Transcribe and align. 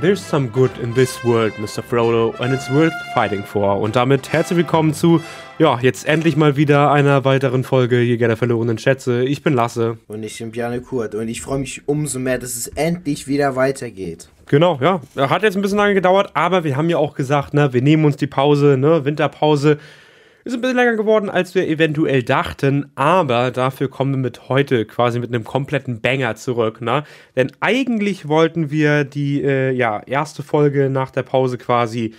There's 0.00 0.20
some 0.20 0.48
good 0.48 0.72
in 0.82 0.92
this 0.92 1.24
world, 1.24 1.52
Mr. 1.54 1.80
Frodo, 1.80 2.34
and 2.40 2.52
it's 2.52 2.68
worth 2.68 2.92
fighting 3.14 3.44
for. 3.44 3.80
Und 3.80 3.94
damit 3.94 4.32
herzlich 4.32 4.56
willkommen 4.56 4.92
zu, 4.92 5.22
ja, 5.60 5.78
jetzt 5.80 6.08
endlich 6.08 6.36
mal 6.36 6.56
wieder 6.56 6.90
einer 6.90 7.24
weiteren 7.24 7.62
Folge 7.62 8.00
Jäger 8.00 8.26
der 8.26 8.36
verlorenen 8.36 8.76
Schätze. 8.76 9.22
Ich 9.22 9.44
bin 9.44 9.54
Lasse. 9.54 9.98
Und 10.08 10.24
ich 10.24 10.36
bin 10.38 10.50
Bjarne 10.50 10.80
Kurt. 10.80 11.14
Und 11.14 11.28
ich 11.28 11.40
freue 11.40 11.60
mich 11.60 11.82
umso 11.86 12.18
mehr, 12.18 12.38
dass 12.38 12.56
es 12.56 12.66
endlich 12.66 13.28
wieder 13.28 13.54
weitergeht. 13.54 14.28
Genau, 14.46 14.80
ja. 14.82 15.00
Hat 15.16 15.44
jetzt 15.44 15.54
ein 15.54 15.62
bisschen 15.62 15.78
lange 15.78 15.94
gedauert, 15.94 16.32
aber 16.34 16.64
wir 16.64 16.76
haben 16.76 16.90
ja 16.90 16.98
auch 16.98 17.14
gesagt, 17.14 17.54
ne, 17.54 17.72
wir 17.72 17.80
nehmen 17.80 18.04
uns 18.04 18.16
die 18.16 18.26
Pause, 18.26 18.76
ne, 18.76 19.04
Winterpause. 19.04 19.78
Ist 20.44 20.52
ein 20.52 20.60
bisschen 20.60 20.76
länger 20.76 20.96
geworden, 20.96 21.30
als 21.30 21.54
wir 21.54 21.66
eventuell 21.66 22.22
dachten, 22.22 22.90
aber 22.96 23.50
dafür 23.50 23.88
kommen 23.88 24.12
wir 24.12 24.18
mit 24.18 24.50
heute 24.50 24.84
quasi 24.84 25.18
mit 25.18 25.30
einem 25.30 25.42
kompletten 25.42 26.02
Banger 26.02 26.36
zurück, 26.36 26.82
ne? 26.82 27.04
Denn 27.34 27.50
eigentlich 27.60 28.28
wollten 28.28 28.70
wir 28.70 29.04
die 29.04 29.42
äh, 29.42 29.70
ja, 29.70 30.02
erste 30.04 30.42
Folge 30.42 30.90
nach 30.90 31.10
der 31.10 31.22
Pause 31.22 31.56
quasi 31.56 32.12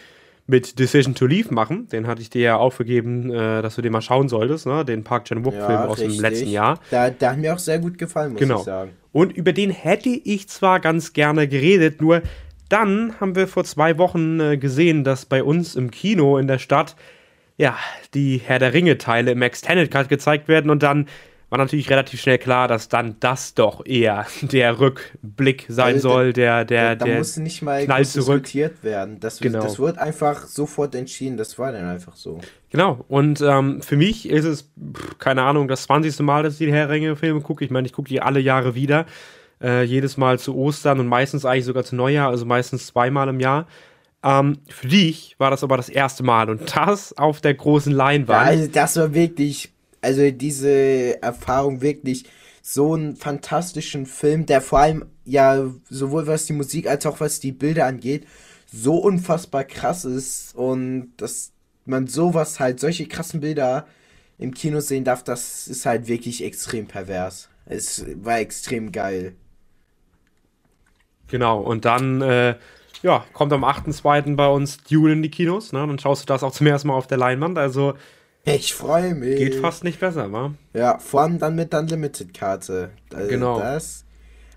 mit 0.47 0.79
Decision 0.79 1.13
to 1.13 1.27
Leave 1.27 1.53
machen. 1.53 1.87
Den 1.89 2.07
hatte 2.07 2.23
ich 2.23 2.31
dir 2.31 2.41
ja 2.41 2.55
aufgegeben, 2.57 3.31
äh, 3.31 3.61
dass 3.61 3.75
du 3.75 3.83
den 3.83 3.91
mal 3.91 4.01
schauen 4.01 4.27
solltest, 4.27 4.65
ne? 4.65 4.83
Den 4.83 5.03
Park 5.03 5.25
Chan-wook-Film 5.25 5.69
ja, 5.69 5.85
aus 5.85 5.99
richtig. 5.99 6.17
dem 6.17 6.21
letzten 6.23 6.49
Jahr. 6.49 6.79
Da, 6.89 7.11
der 7.11 7.31
hat 7.31 7.37
mir 7.37 7.53
auch 7.53 7.59
sehr 7.59 7.77
gut 7.77 7.99
gefallen, 7.99 8.31
muss 8.31 8.39
genau. 8.39 8.57
ich 8.57 8.63
sagen. 8.63 8.91
Und 9.11 9.33
über 9.33 9.53
den 9.53 9.69
hätte 9.69 10.09
ich 10.09 10.49
zwar 10.49 10.79
ganz 10.79 11.13
gerne 11.13 11.47
geredet, 11.47 12.01
nur 12.01 12.23
dann 12.69 13.19
haben 13.19 13.35
wir 13.35 13.47
vor 13.47 13.63
zwei 13.65 13.99
Wochen 13.99 14.39
äh, 14.39 14.57
gesehen, 14.57 15.03
dass 15.03 15.25
bei 15.25 15.43
uns 15.43 15.75
im 15.75 15.91
Kino 15.91 16.39
in 16.39 16.47
der 16.47 16.57
Stadt 16.57 16.95
ja, 17.57 17.77
die 18.13 18.41
Herr 18.43 18.59
der 18.59 18.73
Ringe-Teile 18.73 19.31
im 19.31 19.41
Extended 19.41 19.89
Cut 19.91 20.09
gezeigt 20.09 20.47
werden 20.47 20.69
und 20.69 20.83
dann 20.83 21.07
war 21.49 21.59
natürlich 21.59 21.89
relativ 21.89 22.19
schnell 22.21 22.37
klar, 22.37 22.67
dass 22.67 22.89
dann 22.89 23.17
das 23.19 23.53
doch 23.53 23.85
eher 23.85 24.25
der 24.41 24.79
Rückblick 24.79 25.65
sein 25.69 25.95
also, 25.95 26.09
soll, 26.09 26.33
der, 26.33 26.65
der, 26.65 26.95
da, 26.95 27.05
der. 27.05 27.13
Da 27.13 27.17
muss 27.19 27.37
nicht 27.37 27.61
mal 27.61 27.85
Knall 27.85 28.05
zurück. 28.05 28.43
diskutiert 28.43 28.83
werden. 28.83 29.19
Das, 29.19 29.39
genau. 29.39 29.61
das 29.61 29.79
wird 29.79 29.97
einfach 29.97 30.47
sofort 30.47 30.95
entschieden, 30.95 31.37
das 31.37 31.57
war 31.59 31.71
dann 31.71 31.85
einfach 31.85 32.15
so. 32.15 32.39
Genau, 32.71 33.05
und 33.07 33.41
ähm, 33.41 33.81
für 33.81 33.95
mich 33.95 34.27
ist 34.29 34.45
es, 34.45 34.63
pff, 34.63 35.17
keine 35.19 35.43
Ahnung, 35.43 35.67
das 35.67 35.83
20. 35.83 36.19
Mal, 36.19 36.43
dass 36.43 36.53
ich 36.53 36.59
die 36.59 36.73
Herr 36.73 36.87
der 36.87 36.95
Ringe-Filme 36.95 37.41
gucke. 37.41 37.63
Ich 37.63 37.71
meine, 37.71 37.85
ich 37.87 37.93
gucke 37.93 38.09
die 38.09 38.21
alle 38.21 38.39
Jahre 38.39 38.75
wieder. 38.75 39.05
Äh, 39.61 39.83
jedes 39.83 40.17
Mal 40.17 40.37
zu 40.37 40.55
Ostern 40.57 40.99
und 40.99 41.07
meistens 41.07 41.45
eigentlich 41.45 41.63
sogar 41.63 41.85
zu 41.85 41.95
Neujahr, 41.95 42.29
also 42.29 42.45
meistens 42.45 42.87
zweimal 42.87 43.29
im 43.29 43.39
Jahr. 43.39 43.67
Ähm, 44.25 44.57
für 44.67 44.87
dich 44.87 45.35
war 45.37 45.51
das 45.51 45.63
aber 45.63 45.77
das 45.77 45.87
erste 45.87 46.23
Mal 46.23 46.49
und 46.49 46.75
das 46.75 47.15
auf 47.15 47.41
der 47.41 47.53
großen 47.53 47.93
Leinwand. 47.93 48.45
Ja, 48.45 48.51
also 48.51 48.67
das 48.67 48.95
war 48.95 49.13
wirklich, 49.13 49.71
also 50.01 50.31
diese 50.31 51.21
Erfahrung 51.21 51.81
wirklich 51.81 52.25
so 52.63 52.95
einen 52.95 53.15
fantastischen 53.15 54.07
Film, 54.07 54.47
der 54.47 54.61
vor 54.61 54.79
allem 54.79 55.05
ja 55.25 55.65
sowohl 55.87 56.25
was 56.25 56.47
die 56.47 56.53
Musik 56.53 56.87
als 56.87 57.05
auch 57.05 57.19
was 57.19 57.39
die 57.39 57.51
Bilder 57.51 57.85
angeht, 57.85 58.25
so 58.65 58.95
unfassbar 58.95 59.63
krass 59.63 60.05
ist 60.05 60.55
und 60.55 61.13
dass 61.17 61.51
man 61.85 62.07
sowas 62.07 62.59
halt, 62.59 62.79
solche 62.79 63.05
krassen 63.05 63.41
Bilder 63.41 63.85
im 64.39 64.55
Kino 64.55 64.79
sehen 64.79 65.03
darf, 65.03 65.23
das 65.23 65.67
ist 65.67 65.85
halt 65.85 66.07
wirklich 66.07 66.43
extrem 66.43 66.87
pervers. 66.87 67.47
Es 67.67 68.03
war 68.15 68.39
extrem 68.39 68.91
geil. 68.91 69.35
Genau, 71.27 71.61
und 71.61 71.85
dann 71.85 72.21
äh, 72.21 72.55
ja, 73.05 73.23
kommt 73.33 73.53
am 73.53 73.63
8.2. 73.63 74.35
bei 74.35 74.47
uns 74.47 74.83
Dune 74.83 75.13
in 75.13 75.21
die 75.21 75.29
Kinos. 75.29 75.71
Ne? 75.71 75.85
Dann 75.85 75.99
schaust 75.99 76.23
du 76.23 76.25
das 76.25 76.41
auch 76.41 76.51
zum 76.51 76.65
ersten 76.65 76.87
Mal 76.87 76.95
auf 76.95 77.05
der 77.05 77.19
Leinwand. 77.19 77.55
Also. 77.59 77.93
Ich 78.45 78.73
freue 78.73 79.13
mich. 79.13 79.37
Geht 79.37 79.55
fast 79.55 79.83
nicht 79.83 79.99
besser, 79.99 80.31
wa? 80.31 80.55
Ja, 80.73 80.97
vor 80.97 81.21
allem 81.21 81.37
dann 81.37 81.55
mit 81.55 81.71
der 81.71 81.81
Unlimited-Karte. 81.81 82.89
Also 83.13 83.29
genau. 83.29 83.59
Das, 83.59 84.05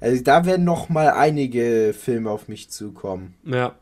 also 0.00 0.22
da 0.22 0.46
werden 0.46 0.64
noch 0.64 0.88
mal 0.88 1.10
einige 1.10 1.94
Filme 1.98 2.30
auf 2.30 2.48
mich 2.48 2.70
zukommen. 2.70 3.34
Ja. 3.44 3.74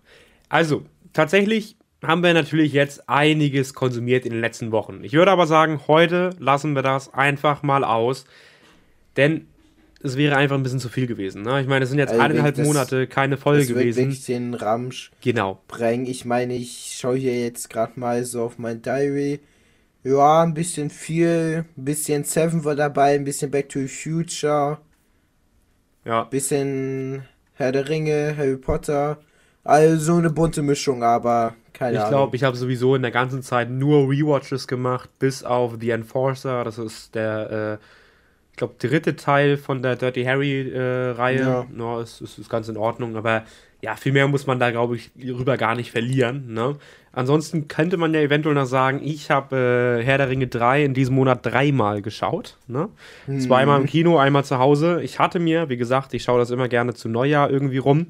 Also, 0.49 0.83
tatsächlich 1.13 1.77
haben 2.05 2.25
wir 2.25 2.35
natürlich 2.35 2.73
jetzt 2.73 3.09
einiges 3.09 3.73
konsumiert 3.73 4.27
in 4.27 4.33
den 4.33 4.41
letzten 4.41 4.73
Wochen. 4.73 5.05
Ich 5.05 5.13
würde 5.13 5.31
aber 5.31 5.47
sagen, 5.47 5.83
heute 5.87 6.31
lassen 6.41 6.75
wir 6.75 6.83
das 6.83 7.15
einfach 7.15 7.63
mal 7.63 7.85
aus. 7.85 8.25
Denn 9.17 9.47
es 10.03 10.17
wäre 10.17 10.37
einfach 10.37 10.57
ein 10.57 10.63
bisschen 10.63 10.79
zu 10.79 10.89
viel 10.89 11.07
gewesen. 11.07 11.43
Ne? 11.43 11.61
Ich 11.61 11.67
meine, 11.67 11.85
es 11.85 11.91
sind 11.91 11.99
jetzt 11.99 12.11
also 12.11 12.23
eineinhalb 12.23 12.59
Monate 12.59 13.07
keine 13.07 13.37
Folge 13.37 13.61
das 13.61 13.69
gewesen. 13.69 13.99
Wirklich 13.99 14.27
den 14.27 14.55
Ramsch 14.55 15.11
genau. 15.21 15.61
bringen. 15.69 16.07
Ich 16.07 16.25
meine, 16.25 16.55
ich 16.55 16.97
schaue 16.99 17.17
hier 17.17 17.41
jetzt 17.41 17.71
gerade 17.71 17.99
mal 17.99 18.25
so 18.25 18.43
auf 18.43 18.59
mein 18.59 18.83
Diary. 18.83 19.41
Ja, 20.05 20.43
ein 20.43 20.55
bisschen 20.55 20.91
viel, 20.91 21.65
ein 21.77 21.85
bisschen 21.85 22.25
Seven 22.25 22.65
war 22.65 22.77
dabei, 22.77 23.15
ein 23.15 23.25
bisschen 23.25 23.51
Back 23.51 23.71
to 23.71 23.81
the 23.81 23.89
Future. 23.89 24.79
Ja. 26.05 26.23
Ein 26.23 26.31
bisschen 26.31 27.25
Herr 27.55 27.73
der 27.73 27.89
Ringe, 27.89 28.35
Harry 28.37 28.57
Potter. 28.57 29.19
Also 29.65 29.97
so 29.99 30.19
eine 30.19 30.31
bunte 30.31 30.63
Mischung, 30.63 31.03
aber 31.03 31.55
keine 31.73 31.95
ich 31.95 31.99
Ahnung. 31.99 32.09
Ich 32.09 32.17
glaube, 32.17 32.37
ich 32.37 32.45
habe 32.45 32.57
sowieso 32.57 32.95
in 32.95 33.03
der 33.03 33.11
ganzen 33.11 33.43
Zeit 33.43 33.69
nur 33.69 34.09
Rewatches 34.09 34.69
gemacht, 34.69 35.11
bis 35.19 35.43
auf 35.43 35.79
The 35.81 35.91
Enforcer. 35.91 36.63
Das 36.63 36.79
ist 36.79 37.17
der 37.17 37.81
äh, 37.81 37.85
ich 38.57 38.59
glaube, 38.59 38.77
dritte 38.79 39.17
Teil 39.17 39.59
von 39.59 39.83
der 39.83 39.97
Dirty 39.97 40.25
Harry-Reihe. 40.25 41.37
Äh, 41.37 41.43
ja. 41.43 41.67
no, 41.71 42.01
ist, 42.01 42.23
ist, 42.23 42.39
ist, 42.39 42.49
ganz 42.49 42.71
in 42.71 42.79
Ordnung, 42.79 43.15
aber 43.15 43.43
ja, 43.83 43.97
viel 43.97 44.13
mehr 44.13 44.27
muss 44.29 44.47
man 44.47 44.59
da, 44.59 44.71
glaube 44.71 44.97
ich, 44.97 45.11
rüber 45.23 45.59
gar 45.59 45.75
nicht 45.75 45.91
verlieren. 45.91 46.55
Ne? 46.55 46.77
Ansonsten 47.13 47.69
könnte 47.69 47.99
man 47.99 48.15
ja 48.15 48.21
eventuell 48.21 48.55
noch 48.55 48.65
sagen, 48.65 49.03
ich 49.05 49.31
habe 49.31 49.99
äh, 50.01 50.03
Herr 50.03 50.17
der 50.17 50.31
Ringe 50.31 50.47
3 50.47 50.87
in 50.87 50.95
diesem 50.95 51.17
Monat 51.17 51.45
dreimal 51.45 52.01
geschaut. 52.01 52.57
Ne? 52.67 52.89
Mhm. 53.27 53.41
Zweimal 53.41 53.79
im 53.79 53.87
Kino, 53.87 54.17
einmal 54.17 54.47
zu 54.47 54.59
Hause. 54.59 55.03
Ich 55.03 55.19
hatte 55.19 55.39
mir, 55.39 55.69
wie 55.69 55.77
gesagt, 55.77 56.15
ich 56.15 56.23
schaue 56.23 56.39
das 56.39 56.51
immer 56.51 56.69
gerne 56.69 56.95
zu 56.95 57.11
Neujahr 57.11 57.51
irgendwie 57.51 57.77
rum. 57.77 58.07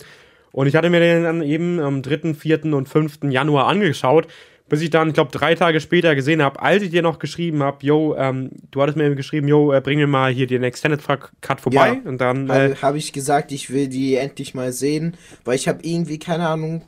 Und 0.52 0.68
ich 0.68 0.76
hatte 0.76 0.90
mir 0.90 1.00
den 1.00 1.24
dann 1.24 1.42
eben 1.42 1.80
am 1.80 2.02
3., 2.02 2.34
4. 2.34 2.66
und 2.66 2.88
5. 2.88 3.18
Januar 3.30 3.66
angeschaut 3.66 4.28
bis 4.69 4.81
ich 4.81 4.91
dann, 4.91 5.09
ich 5.09 5.15
glaube, 5.15 5.31
drei 5.31 5.54
Tage 5.54 5.81
später 5.81 6.15
gesehen 6.15 6.43
habe, 6.43 6.60
als 6.60 6.82
ich 6.82 6.91
dir 6.91 7.03
noch 7.03 7.19
geschrieben 7.19 7.62
habe, 7.62 7.78
yo, 7.84 8.16
ähm, 8.16 8.50
du 8.71 8.82
hattest 8.82 8.97
mir 8.97 9.15
geschrieben, 9.15 9.47
yo, 9.47 9.72
äh, 9.72 9.81
bring 9.81 9.99
mir 9.99 10.06
mal 10.06 10.32
hier 10.32 10.47
den 10.47 10.62
Extended 10.62 11.00
Cut 11.41 11.60
vorbei. 11.60 12.00
Ja, 12.03 12.09
und 12.10 12.21
dann. 12.21 12.50
Äh, 12.50 12.75
habe 12.82 12.99
ich 12.99 13.12
gesagt, 13.12 13.53
ich 13.53 13.71
will 13.71 13.88
die 13.88 14.16
endlich 14.16 14.54
mal 14.54 14.72
sehen, 14.72 15.16
weil 15.44 15.54
ich 15.54 15.69
habe 15.69 15.78
irgendwie, 15.82 16.19
keine 16.19 16.49
Ahnung, 16.49 16.82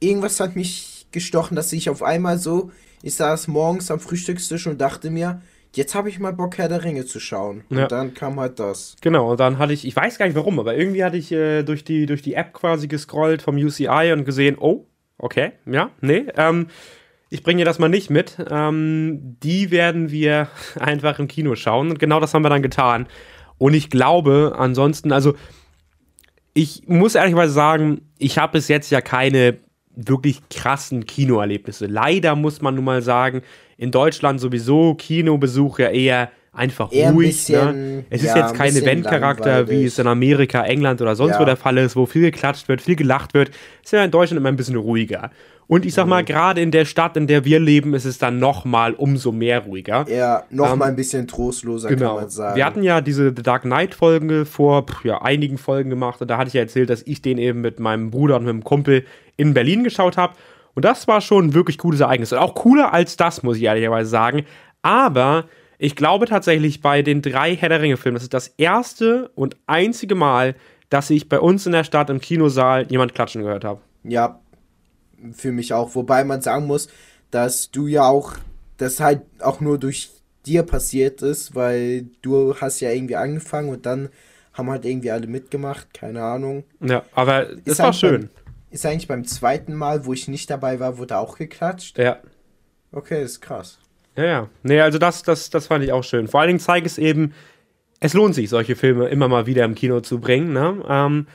irgendwas 0.00 0.40
hat 0.40 0.56
mich 0.56 1.06
gestochen, 1.12 1.54
dass 1.54 1.72
ich 1.72 1.90
auf 1.90 2.02
einmal 2.02 2.38
so, 2.38 2.70
ich 3.02 3.14
saß 3.14 3.48
morgens 3.48 3.90
am 3.90 4.00
Frühstückstisch 4.00 4.66
und 4.66 4.80
dachte 4.80 5.10
mir, 5.10 5.42
jetzt 5.74 5.94
habe 5.94 6.08
ich 6.08 6.18
mal 6.18 6.32
Bock, 6.32 6.58
Herr 6.58 6.68
der 6.68 6.84
Ringe 6.84 7.04
zu 7.06 7.20
schauen. 7.20 7.64
Und 7.68 7.78
ja. 7.78 7.86
dann 7.86 8.14
kam 8.14 8.38
halt 8.40 8.58
das. 8.58 8.96
Genau, 9.00 9.30
und 9.30 9.40
dann 9.40 9.58
hatte 9.58 9.72
ich, 9.72 9.86
ich 9.86 9.94
weiß 9.94 10.18
gar 10.18 10.26
nicht 10.26 10.34
warum, 10.34 10.58
aber 10.58 10.76
irgendwie 10.76 11.04
hatte 11.04 11.16
ich 11.16 11.30
äh, 11.32 11.62
durch, 11.62 11.84
die, 11.84 12.06
durch 12.06 12.22
die 12.22 12.34
App 12.34 12.52
quasi 12.52 12.88
gescrollt 12.88 13.42
vom 13.42 13.56
UCI 13.56 14.12
und 14.12 14.24
gesehen, 14.24 14.56
oh, 14.58 14.86
okay, 15.18 15.52
ja, 15.66 15.90
nee, 16.00 16.26
ähm, 16.36 16.66
ich 17.32 17.42
bringe 17.42 17.60
dir 17.60 17.64
das 17.64 17.78
mal 17.78 17.88
nicht 17.88 18.10
mit. 18.10 18.36
Ähm, 18.50 19.38
die 19.42 19.70
werden 19.70 20.10
wir 20.10 20.48
einfach 20.78 21.18
im 21.18 21.28
Kino 21.28 21.54
schauen. 21.54 21.90
Und 21.90 21.98
genau 21.98 22.20
das 22.20 22.34
haben 22.34 22.42
wir 22.44 22.50
dann 22.50 22.62
getan. 22.62 23.06
Und 23.56 23.72
ich 23.72 23.88
glaube, 23.88 24.54
ansonsten, 24.58 25.12
also 25.12 25.34
ich 26.52 26.82
muss 26.86 27.14
ehrlicherweise 27.14 27.54
sagen, 27.54 28.02
ich 28.18 28.36
habe 28.36 28.52
bis 28.52 28.68
jetzt 28.68 28.90
ja 28.90 29.00
keine 29.00 29.56
wirklich 29.96 30.40
krassen 30.50 31.06
Kinoerlebnisse. 31.06 31.86
Leider 31.86 32.36
muss 32.36 32.60
man 32.60 32.74
nun 32.74 32.84
mal 32.84 33.00
sagen, 33.00 33.40
in 33.78 33.90
Deutschland 33.90 34.38
sowieso 34.38 34.94
Kinobesuch 34.94 35.78
ja 35.78 35.88
eher 35.88 36.30
einfach 36.52 36.92
eher 36.92 37.12
ruhig. 37.12 37.28
Bisschen, 37.28 37.96
ne? 37.96 38.04
Es 38.10 38.22
ist 38.22 38.36
jetzt 38.36 38.54
kein 38.54 38.76
Eventcharakter, 38.76 39.70
wie 39.70 39.84
es 39.84 39.98
in 39.98 40.06
Amerika, 40.06 40.64
England 40.64 41.00
oder 41.00 41.16
sonst 41.16 41.34
ja. 41.34 41.40
wo 41.40 41.46
der 41.46 41.56
Fall 41.56 41.78
ist, 41.78 41.96
wo 41.96 42.04
viel 42.04 42.22
geklatscht 42.22 42.68
wird, 42.68 42.82
viel 42.82 42.96
gelacht 42.96 43.32
wird. 43.32 43.50
Ist 43.82 43.92
ja 43.92 44.04
in 44.04 44.10
Deutschland 44.10 44.38
immer 44.38 44.50
ein 44.50 44.56
bisschen 44.56 44.76
ruhiger. 44.76 45.30
Und 45.66 45.86
ich 45.86 45.94
sag 45.94 46.06
mal, 46.06 46.22
mhm. 46.22 46.26
gerade 46.26 46.60
in 46.60 46.70
der 46.70 46.84
Stadt, 46.84 47.16
in 47.16 47.26
der 47.26 47.44
wir 47.44 47.60
leben, 47.60 47.94
ist 47.94 48.04
es 48.04 48.18
dann 48.18 48.38
noch 48.38 48.64
mal 48.64 48.94
umso 48.94 49.32
mehr 49.32 49.60
ruhiger. 49.60 50.04
Ja, 50.08 50.44
noch 50.50 50.72
ähm, 50.72 50.78
mal 50.78 50.88
ein 50.88 50.96
bisschen 50.96 51.26
trostloser, 51.26 51.88
genau. 51.88 52.08
kann 52.08 52.16
man 52.16 52.30
sagen. 52.30 52.56
Wir 52.56 52.66
hatten 52.66 52.82
ja 52.82 53.00
diese 53.00 53.32
The 53.34 53.42
Dark 53.42 53.62
Knight-Folge 53.62 54.44
vor 54.44 54.86
pff, 54.86 55.04
ja, 55.04 55.22
einigen 55.22 55.58
Folgen 55.58 55.90
gemacht. 55.90 56.20
Und 56.20 56.28
da 56.28 56.36
hatte 56.36 56.48
ich 56.48 56.54
ja 56.54 56.60
erzählt, 56.60 56.90
dass 56.90 57.02
ich 57.02 57.22
den 57.22 57.38
eben 57.38 57.60
mit 57.60 57.80
meinem 57.80 58.10
Bruder 58.10 58.36
und 58.36 58.42
mit 58.44 58.50
einem 58.50 58.64
Kumpel 58.64 59.04
in 59.36 59.54
Berlin 59.54 59.84
geschaut 59.84 60.16
habe. 60.16 60.34
Und 60.74 60.84
das 60.84 61.08
war 61.08 61.20
schon 61.20 61.46
ein 61.46 61.54
wirklich 61.54 61.78
cooles 61.78 62.00
Ereignis. 62.00 62.32
Und 62.32 62.38
auch 62.38 62.54
cooler 62.54 62.92
als 62.92 63.16
das, 63.16 63.42
muss 63.42 63.56
ich 63.56 63.62
ehrlicherweise 63.62 64.10
sagen. 64.10 64.44
Aber 64.82 65.46
ich 65.78 65.96
glaube 65.96 66.26
tatsächlich 66.26 66.80
bei 66.80 67.02
den 67.02 67.22
drei 67.22 67.56
Herr 67.56 67.68
der 67.68 67.80
Ringe-Filmen, 67.80 68.14
das 68.14 68.22
ist 68.22 68.34
das 68.34 68.48
erste 68.56 69.30
und 69.34 69.56
einzige 69.66 70.14
Mal, 70.14 70.54
dass 70.90 71.10
ich 71.10 71.28
bei 71.28 71.40
uns 71.40 71.66
in 71.66 71.72
der 71.72 71.84
Stadt 71.84 72.10
im 72.10 72.20
Kinosaal 72.20 72.86
jemand 72.90 73.14
klatschen 73.14 73.42
gehört 73.42 73.64
habe. 73.64 73.80
Ja, 74.04 74.41
für 75.32 75.52
mich 75.52 75.72
auch. 75.72 75.94
Wobei 75.94 76.24
man 76.24 76.42
sagen 76.42 76.66
muss, 76.66 76.88
dass 77.30 77.70
du 77.70 77.86
ja 77.86 78.04
auch, 78.04 78.34
das 78.76 79.00
halt 79.00 79.22
auch 79.40 79.60
nur 79.60 79.78
durch 79.78 80.10
dir 80.46 80.62
passiert 80.64 81.22
ist, 81.22 81.54
weil 81.54 82.06
du 82.20 82.54
hast 82.56 82.80
ja 82.80 82.90
irgendwie 82.90 83.16
angefangen 83.16 83.68
und 83.68 83.86
dann 83.86 84.08
haben 84.52 84.70
halt 84.70 84.84
irgendwie 84.84 85.10
alle 85.10 85.26
mitgemacht, 85.26 85.94
keine 85.94 86.22
Ahnung. 86.22 86.64
Ja, 86.80 87.04
aber 87.14 87.46
es 87.64 87.78
war 87.78 87.92
schön. 87.92 88.22
Beim, 88.22 88.30
ist 88.70 88.86
eigentlich 88.86 89.08
beim 89.08 89.24
zweiten 89.24 89.74
Mal, 89.74 90.04
wo 90.04 90.12
ich 90.12 90.28
nicht 90.28 90.50
dabei 90.50 90.80
war, 90.80 90.98
wurde 90.98 91.16
auch 91.16 91.38
geklatscht? 91.38 91.98
Ja. 91.98 92.18
Okay, 92.90 93.22
ist 93.22 93.40
krass. 93.40 93.78
Ja, 94.16 94.24
ja. 94.24 94.48
Nee, 94.62 94.80
also 94.80 94.98
das, 94.98 95.22
das, 95.22 95.48
das 95.50 95.68
fand 95.68 95.84
ich 95.84 95.92
auch 95.92 96.04
schön. 96.04 96.28
Vor 96.28 96.40
allen 96.40 96.48
Dingen 96.48 96.60
zeigt 96.60 96.86
es 96.86 96.98
eben, 96.98 97.32
es 98.00 98.14
lohnt 98.14 98.34
sich, 98.34 98.50
solche 98.50 98.76
Filme 98.76 99.08
immer 99.08 99.28
mal 99.28 99.46
wieder 99.46 99.64
im 99.64 99.74
Kino 99.74 100.00
zu 100.00 100.20
bringen. 100.20 100.52
Ne? 100.52 100.82
Ähm, 100.88 101.26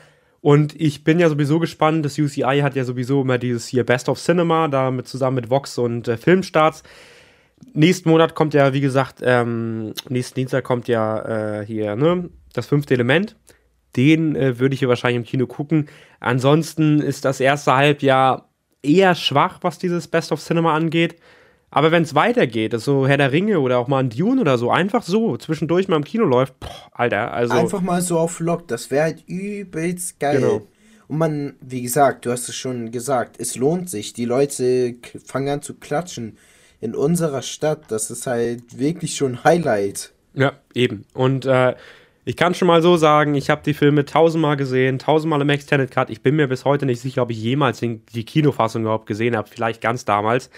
Und 0.42 0.80
ich 0.80 1.04
bin 1.04 1.20
ja 1.20 1.30
sowieso 1.30 1.60
gespannt, 1.60 2.06
das 2.06 2.18
UCI 2.18 2.60
hat 2.62 2.76
ja 2.76 2.84
sowieso 2.84 3.22
immer 3.22 3.38
dieses 3.38 3.68
hier 3.68 3.84
Best 3.84 4.08
of 4.08 4.20
Cinema, 4.20 4.68
da 4.68 4.92
mit, 4.92 5.08
zusammen 5.08 5.36
mit 5.36 5.50
Vox 5.50 5.78
und 5.78 6.08
äh, 6.08 6.18
Filmstarts. 6.18 6.84
Nächsten 7.74 8.10
Monat 8.10 8.36
kommt 8.36 8.54
ja, 8.54 8.74
wie 8.74 8.82
gesagt, 8.82 9.20
ähm, 9.24 9.94
nächsten 10.10 10.36
Dienstag 10.36 10.64
kommt 10.64 10.88
ja 10.88 11.60
äh, 11.60 11.66
hier, 11.66 11.96
ne, 11.96 12.30
das 12.54 12.68
fünfte 12.68 12.94
Element. 12.94 13.36
Den 13.96 14.36
äh, 14.36 14.60
würde 14.60 14.74
ich 14.74 14.80
hier 14.80 14.90
wahrscheinlich 14.90 15.18
im 15.18 15.24
Kino 15.24 15.48
gucken. 15.48 15.88
Ansonsten 16.20 17.00
ist 17.02 17.26
das 17.26 17.40
erste 17.40 17.76
Halbjahr 17.76 18.50
eher 18.84 19.16
schwach, 19.16 19.60
was 19.62 19.80
dieses 19.80 20.08
Best 20.08 20.32
of 20.32 20.44
Cinema 20.44 20.76
angeht. 20.76 21.16
Aber 21.70 21.92
wenn 21.92 22.04
es 22.04 22.16
weitergeht, 22.16 22.72
so 22.72 22.78
also 22.78 23.08
Herr 23.08 23.18
der 23.18 23.32
Ringe 23.32 23.60
oder 23.60 23.78
auch 23.78 23.88
mal 23.88 24.00
ein 24.00 24.10
Dune 24.10 24.40
oder 24.40 24.58
so, 24.58 24.72
einfach 24.72 25.04
so 25.04 25.36
zwischendurch 25.36 25.88
mal 25.88 25.98
im 25.98 26.06
Kino 26.06 26.24
läuft, 26.24 26.60
boah, 26.60 26.90
Alter, 26.94 27.34
also. 27.34 27.54
Einfach 27.54 27.82
mal 27.82 28.02
so 28.02 28.18
auf 28.18 28.40
Lock, 28.40 28.68
das 28.68 28.90
wäre 28.90 29.04
halt 29.04 29.24
übelst 29.28 30.20
geil. 30.20 30.40
Genau. 30.40 30.62
Und 31.08 31.18
man, 31.18 31.56
wie 31.62 31.82
gesagt, 31.82 32.26
du 32.26 32.32
hast 32.32 32.50
es 32.50 32.56
schon 32.56 32.92
gesagt, 32.92 33.38
es 33.40 33.56
lohnt 33.56 33.90
sich. 33.90 34.14
Die 34.14 34.26
Leute 34.26 34.96
fangen 35.26 35.50
an 35.50 35.62
zu 35.62 35.76
klatschen. 35.76 36.38
In 36.80 36.96
unserer 36.96 37.42
Stadt, 37.42 37.86
das 37.90 38.12
ist 38.12 38.28
halt 38.28 38.78
wirklich 38.78 39.16
schon 39.16 39.44
Highlight. 39.44 40.14
Ja, 40.34 40.54
eben. 40.74 41.06
Und 41.14 41.46
äh, 41.46 41.76
ich 42.26 42.36
kann 42.36 42.54
schon 42.54 42.68
mal 42.68 42.82
so 42.82 42.98
sagen, 42.98 43.36
ich 43.36 43.50
habe 43.50 43.62
die 43.66 43.74
Filme 43.74 44.06
tausendmal 44.06 44.58
gesehen, 44.58 45.00
tausendmal 45.00 45.42
im 45.42 45.50
Extended 45.50 45.90
Cut. 45.90 46.10
Ich 46.10 46.22
bin 46.22 46.36
mir 46.36 46.48
bis 46.48 46.66
heute 46.66 46.86
nicht 46.86 47.00
sicher, 47.00 47.24
ob 47.24 47.32
ich 47.32 47.42
jemals 47.42 47.80
die 47.80 48.26
Kinofassung 48.26 48.82
überhaupt 48.84 49.08
gesehen 49.08 49.36
habe. 49.36 49.50
Vielleicht 49.50 49.82
ganz 49.82 50.06
damals. 50.06 50.50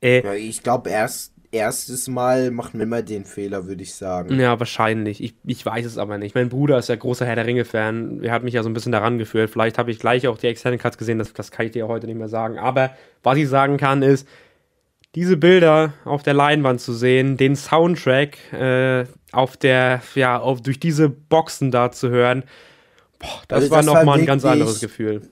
Äh, 0.00 0.24
ja, 0.24 0.34
ich 0.34 0.62
glaube, 0.62 0.90
erst 0.90 1.32
erstes 1.52 2.08
Mal 2.08 2.50
machen 2.50 2.78
wir 2.78 2.84
immer 2.84 3.02
den 3.02 3.24
Fehler, 3.24 3.66
würde 3.66 3.82
ich 3.82 3.94
sagen. 3.94 4.38
Ja, 4.38 4.58
wahrscheinlich. 4.58 5.22
Ich, 5.22 5.34
ich 5.44 5.64
weiß 5.64 5.86
es 5.86 5.98
aber 5.98 6.18
nicht. 6.18 6.34
Mein 6.34 6.48
Bruder 6.48 6.78
ist 6.78 6.88
ja 6.88 6.96
großer 6.96 7.26
Herr 7.26 7.36
der 7.36 7.46
Ringe-Fan. 7.46 8.22
Er 8.22 8.32
hat 8.32 8.42
mich 8.42 8.54
ja 8.54 8.62
so 8.62 8.68
ein 8.68 8.74
bisschen 8.74 8.92
daran 8.92 9.18
geführt. 9.18 9.50
Vielleicht 9.50 9.78
habe 9.78 9.90
ich 9.90 9.98
gleich 9.98 10.26
auch 10.28 10.38
die 10.38 10.48
Extended 10.48 10.80
Cuts 10.80 10.98
gesehen. 10.98 11.18
Das, 11.18 11.32
das 11.32 11.50
kann 11.50 11.66
ich 11.66 11.72
dir 11.72 11.88
heute 11.88 12.06
nicht 12.06 12.18
mehr 12.18 12.28
sagen. 12.28 12.58
Aber 12.58 12.90
was 13.22 13.38
ich 13.38 13.48
sagen 13.48 13.76
kann, 13.76 14.02
ist, 14.02 14.28
diese 15.14 15.36
Bilder 15.36 15.94
auf 16.04 16.22
der 16.22 16.34
Leinwand 16.34 16.80
zu 16.80 16.92
sehen, 16.92 17.36
den 17.38 17.56
Soundtrack 17.56 18.52
äh, 18.52 19.04
auf 19.32 19.56
der, 19.56 20.02
ja, 20.14 20.38
auf, 20.38 20.60
durch 20.60 20.78
diese 20.78 21.08
Boxen 21.08 21.70
da 21.70 21.90
zu 21.90 22.10
hören, 22.10 22.44
boah, 23.18 23.40
das 23.48 23.62
also 23.62 23.70
war 23.70 23.82
nochmal 23.82 24.18
ein 24.18 24.26
ganz 24.26 24.44
anderes 24.44 24.80
Gefühl. 24.80 25.22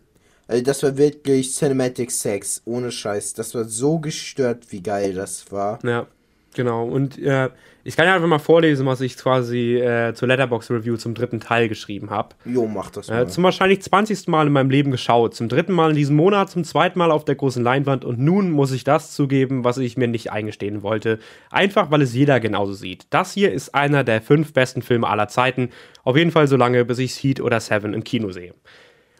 Also 0.47 0.63
das 0.63 0.83
war 0.83 0.97
wirklich 0.97 1.55
Cinematic 1.55 2.11
Sex, 2.11 2.63
ohne 2.65 2.91
Scheiß. 2.91 3.35
Das 3.35 3.55
war 3.55 3.65
so 3.65 3.99
gestört, 3.99 4.71
wie 4.71 4.83
geil 4.83 5.15
das 5.15 5.51
war. 5.51 5.79
Ja, 5.85 6.07
genau. 6.55 6.87
Und 6.87 7.19
äh, 7.19 7.49
ich 7.87 7.97
kann 7.97 8.07
ja 8.07 8.15
einfach 8.15 8.29
mal 8.29 8.39
vorlesen, 8.39 8.87
was 8.87 9.03
ich 9.03 9.17
quasi 9.17 9.77
äh, 9.77 10.15
zur 10.15 10.29
Letterbox 10.29 10.71
Review 10.71 10.97
zum 10.97 11.15
dritten 11.15 11.39
Teil 11.39 11.69
geschrieben 11.69 12.09
habe. 12.11 12.35
Jo, 12.47 12.67
mach 12.67 12.91
das 12.91 13.09
äh, 13.09 13.13
mal. 13.13 13.23
Äh, 13.23 13.27
zum 13.29 13.45
wahrscheinlich 13.45 13.83
20. 13.83 14.29
Mal 14.29 14.47
in 14.47 14.53
meinem 14.53 14.71
Leben 14.71 14.91
geschaut. 14.91 15.35
Zum 15.35 15.49
dritten 15.49 15.73
Mal 15.73 15.91
in 15.91 15.97
diesem 15.97 16.17
Monat, 16.17 16.51
zum 16.51 16.65
zweiten 16.65 16.99
Mal 16.99 17.11
auf 17.11 17.27
der 17.27 17.35
großen 17.35 17.63
Leinwand. 17.63 18.05
Und 18.05 18.19
nun 18.19 18.51
muss 18.51 18.73
ich 18.73 18.85
das 18.85 19.13
zugeben, 19.13 19.65
was 19.65 19.79
ich 19.79 19.97
mir 19.97 20.09
nicht 20.09 20.33
eingestehen 20.33 20.83
wollte. 20.83 21.19
Einfach, 21.51 21.91
weil 21.91 22.01
es 22.01 22.15
jeder 22.15 22.41
genauso 22.41 22.73
sieht. 22.73 23.07
Das 23.11 23.33
hier 23.33 23.53
ist 23.53 23.75
einer 23.75 24.03
der 24.03 24.23
fünf 24.23 24.53
besten 24.53 24.81
Filme 24.81 25.07
aller 25.07 25.29
Zeiten. 25.29 25.71
Auf 26.05 26.17
jeden 26.17 26.31
Fall 26.31 26.49
so 26.49 26.57
lange, 26.57 26.85
bis 26.85 26.99
ich 26.99 27.15
Heat 27.23 27.41
oder 27.41 27.61
Seven 27.61 27.93
im 27.93 28.05
Kino 28.05 28.31
sehe. 28.31 28.55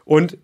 Und 0.05 0.37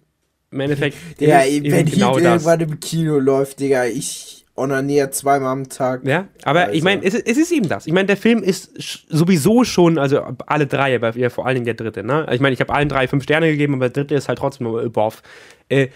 im 0.51 0.59
Endeffekt. 0.59 0.97
ja, 1.19 1.39
wenn 1.39 1.85
genau 1.85 2.17
Heat 2.17 2.25
irgendwann 2.25 2.59
im 2.59 2.79
Kino 2.79 3.19
läuft, 3.19 3.59
Digga, 3.59 3.85
ich 3.85 4.45
onaniert 4.55 5.15
zweimal 5.15 5.51
am 5.51 5.69
Tag. 5.69 6.01
Ja, 6.05 6.27
aber 6.43 6.61
also. 6.61 6.73
ich 6.73 6.83
meine, 6.83 7.03
es, 7.03 7.13
es, 7.13 7.37
ist 7.37 7.51
eben 7.51 7.69
das. 7.69 7.87
Ich 7.87 7.93
meine, 7.93 8.07
der 8.07 8.17
Film 8.17 8.43
ist 8.43 9.05
sowieso 9.09 9.63
schon, 9.63 9.97
also 9.97 10.21
alle 10.45 10.67
drei, 10.67 10.95
aber 10.95 11.15
ja, 11.17 11.29
vor 11.29 11.45
allen 11.45 11.55
Dingen 11.55 11.65
der 11.65 11.73
dritte, 11.73 12.03
ne? 12.03 12.27
Ich 12.31 12.41
meine, 12.41 12.53
ich 12.53 12.59
habe 12.59 12.73
allen 12.73 12.89
drei 12.89 13.07
fünf 13.07 13.23
Sterne 13.23 13.49
gegeben, 13.49 13.75
aber 13.75 13.89
der 13.89 14.03
dritte 14.03 14.15
ist 14.15 14.27
halt 14.27 14.39
trotzdem 14.39 14.67
nur 14.67 14.87
boff. 14.89 15.23
Äh, 15.69 15.87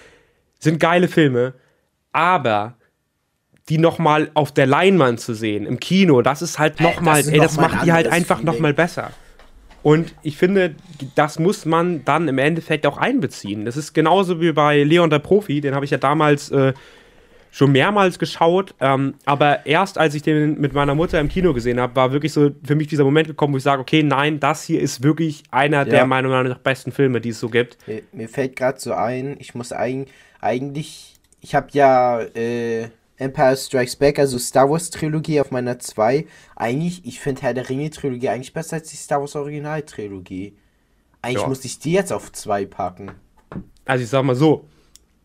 sind 0.60 0.80
geile 0.80 1.08
Filme, 1.08 1.54
aber 2.12 2.76
die 3.68 3.78
nochmal 3.78 4.32
auf 4.36 4.54
der 4.54 4.68
Leinwand 4.68 5.20
zu 5.20 5.34
sehen, 5.34 5.66
im 5.66 5.80
Kino, 5.80 6.22
das 6.22 6.42
ist 6.42 6.60
halt 6.60 6.80
nochmal, 6.80 7.28
ey, 7.28 7.40
das, 7.40 7.56
noch 7.56 7.70
macht 7.70 7.86
die 7.86 7.92
halt 7.92 8.08
einfach 8.08 8.42
nochmal 8.42 8.74
besser. 8.74 9.12
Und 9.86 10.16
ich 10.24 10.36
finde, 10.36 10.74
das 11.14 11.38
muss 11.38 11.64
man 11.64 12.04
dann 12.06 12.28
im 12.28 12.40
Endeffekt 12.40 12.88
auch 12.88 12.98
einbeziehen. 12.98 13.66
Das 13.66 13.78
ist 13.78 13.94
genauso 13.94 14.42
wie 14.42 14.52
bei 14.52 14.82
Leon 14.82 15.12
der 15.12 15.20
Profi, 15.20 15.62
den 15.62 15.76
habe 15.76 15.86
ich 15.86 15.92
ja 15.92 16.00
damals 16.00 16.50
äh, 16.50 16.74
schon 17.52 17.72
mehrmals 17.72 18.18
geschaut, 18.18 18.74
ähm, 18.80 19.14
aber 19.26 19.68
erst 19.68 20.00
als 20.00 20.16
ich 20.16 20.24
den 20.24 20.60
mit 20.60 20.74
meiner 20.74 20.96
Mutter 20.96 21.20
im 21.20 21.30
Kino 21.30 21.54
gesehen 21.54 21.80
habe, 21.80 21.96
war 21.96 22.12
wirklich 22.12 22.34
so 22.34 22.50
für 22.64 22.74
mich 22.74 22.88
dieser 22.88 23.04
Moment 23.04 23.28
gekommen, 23.28 23.54
wo 23.54 23.58
ich 23.58 23.64
sage, 23.64 23.80
okay, 23.80 24.02
nein, 24.02 24.40
das 24.40 24.64
hier 24.64 24.82
ist 24.82 25.04
wirklich 25.04 25.44
einer 25.52 25.78
ja. 25.78 25.86
der 25.86 26.06
meiner 26.08 26.30
Meinung 26.30 26.52
nach 26.52 26.58
besten 26.58 26.92
Filme, 26.92 27.22
die 27.22 27.30
es 27.30 27.40
so 27.40 27.50
gibt. 27.50 27.78
Mir, 27.88 28.02
mir 28.12 28.28
fällt 28.28 28.56
gerade 28.56 28.80
so 28.80 28.92
ein, 28.92 29.36
ich 29.38 29.54
muss 29.54 29.72
ein, 29.72 30.08
eigentlich, 30.42 31.14
ich 31.42 31.54
habe 31.54 31.68
ja 31.74 32.22
äh, 32.22 32.88
Empire 33.18 33.56
Strikes 33.56 33.96
Back, 33.96 34.20
also 34.20 34.38
Star 34.38 34.70
Wars 34.70 34.90
Trilogie 34.90 35.40
auf 35.40 35.52
meiner 35.52 35.80
2. 35.80 36.26
Eigentlich, 36.56 37.06
ich 37.06 37.20
finde 37.20 37.42
Herr 37.44 37.54
der 37.54 37.70
Ringe 37.70 37.90
Trilogie 37.90 38.30
eigentlich 38.30 38.54
besser 38.54 38.78
als 38.78 38.90
die 38.90 38.98
Star 38.98 39.22
Wars 39.22 39.36
Original 39.36 39.82
Trilogie. 39.84 40.58
Eigentlich 41.22 41.42
ja. 41.42 41.48
muss 41.48 41.66
ich 41.66 41.80
die 41.80 41.94
jetzt 41.94 42.12
auf 42.12 42.32
2 42.32 42.66
packen. 42.66 43.12
Also 43.86 44.04
ich 44.04 44.10
sag 44.10 44.24
mal 44.24 44.36
so, 44.36 44.68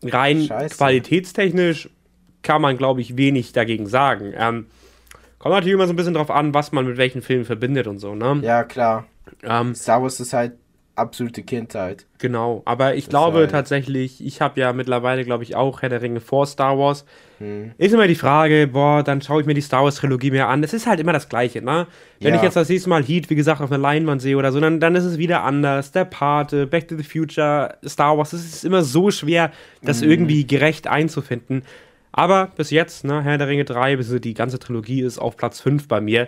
rein 0.03 0.43
Scheiße. 0.43 0.75
qualitätstechnisch 0.75 1.89
kann 2.41 2.61
man, 2.61 2.77
glaube 2.77 3.01
ich, 3.01 3.17
wenig 3.17 3.51
dagegen 3.53 3.87
sagen. 3.87 4.33
Ähm, 4.35 4.67
kommt 5.37 5.53
natürlich 5.53 5.73
immer 5.73 5.87
so 5.87 5.93
ein 5.93 5.95
bisschen 5.95 6.13
drauf 6.13 6.31
an, 6.31 6.53
was 6.53 6.71
man 6.71 6.85
mit 6.85 6.97
welchen 6.97 7.21
Filmen 7.21 7.45
verbindet 7.45 7.87
und 7.87 7.99
so, 7.99 8.15
ne? 8.15 8.39
Ja, 8.41 8.63
klar. 8.63 9.05
Ähm, 9.43 9.75
Star 9.75 10.01
Wars 10.01 10.19
ist 10.19 10.33
halt 10.33 10.53
absolute 10.95 11.43
Kindheit. 11.43 12.05
Genau, 12.19 12.61
aber 12.65 12.95
ich 12.95 13.05
das 13.05 13.09
glaube 13.09 13.39
halt 13.39 13.51
tatsächlich, 13.51 14.23
ich 14.23 14.41
habe 14.41 14.59
ja 14.59 14.73
mittlerweile, 14.73 15.23
glaube 15.25 15.43
ich, 15.43 15.55
auch 15.55 15.81
Herr 15.81 15.89
der 15.89 16.01
Ringe 16.01 16.19
vor 16.19 16.45
Star 16.45 16.77
Wars. 16.77 17.05
Hm. 17.39 17.71
Ist 17.77 17.93
immer 17.93 18.07
die 18.07 18.15
Frage, 18.15 18.67
boah, 18.67 19.03
dann 19.03 19.21
schaue 19.21 19.41
ich 19.41 19.47
mir 19.47 19.53
die 19.53 19.61
Star 19.61 19.83
Wars 19.83 19.95
Trilogie 19.95 20.31
mehr 20.31 20.47
an. 20.47 20.63
Es 20.63 20.73
ist 20.73 20.87
halt 20.87 20.99
immer 20.99 21.13
das 21.13 21.29
Gleiche, 21.29 21.61
ne? 21.61 21.87
Wenn 22.19 22.29
ja. 22.29 22.35
ich 22.35 22.43
jetzt 22.43 22.55
das 22.55 22.69
nächste 22.69 22.89
Mal 22.89 23.03
Heat, 23.03 23.29
wie 23.29 23.35
gesagt, 23.35 23.61
auf 23.61 23.71
einer 23.71 23.81
Leinwand 23.81 24.21
sehe 24.21 24.37
oder 24.37 24.51
so, 24.51 24.59
dann, 24.59 24.79
dann 24.79 24.95
ist 24.95 25.05
es 25.05 25.17
wieder 25.17 25.43
anders. 25.43 25.91
Der 25.91 26.05
Pate, 26.05 26.67
Back 26.67 26.87
to 26.87 26.97
the 26.97 27.03
Future, 27.03 27.77
Star 27.85 28.17
Wars, 28.17 28.33
es 28.33 28.45
ist 28.45 28.65
immer 28.65 28.83
so 28.83 29.09
schwer, 29.11 29.51
das 29.81 30.01
hm. 30.01 30.11
irgendwie 30.11 30.45
gerecht 30.45 30.87
einzufinden. 30.87 31.63
Aber 32.11 32.51
bis 32.57 32.71
jetzt, 32.71 33.05
ne, 33.05 33.23
Herr 33.23 33.37
der 33.37 33.47
Ringe 33.47 33.65
3, 33.65 33.95
bis 33.95 34.13
die 34.21 34.33
ganze 34.33 34.59
Trilogie 34.59 35.01
ist 35.01 35.17
auf 35.17 35.37
Platz 35.37 35.61
5 35.61 35.87
bei 35.87 36.01
mir. 36.01 36.27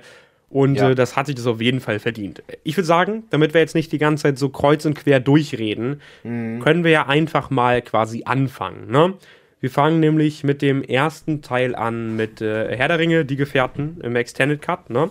Und 0.53 0.75
ja. 0.75 0.91
äh, 0.91 0.95
das 0.95 1.15
hat 1.15 1.25
sich 1.25 1.33
das 1.33 1.47
auf 1.47 1.59
jeden 1.59 1.79
Fall 1.79 1.97
verdient. 1.97 2.43
Ich 2.63 2.77
würde 2.77 2.85
sagen, 2.85 3.23
damit 3.31 3.55
wir 3.55 3.61
jetzt 3.61 3.73
nicht 3.73 3.91
die 3.91 3.97
ganze 3.97 4.21
Zeit 4.21 4.37
so 4.37 4.49
kreuz 4.49 4.85
und 4.85 4.93
quer 4.93 5.19
durchreden, 5.19 5.99
mhm. 6.23 6.59
können 6.59 6.83
wir 6.83 6.91
ja 6.91 7.07
einfach 7.07 7.49
mal 7.49 7.81
quasi 7.81 8.21
anfangen. 8.25 8.91
Ne? 8.91 9.15
Wir 9.61 9.71
fangen 9.71 9.99
nämlich 9.99 10.43
mit 10.43 10.61
dem 10.61 10.83
ersten 10.83 11.41
Teil 11.41 11.73
an, 11.73 12.15
mit 12.15 12.39
äh, 12.39 12.77
Herr 12.77 12.87
der 12.87 12.99
Ringe, 12.99 13.25
die 13.25 13.35
Gefährten 13.35 13.99
im 14.03 14.15
Extended 14.15 14.61
Cut. 14.61 14.91
Ne? 14.91 15.09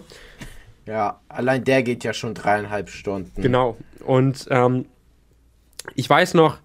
Ja, 0.86 1.20
allein 1.28 1.64
der 1.64 1.82
geht 1.82 2.04
ja 2.04 2.12
schon 2.12 2.34
dreieinhalb 2.34 2.88
Stunden. 2.88 3.42
Genau. 3.42 3.76
Und 4.04 4.46
ähm, 4.48 4.86
ich 5.96 6.08
weiß 6.08 6.34
noch, 6.34 6.58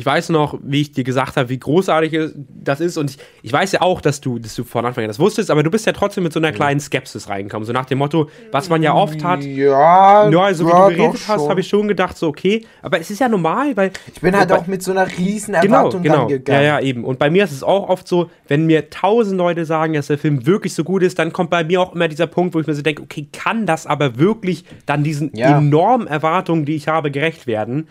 ich 0.00 0.06
weiß 0.06 0.30
noch, 0.30 0.58
wie 0.62 0.80
ich 0.80 0.92
dir 0.92 1.04
gesagt 1.04 1.36
habe, 1.36 1.50
wie 1.50 1.58
großartig 1.58 2.32
das 2.34 2.80
ist. 2.80 2.96
Und 2.96 3.10
ich, 3.10 3.18
ich 3.42 3.52
weiß 3.52 3.72
ja 3.72 3.82
auch, 3.82 4.00
dass 4.00 4.22
du, 4.22 4.38
dass 4.38 4.54
du 4.54 4.64
von 4.64 4.86
Anfang 4.86 5.04
an 5.04 5.08
das 5.08 5.18
wusstest, 5.18 5.50
aber 5.50 5.62
du 5.62 5.70
bist 5.70 5.84
ja 5.84 5.92
trotzdem 5.92 6.24
mit 6.24 6.32
so 6.32 6.40
einer 6.40 6.52
kleinen 6.52 6.80
Skepsis 6.80 7.28
reingekommen. 7.28 7.66
So 7.66 7.74
nach 7.74 7.84
dem 7.84 7.98
Motto, 7.98 8.30
was 8.50 8.70
man 8.70 8.82
ja 8.82 8.94
oft 8.94 9.22
hat. 9.22 9.44
Ja, 9.44 10.30
ja 10.30 10.40
also 10.40 10.66
wie 10.66 10.70
du 10.70 10.96
geredet 10.96 11.20
hast, 11.28 11.46
habe 11.46 11.60
ich 11.60 11.68
schon 11.68 11.86
gedacht, 11.86 12.16
so 12.16 12.28
okay. 12.28 12.64
Aber 12.80 12.98
es 12.98 13.10
ist 13.10 13.18
ja 13.18 13.28
normal, 13.28 13.76
weil. 13.76 13.92
Ich 14.14 14.22
bin 14.22 14.34
halt 14.34 14.48
bei, 14.48 14.56
auch 14.56 14.66
mit 14.66 14.82
so 14.82 14.90
einer 14.92 15.06
riesen 15.06 15.54
genau, 15.60 15.76
Erwartung 15.76 16.02
genau, 16.02 16.14
genau. 16.14 16.28
gegangen. 16.28 16.62
Ja, 16.62 16.78
ja, 16.78 16.80
eben. 16.80 17.04
Und 17.04 17.18
bei 17.18 17.28
mir 17.28 17.44
ist 17.44 17.52
es 17.52 17.62
auch 17.62 17.90
oft 17.90 18.08
so, 18.08 18.30
wenn 18.48 18.64
mir 18.64 18.88
tausend 18.88 19.36
Leute 19.36 19.66
sagen, 19.66 19.92
dass 19.92 20.06
der 20.06 20.16
Film 20.16 20.46
wirklich 20.46 20.72
so 20.72 20.82
gut 20.82 21.02
ist, 21.02 21.18
dann 21.18 21.30
kommt 21.30 21.50
bei 21.50 21.62
mir 21.62 21.82
auch 21.82 21.94
immer 21.94 22.08
dieser 22.08 22.26
Punkt, 22.26 22.54
wo 22.54 22.60
ich 22.60 22.66
mir 22.66 22.74
so 22.74 22.80
denke, 22.80 23.02
okay, 23.02 23.28
kann 23.34 23.66
das 23.66 23.86
aber 23.86 24.16
wirklich 24.16 24.64
dann 24.86 25.04
diesen 25.04 25.36
ja. 25.36 25.58
enormen 25.58 26.06
Erwartungen, 26.06 26.64
die 26.64 26.74
ich 26.74 26.88
habe, 26.88 27.10
gerecht 27.10 27.46
werden? 27.46 27.86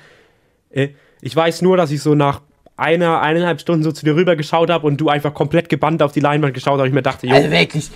Äh, 0.72 0.90
ich 1.22 1.36
weiß 1.36 1.62
nur, 1.62 1.78
dass 1.78 1.92
ich 1.92 2.02
so 2.02 2.16
nach 2.16 2.42
einer, 2.78 3.22
eineinhalb 3.22 3.60
Stunden 3.60 3.84
so 3.84 3.92
zu 3.92 4.06
dir 4.06 4.16
rüber 4.16 4.36
geschaut 4.36 4.70
habe 4.70 4.88
und 4.88 4.98
du 4.98 5.10
einfach 5.10 5.34
komplett 5.34 5.70
gebannt 5.70 6.02
auf 6.02 6.14
die 6.14 6.22
Leinwand 6.22 6.54
geschaut 6.54 6.74
hast 6.74 6.82
und 6.82 6.88
ich 6.88 6.94
mir 6.94 7.02
dachte, 7.02 7.28
jo. 7.28 7.36
Also 7.36 7.52
wirklich, 7.52 7.92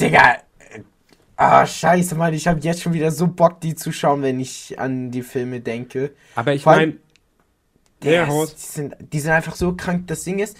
Digga. 0.00 0.36
Ah, 1.36 1.64
scheiße, 1.64 2.16
Mann, 2.16 2.34
ich 2.34 2.48
habe 2.48 2.58
jetzt 2.60 2.82
schon 2.82 2.92
wieder 2.92 3.12
so 3.12 3.28
Bock, 3.28 3.60
die 3.60 3.76
zu 3.76 3.92
schauen, 3.92 4.22
wenn 4.22 4.40
ich 4.40 4.78
an 4.78 5.12
die 5.12 5.22
Filme 5.22 5.60
denke. 5.60 6.10
Aber 6.34 6.52
ich 6.52 6.66
meine. 6.66 6.96
Die, 8.02 8.26
sind, 8.56 8.96
die 9.00 9.20
sind 9.20 9.32
einfach 9.32 9.56
so 9.56 9.74
krank. 9.74 10.06
Das 10.08 10.24
Ding 10.24 10.38
ist, 10.40 10.56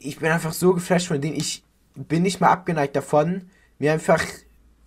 ich 0.00 0.18
bin 0.18 0.30
einfach 0.30 0.52
so 0.52 0.74
geflasht 0.74 1.08
von 1.08 1.20
denen. 1.20 1.36
Ich 1.36 1.62
bin 1.94 2.22
nicht 2.22 2.40
mal 2.40 2.48
abgeneigt 2.48 2.96
davon, 2.96 3.50
mir 3.78 3.92
einfach 3.92 4.22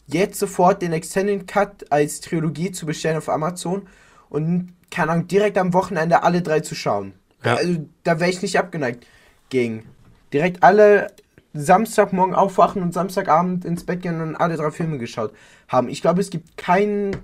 jetzt 0.07 0.39
sofort 0.39 0.81
den 0.81 0.93
Extended 0.93 1.47
Cut 1.47 1.91
als 1.91 2.21
Trilogie 2.21 2.71
zu 2.71 2.85
bestellen 2.85 3.17
auf 3.17 3.29
Amazon 3.29 3.87
und 4.29 4.73
keine 4.93 5.11
Ahnung, 5.11 5.27
direkt 5.27 5.57
am 5.57 5.73
Wochenende 5.73 6.23
alle 6.23 6.41
drei 6.41 6.59
zu 6.59 6.75
schauen. 6.75 7.13
Ja. 7.43 7.55
Also 7.55 7.85
da 8.03 8.19
wäre 8.19 8.29
ich 8.29 8.41
nicht 8.41 8.57
abgeneigt 8.59 9.07
gegen. 9.49 9.85
Direkt 10.31 10.63
alle 10.63 11.07
Samstagmorgen 11.53 12.35
aufwachen 12.35 12.81
und 12.81 12.93
Samstagabend 12.93 13.65
ins 13.65 13.85
Bett 13.85 14.03
gehen 14.03 14.21
und 14.21 14.35
alle 14.35 14.55
drei 14.55 14.71
Filme 14.71 14.99
geschaut 14.99 15.33
haben. 15.67 15.89
Ich 15.89 16.01
glaube, 16.01 16.21
es 16.21 16.29
gibt 16.29 16.57
keinen 16.57 17.17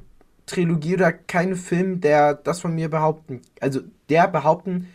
Trilogie 0.48 0.96
oder 0.96 1.14
keinen 1.14 1.56
Film, 1.56 2.02
der 2.02 2.34
das 2.34 2.60
von 2.60 2.74
mir 2.74 2.90
behaupten, 2.90 3.42
also 3.62 3.82
der 4.10 4.28
behaupten 4.28 4.88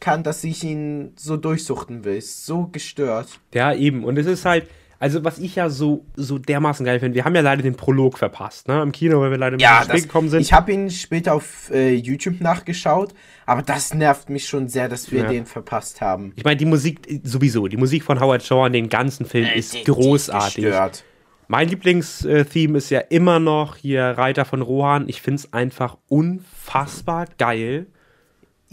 kann, 0.00 0.22
dass 0.22 0.42
ich 0.42 0.64
ihn 0.64 1.12
so 1.16 1.36
durchsuchten 1.36 2.04
will. 2.04 2.16
Ist 2.16 2.46
so 2.46 2.66
gestört. 2.66 3.28
Ja, 3.52 3.74
eben. 3.74 4.04
Und 4.04 4.18
es 4.18 4.26
ist 4.26 4.46
halt, 4.46 4.68
also 5.02 5.24
was 5.24 5.40
ich 5.40 5.56
ja 5.56 5.68
so, 5.68 6.06
so 6.14 6.38
dermaßen 6.38 6.86
geil 6.86 7.00
finde, 7.00 7.16
wir 7.16 7.24
haben 7.24 7.34
ja 7.34 7.40
leider 7.40 7.60
den 7.60 7.74
Prolog 7.74 8.18
verpasst, 8.18 8.68
ne? 8.68 8.80
Im 8.82 8.92
Kino, 8.92 9.20
weil 9.20 9.32
wir 9.32 9.36
leider 9.36 9.58
ja, 9.58 9.82
spät 9.82 10.04
gekommen 10.04 10.28
sind. 10.28 10.42
Ich 10.42 10.52
habe 10.52 10.70
ihn 10.70 10.90
später 10.90 11.34
auf 11.34 11.72
äh, 11.72 11.92
YouTube 11.92 12.40
nachgeschaut, 12.40 13.12
aber 13.44 13.62
das 13.62 13.94
nervt 13.94 14.30
mich 14.30 14.46
schon 14.46 14.68
sehr, 14.68 14.88
dass 14.88 15.10
wir 15.10 15.24
ja. 15.24 15.28
den 15.28 15.44
verpasst 15.44 16.00
haben. 16.00 16.32
Ich 16.36 16.44
meine, 16.44 16.56
die 16.56 16.66
Musik 16.66 17.20
sowieso, 17.24 17.66
die 17.66 17.76
Musik 17.76 18.04
von 18.04 18.20
Howard 18.20 18.44
Shaw 18.44 18.68
in 18.68 18.74
den 18.74 18.88
ganzen 18.88 19.26
Film 19.26 19.46
äh, 19.46 19.58
ist 19.58 19.74
die, 19.74 19.82
großartig. 19.82 20.54
Die 20.54 20.60
gestört. 20.62 21.02
Mein 21.48 21.68
Lieblingstheme 21.68 22.78
ist 22.78 22.90
ja 22.90 23.00
immer 23.00 23.40
noch 23.40 23.74
hier 23.74 24.04
Reiter 24.04 24.44
von 24.44 24.62
Rohan. 24.62 25.08
Ich 25.08 25.20
finde 25.20 25.40
es 25.40 25.52
einfach 25.52 25.96
unfassbar 26.06 27.26
geil. 27.38 27.88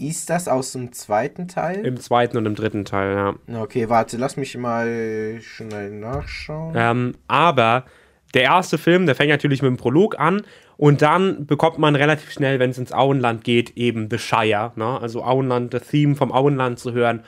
Ist 0.00 0.30
das 0.30 0.48
aus 0.48 0.72
dem 0.72 0.92
zweiten 0.92 1.46
Teil? 1.46 1.84
Im 1.84 1.98
zweiten 1.98 2.38
und 2.38 2.46
im 2.46 2.54
dritten 2.54 2.86
Teil, 2.86 3.14
ja. 3.14 3.60
Okay, 3.60 3.90
warte, 3.90 4.16
lass 4.16 4.38
mich 4.38 4.56
mal 4.56 5.38
schnell 5.42 5.90
nachschauen. 5.90 6.74
Ähm, 6.74 7.14
aber 7.28 7.84
der 8.32 8.44
erste 8.44 8.78
Film, 8.78 9.04
der 9.04 9.14
fängt 9.14 9.28
natürlich 9.28 9.60
mit 9.60 9.68
dem 9.68 9.76
Prolog 9.76 10.18
an 10.18 10.40
und 10.78 11.02
dann 11.02 11.44
bekommt 11.44 11.78
man 11.78 11.96
relativ 11.96 12.30
schnell, 12.30 12.58
wenn 12.58 12.70
es 12.70 12.78
ins 12.78 12.92
Auenland 12.92 13.44
geht, 13.44 13.76
eben 13.76 14.08
The 14.10 14.18
Shire, 14.18 14.72
ne? 14.74 14.98
also 15.02 15.22
Auenland, 15.22 15.74
das 15.74 15.88
Theme 15.88 16.14
vom 16.14 16.32
Auenland 16.32 16.78
zu 16.78 16.94
hören. 16.94 17.22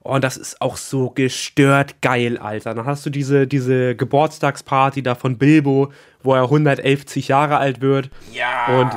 Und 0.00 0.24
das 0.24 0.38
ist 0.38 0.62
auch 0.62 0.78
so 0.78 1.10
gestört 1.10 2.00
geil, 2.00 2.38
Alter. 2.38 2.72
Dann 2.74 2.86
hast 2.86 3.04
du 3.04 3.10
diese, 3.10 3.46
diese 3.46 3.94
Geburtstagsparty 3.94 5.02
da 5.02 5.16
von 5.16 5.36
Bilbo, 5.36 5.92
wo 6.22 6.32
er 6.32 6.44
111 6.44 7.16
Jahre 7.28 7.58
alt 7.58 7.82
wird. 7.82 8.08
Ja. 8.32 8.80
Und 8.80 8.90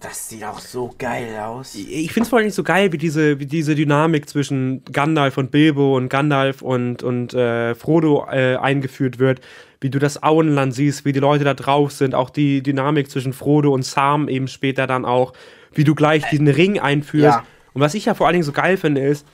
das 0.00 0.28
sieht 0.28 0.44
auch 0.44 0.60
so 0.60 0.94
geil 0.98 1.36
aus. 1.38 1.74
Ich 1.74 2.12
finde 2.12 2.24
es 2.24 2.28
vor 2.28 2.38
allem 2.38 2.50
so 2.50 2.62
geil, 2.62 2.92
wie 2.92 2.98
diese, 2.98 3.40
wie 3.40 3.46
diese 3.46 3.74
Dynamik 3.74 4.28
zwischen 4.28 4.84
Gandalf 4.84 5.36
und 5.36 5.50
Bilbo 5.50 5.96
und 5.96 6.08
Gandalf 6.08 6.62
und, 6.62 7.02
und 7.02 7.34
äh, 7.34 7.74
Frodo 7.74 8.26
äh, 8.30 8.56
eingeführt 8.56 9.18
wird. 9.18 9.40
Wie 9.80 9.90
du 9.90 9.98
das 9.98 10.22
Auenland 10.22 10.74
siehst, 10.74 11.04
wie 11.04 11.12
die 11.12 11.20
Leute 11.20 11.44
da 11.44 11.54
drauf 11.54 11.92
sind. 11.92 12.14
Auch 12.14 12.30
die 12.30 12.62
Dynamik 12.62 13.10
zwischen 13.10 13.32
Frodo 13.32 13.74
und 13.74 13.84
Sam 13.84 14.28
eben 14.28 14.48
später 14.48 14.86
dann 14.86 15.04
auch. 15.04 15.32
Wie 15.72 15.84
du 15.84 15.94
gleich 15.94 16.24
diesen 16.30 16.48
Ring 16.48 16.78
einführst. 16.78 17.24
Ja. 17.24 17.44
Und 17.72 17.80
was 17.80 17.94
ich 17.94 18.04
ja 18.04 18.14
vor 18.14 18.26
allen 18.26 18.34
Dingen 18.34 18.44
so 18.44 18.52
geil 18.52 18.76
finde, 18.76 19.00
ist, 19.00 19.26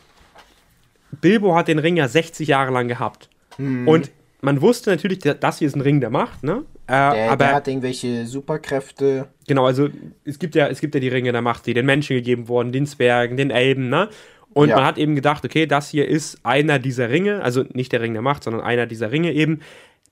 Bilbo 1.20 1.54
hat 1.54 1.68
den 1.68 1.78
Ring 1.78 1.97
ja 1.97 2.09
60 2.09 2.49
Jahre 2.49 2.73
lang 2.73 2.88
gehabt. 2.88 3.28
Mhm. 3.59 3.87
Und 3.87 4.11
man 4.42 4.61
wusste 4.61 4.90
natürlich, 4.90 5.18
das 5.18 5.59
hier 5.59 5.68
ist 5.68 5.76
ein 5.76 5.80
Ring 5.80 6.00
der 6.00 6.11
Macht, 6.11 6.42
ne? 6.42 6.64
Äh, 6.87 6.92
der, 6.92 7.30
aber, 7.30 7.44
der 7.44 7.54
hat 7.54 7.68
irgendwelche 7.68 8.26
Superkräfte. 8.26 9.28
Genau, 9.47 9.66
also 9.66 9.88
es 10.25 10.38
gibt 10.38 10.54
ja, 10.54 10.68
es 10.68 10.80
gibt 10.80 10.94
ja 10.94 11.00
die 11.00 11.09
Ringe 11.09 11.32
der 11.32 11.42
Macht, 11.42 11.66
die 11.66 11.75
den 11.75 11.87
Menschen 11.87 12.16
gegeben 12.16 12.49
wurden, 12.49 12.73
den 12.73 12.87
Zwergen, 12.87 13.37
den 13.37 13.50
Elben, 13.50 13.88
ne? 13.88 14.09
Und 14.52 14.68
ja. 14.68 14.76
man 14.76 14.85
hat 14.85 14.99
eben 14.99 15.14
gedacht, 15.14 15.44
okay, 15.44 15.66
das 15.66 15.90
hier 15.90 16.09
ist 16.09 16.44
einer 16.44 16.78
dieser 16.80 17.09
Ringe, 17.09 17.42
also 17.42 17.64
nicht 17.73 17.92
der 17.92 18.00
Ring 18.00 18.14
der 18.14 18.23
Macht, 18.23 18.42
sondern 18.42 18.62
einer 18.62 18.87
dieser 18.87 19.12
Ringe 19.12 19.32
eben. 19.32 19.61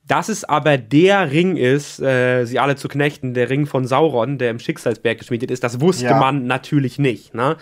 Dass 0.07 0.29
es 0.29 0.45
aber 0.45 0.79
der 0.79 1.33
Ring 1.33 1.57
ist, 1.57 2.01
äh, 2.01 2.45
sie 2.45 2.59
alle 2.59 2.77
zu 2.77 2.89
knechten, 2.89 3.35
der 3.35 3.51
Ring 3.51 3.67
von 3.67 3.85
Sauron, 3.85 4.39
der 4.39 4.51
im 4.51 4.59
Schicksalsberg 4.59 5.19
geschmiedet 5.19 5.51
ist, 5.51 5.65
das 5.65 5.81
wusste 5.81 6.05
ja. 6.05 6.19
man 6.19 6.47
natürlich 6.47 6.99
nicht. 6.99 7.35
Ne? 7.35 7.57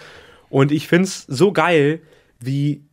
Und 0.48 0.70
ich 0.70 0.86
finde 0.86 1.04
es 1.04 1.22
so 1.22 1.52
geil, 1.52 2.00
wie 2.38 2.84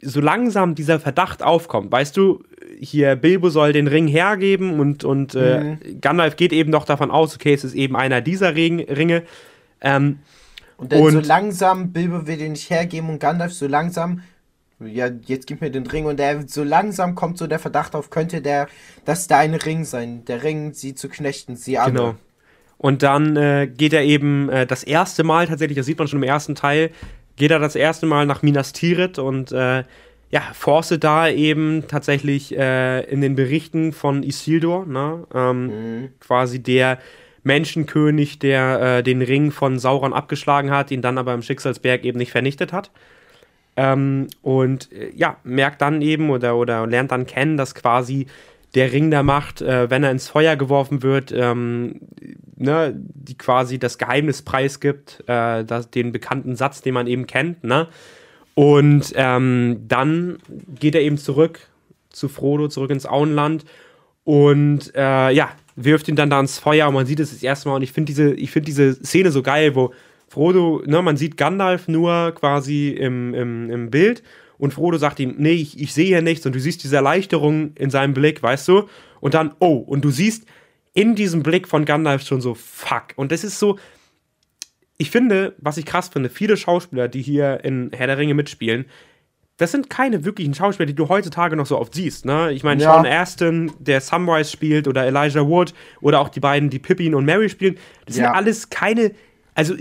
so 0.00 0.20
langsam 0.20 0.74
dieser 0.74 1.00
Verdacht 1.00 1.42
aufkommt. 1.42 1.90
Weißt 1.90 2.16
du, 2.16 2.44
hier 2.78 3.16
Bilbo 3.16 3.50
soll 3.50 3.72
den 3.72 3.86
Ring 3.86 4.06
hergeben 4.06 4.80
und, 4.80 5.04
und 5.04 5.34
äh, 5.34 5.60
mhm. 5.60 6.00
Gandalf 6.00 6.36
geht 6.36 6.52
eben 6.52 6.70
noch 6.70 6.84
davon 6.84 7.10
aus, 7.10 7.34
okay, 7.34 7.54
es 7.54 7.64
ist 7.64 7.74
eben 7.74 7.96
einer 7.96 8.20
dieser 8.20 8.54
Ring, 8.54 8.80
Ringe. 8.80 9.22
Ähm, 9.80 10.20
und 10.76 10.92
dann 10.92 11.00
und 11.00 11.12
so 11.12 11.20
langsam, 11.20 11.92
Bilbo 11.92 12.26
will 12.26 12.36
den 12.36 12.52
nicht 12.52 12.70
hergeben 12.70 13.08
und 13.10 13.20
Gandalf 13.20 13.52
so 13.52 13.66
langsam, 13.66 14.22
ja, 14.80 15.08
jetzt 15.26 15.46
gib 15.46 15.60
mir 15.60 15.70
den 15.70 15.86
Ring 15.86 16.06
und 16.06 16.18
der 16.18 16.46
so 16.48 16.64
langsam 16.64 17.14
kommt 17.14 17.38
so 17.38 17.46
der 17.46 17.58
Verdacht 17.58 17.94
auf, 17.94 18.10
könnte 18.10 18.42
der, 18.42 18.68
das 19.04 19.26
deine 19.26 19.64
Ring 19.64 19.84
sein, 19.84 20.24
der 20.24 20.42
Ring, 20.42 20.72
sie 20.72 20.94
zu 20.94 21.08
knechten, 21.08 21.56
sie 21.56 21.78
alle. 21.78 21.92
Genau. 21.92 22.14
Und 22.76 23.02
dann 23.02 23.36
äh, 23.36 23.66
geht 23.66 23.92
er 23.92 24.02
eben 24.02 24.48
äh, 24.48 24.66
das 24.66 24.82
erste 24.82 25.24
Mal 25.24 25.46
tatsächlich, 25.46 25.76
das 25.76 25.86
sieht 25.86 25.98
man 25.98 26.08
schon 26.08 26.22
im 26.22 26.28
ersten 26.28 26.54
Teil, 26.54 26.90
geht 27.36 27.50
er 27.50 27.58
das 27.58 27.76
erste 27.76 28.06
Mal 28.06 28.26
nach 28.26 28.42
Minas 28.42 28.72
Tirith 28.72 29.18
und 29.18 29.52
äh, 29.52 29.84
ja, 30.34 30.42
forstet 30.52 31.04
da 31.04 31.28
eben 31.28 31.86
tatsächlich 31.86 32.58
äh, 32.58 33.02
in 33.04 33.20
den 33.20 33.36
Berichten 33.36 33.92
von 33.92 34.24
Isildur, 34.24 34.84
ne? 34.84 35.24
Ähm, 35.32 35.66
mhm. 35.66 36.08
quasi 36.18 36.60
der 36.60 36.98
Menschenkönig, 37.44 38.40
der 38.40 38.80
äh, 38.80 39.02
den 39.04 39.22
Ring 39.22 39.52
von 39.52 39.78
Sauron 39.78 40.12
abgeschlagen 40.12 40.72
hat, 40.72 40.90
ihn 40.90 41.02
dann 41.02 41.18
aber 41.18 41.34
im 41.34 41.42
Schicksalsberg 41.42 42.04
eben 42.04 42.18
nicht 42.18 42.32
vernichtet 42.32 42.72
hat. 42.72 42.90
Ähm, 43.76 44.26
und 44.42 44.90
äh, 44.90 45.12
ja, 45.14 45.36
merkt 45.44 45.80
dann 45.80 46.02
eben 46.02 46.30
oder, 46.30 46.56
oder 46.56 46.84
lernt 46.88 47.12
dann 47.12 47.26
kennen, 47.26 47.56
dass 47.56 47.76
quasi 47.76 48.26
der 48.74 48.92
Ring 48.92 49.12
der 49.12 49.22
Macht, 49.22 49.62
äh, 49.62 49.88
wenn 49.88 50.02
er 50.02 50.10
ins 50.10 50.28
Feuer 50.28 50.56
geworfen 50.56 51.04
wird, 51.04 51.30
ähm, 51.30 52.00
ne, 52.56 52.92
die 52.96 53.38
quasi 53.38 53.78
das 53.78 53.98
Geheimnis 53.98 54.42
preisgibt, 54.42 55.22
äh, 55.28 55.62
das, 55.64 55.92
den 55.92 56.10
bekannten 56.10 56.56
Satz, 56.56 56.82
den 56.82 56.94
man 56.94 57.06
eben 57.06 57.28
kennt, 57.28 57.62
ne? 57.62 57.86
Und 58.54 59.12
ähm, 59.16 59.84
dann 59.88 60.38
geht 60.78 60.94
er 60.94 61.02
eben 61.02 61.18
zurück 61.18 61.60
zu 62.10 62.28
Frodo, 62.28 62.68
zurück 62.68 62.90
ins 62.90 63.06
Auenland 63.06 63.64
und 64.22 64.94
äh, 64.94 65.30
ja, 65.30 65.50
wirft 65.76 66.08
ihn 66.08 66.16
dann 66.16 66.30
da 66.30 66.40
ins 66.40 66.58
Feuer 66.58 66.88
und 66.88 66.94
man 66.94 67.06
sieht 67.06 67.20
es 67.20 67.30
das 67.30 67.42
erste 67.42 67.68
Mal 67.68 67.76
und 67.76 67.82
ich 67.82 67.92
finde 67.92 68.12
diese, 68.12 68.36
find 68.46 68.68
diese 68.68 68.94
Szene 68.94 69.30
so 69.32 69.42
geil, 69.42 69.74
wo 69.74 69.92
Frodo, 70.28 70.82
ne, 70.86 71.02
man 71.02 71.16
sieht 71.16 71.36
Gandalf 71.36 71.88
nur 71.88 72.32
quasi 72.32 72.90
im, 72.90 73.34
im, 73.34 73.70
im 73.70 73.90
Bild 73.90 74.22
und 74.58 74.72
Frodo 74.72 74.98
sagt 74.98 75.20
ihm, 75.20 75.34
nee, 75.38 75.52
ich, 75.52 75.80
ich 75.80 75.92
sehe 75.92 76.06
hier 76.06 76.22
nichts 76.22 76.46
und 76.46 76.54
du 76.54 76.60
siehst 76.60 76.84
diese 76.84 76.96
Erleichterung 76.96 77.72
in 77.74 77.90
seinem 77.90 78.14
Blick, 78.14 78.42
weißt 78.42 78.68
du? 78.68 78.88
Und 79.20 79.34
dann, 79.34 79.52
oh, 79.58 79.76
und 79.76 80.04
du 80.04 80.10
siehst 80.10 80.46
in 80.92 81.16
diesem 81.16 81.42
Blick 81.42 81.66
von 81.66 81.84
Gandalf 81.84 82.22
schon 82.22 82.40
so, 82.40 82.54
fuck. 82.54 83.08
Und 83.16 83.32
das 83.32 83.42
ist 83.42 83.58
so, 83.58 83.78
ich 85.04 85.10
finde, 85.10 85.54
was 85.58 85.76
ich 85.76 85.84
krass 85.84 86.08
finde, 86.08 86.30
viele 86.30 86.56
Schauspieler, 86.56 87.08
die 87.08 87.20
hier 87.20 87.62
in 87.62 87.90
Herr 87.94 88.06
der 88.06 88.16
Ringe 88.16 88.32
mitspielen, 88.32 88.86
das 89.58 89.70
sind 89.70 89.90
keine 89.90 90.24
wirklichen 90.24 90.54
Schauspieler, 90.54 90.86
die 90.86 90.94
du 90.94 91.10
heutzutage 91.10 91.56
noch 91.56 91.66
so 91.66 91.78
oft 91.78 91.94
siehst. 91.94 92.24
Ne? 92.24 92.52
Ich 92.52 92.64
meine, 92.64 92.82
ja. 92.82 92.94
Sean 92.94 93.06
Aston, 93.06 93.72
der 93.78 94.00
Samwise 94.00 94.50
spielt, 94.50 94.88
oder 94.88 95.04
Elijah 95.04 95.46
Wood, 95.46 95.74
oder 96.00 96.20
auch 96.20 96.30
die 96.30 96.40
beiden, 96.40 96.70
die 96.70 96.78
Pippin 96.78 97.14
und 97.14 97.26
Mary 97.26 97.50
spielen, 97.50 97.76
das 98.06 98.16
ja. 98.16 98.24
sind 98.24 98.34
alles 98.34 98.70
keine. 98.70 99.12
Also, 99.54 99.74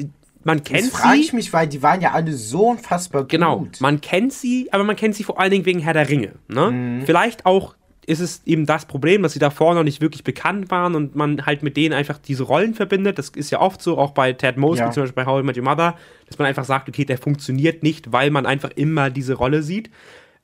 man 0.43 0.61
kennt 0.61 0.81
das 0.81 0.89
frage 0.89 1.19
ich 1.19 1.31
mich, 1.31 1.53
weil 1.53 1.67
die 1.67 1.81
waren 1.81 2.01
ja 2.01 2.11
alle 2.11 2.33
so 2.33 2.67
unfassbar 2.71 3.23
genau, 3.25 3.59
gut. 3.59 3.77
Genau, 3.77 3.81
man 3.81 4.01
kennt 4.01 4.33
sie, 4.33 4.67
aber 4.73 4.83
man 4.83 4.97
kennt 4.97 5.15
sie 5.15 5.23
vor 5.23 5.39
allen 5.39 5.51
Dingen 5.51 5.65
wegen 5.65 5.79
Herr 5.79 5.93
der 5.93 6.09
Ringe. 6.09 6.33
Ne? 6.49 6.69
Mhm. 6.69 7.05
Vielleicht 7.05 7.45
auch 7.45 7.75
ist 8.05 8.19
es 8.19 8.41
eben 8.45 8.65
das 8.65 8.85
Problem, 8.85 9.23
dass 9.23 9.33
sie 9.33 9.39
davor 9.39 9.75
noch 9.75 9.83
nicht 9.83 10.01
wirklich 10.01 10.23
bekannt 10.23 10.71
waren 10.71 10.95
und 10.95 11.15
man 11.15 11.45
halt 11.45 11.63
mit 11.63 11.77
denen 11.77 11.93
einfach 11.93 12.17
diese 12.17 12.43
Rollen 12.43 12.73
verbindet. 12.73 13.17
Das 13.17 13.29
ist 13.29 13.51
ja 13.51 13.61
oft 13.61 13.81
so, 13.81 13.97
auch 13.97 14.11
bei 14.11 14.33
Ted 14.33 14.57
Mosby, 14.57 14.85
ja. 14.85 14.91
zum 14.91 15.03
Beispiel 15.03 15.23
bei 15.23 15.29
How 15.29 15.41
I 15.41 15.45
Met 15.45 15.57
Your 15.57 15.63
Mother, 15.63 15.95
dass 16.27 16.37
man 16.37 16.47
einfach 16.47 16.65
sagt, 16.65 16.89
okay, 16.89 17.05
der 17.05 17.17
funktioniert 17.17 17.83
nicht, 17.83 18.11
weil 18.11 18.29
man 18.29 18.45
einfach 18.45 18.71
immer 18.75 19.09
diese 19.09 19.35
Rolle 19.35 19.63
sieht. 19.63 19.89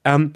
Ähm, 0.06 0.34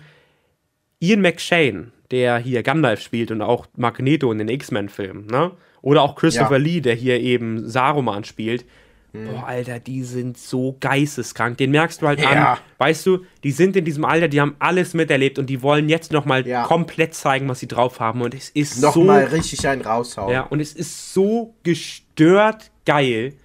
Ian 1.00 1.22
McShane, 1.22 1.92
der 2.12 2.38
hier 2.38 2.64
Gandalf 2.64 3.02
spielt 3.02 3.32
und 3.32 3.42
auch 3.42 3.68
Magneto 3.76 4.32
in 4.32 4.38
den 4.38 4.50
X-Men-Filmen, 4.50 5.28
ne? 5.28 5.52
Oder 5.82 6.02
auch 6.02 6.16
Christopher 6.16 6.58
ja. 6.58 6.64
Lee, 6.64 6.80
der 6.80 6.96
hier 6.96 7.20
eben 7.20 7.68
Saruman 7.68 8.24
spielt. 8.24 8.66
Boah, 9.14 9.46
Alter, 9.46 9.80
die 9.80 10.04
sind 10.04 10.40
so 10.40 10.76
geisteskrank. 10.80 11.58
Den 11.58 11.70
merkst 11.70 12.02
du 12.02 12.08
halt 12.08 12.20
ja. 12.20 12.54
an. 12.54 12.60
Weißt 12.80 13.06
du, 13.06 13.20
die 13.44 13.52
sind 13.52 13.76
in 13.76 13.86
diesem 13.86 14.06
Alter, 14.06 14.28
die 14.28 14.42
haben 14.42 14.56
alles 14.58 14.96
miterlebt 14.96 15.38
und 15.38 15.52
die 15.52 15.62
wollen 15.62 15.88
jetzt 15.88 16.12
nochmal 16.12 16.48
ja. 16.48 16.64
komplett 16.64 17.14
zeigen, 17.14 17.48
was 17.48 17.60
sie 17.60 17.68
drauf 17.68 18.00
haben. 18.00 18.24
Und 18.24 18.34
es 18.34 18.50
ist 18.50 18.82
noch 18.82 18.96
so. 18.96 19.02
Nochmal 19.02 19.26
richtig 19.26 19.68
einen 19.68 19.84
raushauen. 19.84 20.34
Ja, 20.34 20.42
und 20.42 20.60
es 20.60 20.74
ist 20.74 21.14
so 21.14 21.54
gestört 21.62 22.72
geil, 22.86 23.36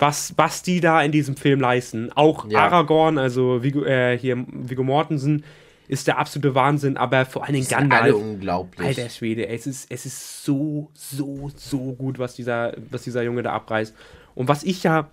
was, 0.00 0.34
was 0.36 0.64
die 0.64 0.80
da 0.80 1.00
in 1.00 1.12
diesem 1.12 1.36
Film 1.36 1.60
leisten. 1.60 2.10
Auch 2.16 2.48
ja. 2.48 2.58
Aragorn, 2.58 3.18
also 3.18 3.62
Vigo, 3.62 3.84
äh, 3.84 4.18
hier 4.18 4.44
Viggo 4.48 4.82
Mortensen, 4.82 5.44
ist 5.86 6.08
der 6.08 6.18
absolute 6.18 6.56
Wahnsinn, 6.56 6.96
aber 6.96 7.24
vor 7.24 7.44
allen 7.44 7.54
Dingen 7.54 7.68
Gandalf. 7.68 8.02
Alle 8.02 8.16
unglaublich. 8.16 8.84
Alter 8.84 9.08
Schwede, 9.10 9.46
es 9.46 9.68
ist, 9.68 9.86
es 9.90 10.06
ist 10.06 10.44
so, 10.44 10.90
so, 10.94 11.50
so 11.54 11.92
gut, 11.92 12.18
was 12.18 12.34
dieser, 12.34 12.74
was 12.90 13.02
dieser 13.02 13.22
Junge 13.22 13.44
da 13.44 13.52
abreißt. 13.52 13.94
Und 14.36 14.46
was 14.46 14.62
ich 14.62 14.84
ja 14.84 15.10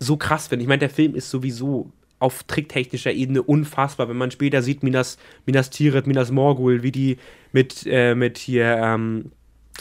so 0.00 0.16
krass 0.16 0.48
finde, 0.48 0.64
ich 0.64 0.68
meine, 0.68 0.80
der 0.80 0.90
Film 0.90 1.14
ist 1.14 1.30
sowieso 1.30 1.92
auf 2.18 2.42
tricktechnischer 2.44 3.12
Ebene 3.12 3.42
unfassbar, 3.42 4.08
wenn 4.08 4.16
man 4.16 4.30
später 4.30 4.62
sieht, 4.62 4.82
Minas, 4.82 5.18
Minas 5.44 5.70
Tirith, 5.70 6.06
Minas 6.06 6.32
Morgul, 6.32 6.82
wie 6.82 6.90
die 6.90 7.18
mit, 7.52 7.86
äh, 7.86 8.14
mit 8.14 8.38
hier 8.38 8.78
ähm, 8.78 9.30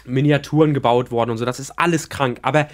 Miniaturen 0.05 0.73
gebaut 0.73 1.09
worden 1.09 1.31
und 1.31 1.37
so, 1.37 1.45
das 1.45 1.59
ist 1.59 1.71
alles 1.71 2.09
krank. 2.09 2.39
Aber 2.41 2.67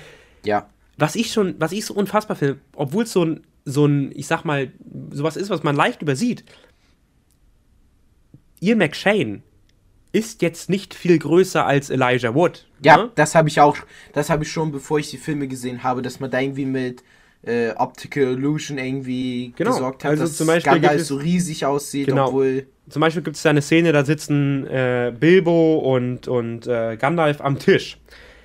ja. 0.43 0.67
was 0.98 1.15
ich 1.15 1.31
schon, 1.31 1.55
was 1.60 1.72
ich 1.72 1.86
so 1.86 1.93
unfassbar 1.93 2.36
finde, 2.36 2.58
obwohl 2.75 3.03
es 3.03 3.13
so 3.13 3.24
ein, 3.24 3.41
so 3.63 3.86
ein, 3.86 4.12
ich 4.15 4.25
sag 4.25 4.43
mal, 4.43 4.72
sowas 5.12 5.38
ist, 5.38 5.51
was 5.51 5.62
man 5.62 5.75
leicht 5.75 6.01
übersieht, 6.01 6.43
Ian 8.60 8.79
McShane 8.79 9.43
ist 10.12 10.41
jetzt 10.41 10.70
nicht 10.70 10.94
viel 10.94 11.18
größer 11.18 11.65
als 11.65 11.89
Elijah 11.89 12.34
Wood. 12.36 12.65
Ja, 12.84 12.98
ne? 12.98 13.12
das 13.15 13.36
habe 13.36 13.50
ich 13.50 13.60
auch, 13.62 13.77
das 14.13 14.30
habe 14.30 14.44
ich 14.44 14.51
schon, 14.51 14.72
bevor 14.72 15.00
ich 15.00 15.10
die 15.10 15.18
Filme 15.18 15.48
gesehen 15.48 15.84
habe, 15.84 16.01
dass 16.01 16.20
man 16.20 16.30
da 16.30 16.39
irgendwie 16.39 16.65
mit 16.65 17.03
äh, 17.44 17.72
Optical 17.72 18.24
Illusion 18.24 18.77
irgendwie 18.77 19.53
genau. 19.56 19.72
gesorgt 19.72 20.03
hat, 20.03 20.12
also 20.12 20.24
dass 20.24 20.38
zum 20.38 20.48
Beispiel 20.48 20.74
Gandalf 20.74 21.03
so 21.03 21.15
riesig 21.15 21.65
aussieht, 21.65 22.08
genau. 22.08 22.27
obwohl 22.27 22.68
zum 22.89 23.00
Beispiel 23.00 23.24
gibt 23.24 23.38
es 23.38 23.41
da 23.41 23.50
eine 23.50 23.62
Szene, 23.62 23.94
da 23.94 24.03
sitzen 24.03 24.68
äh, 24.68 25.13
Bilbo 25.18 25.77
und, 25.77 26.27
und 26.27 26.68
äh, 26.68 26.98
Gandalf 26.98 27.41
am 27.41 27.58
Tisch. 27.58 27.98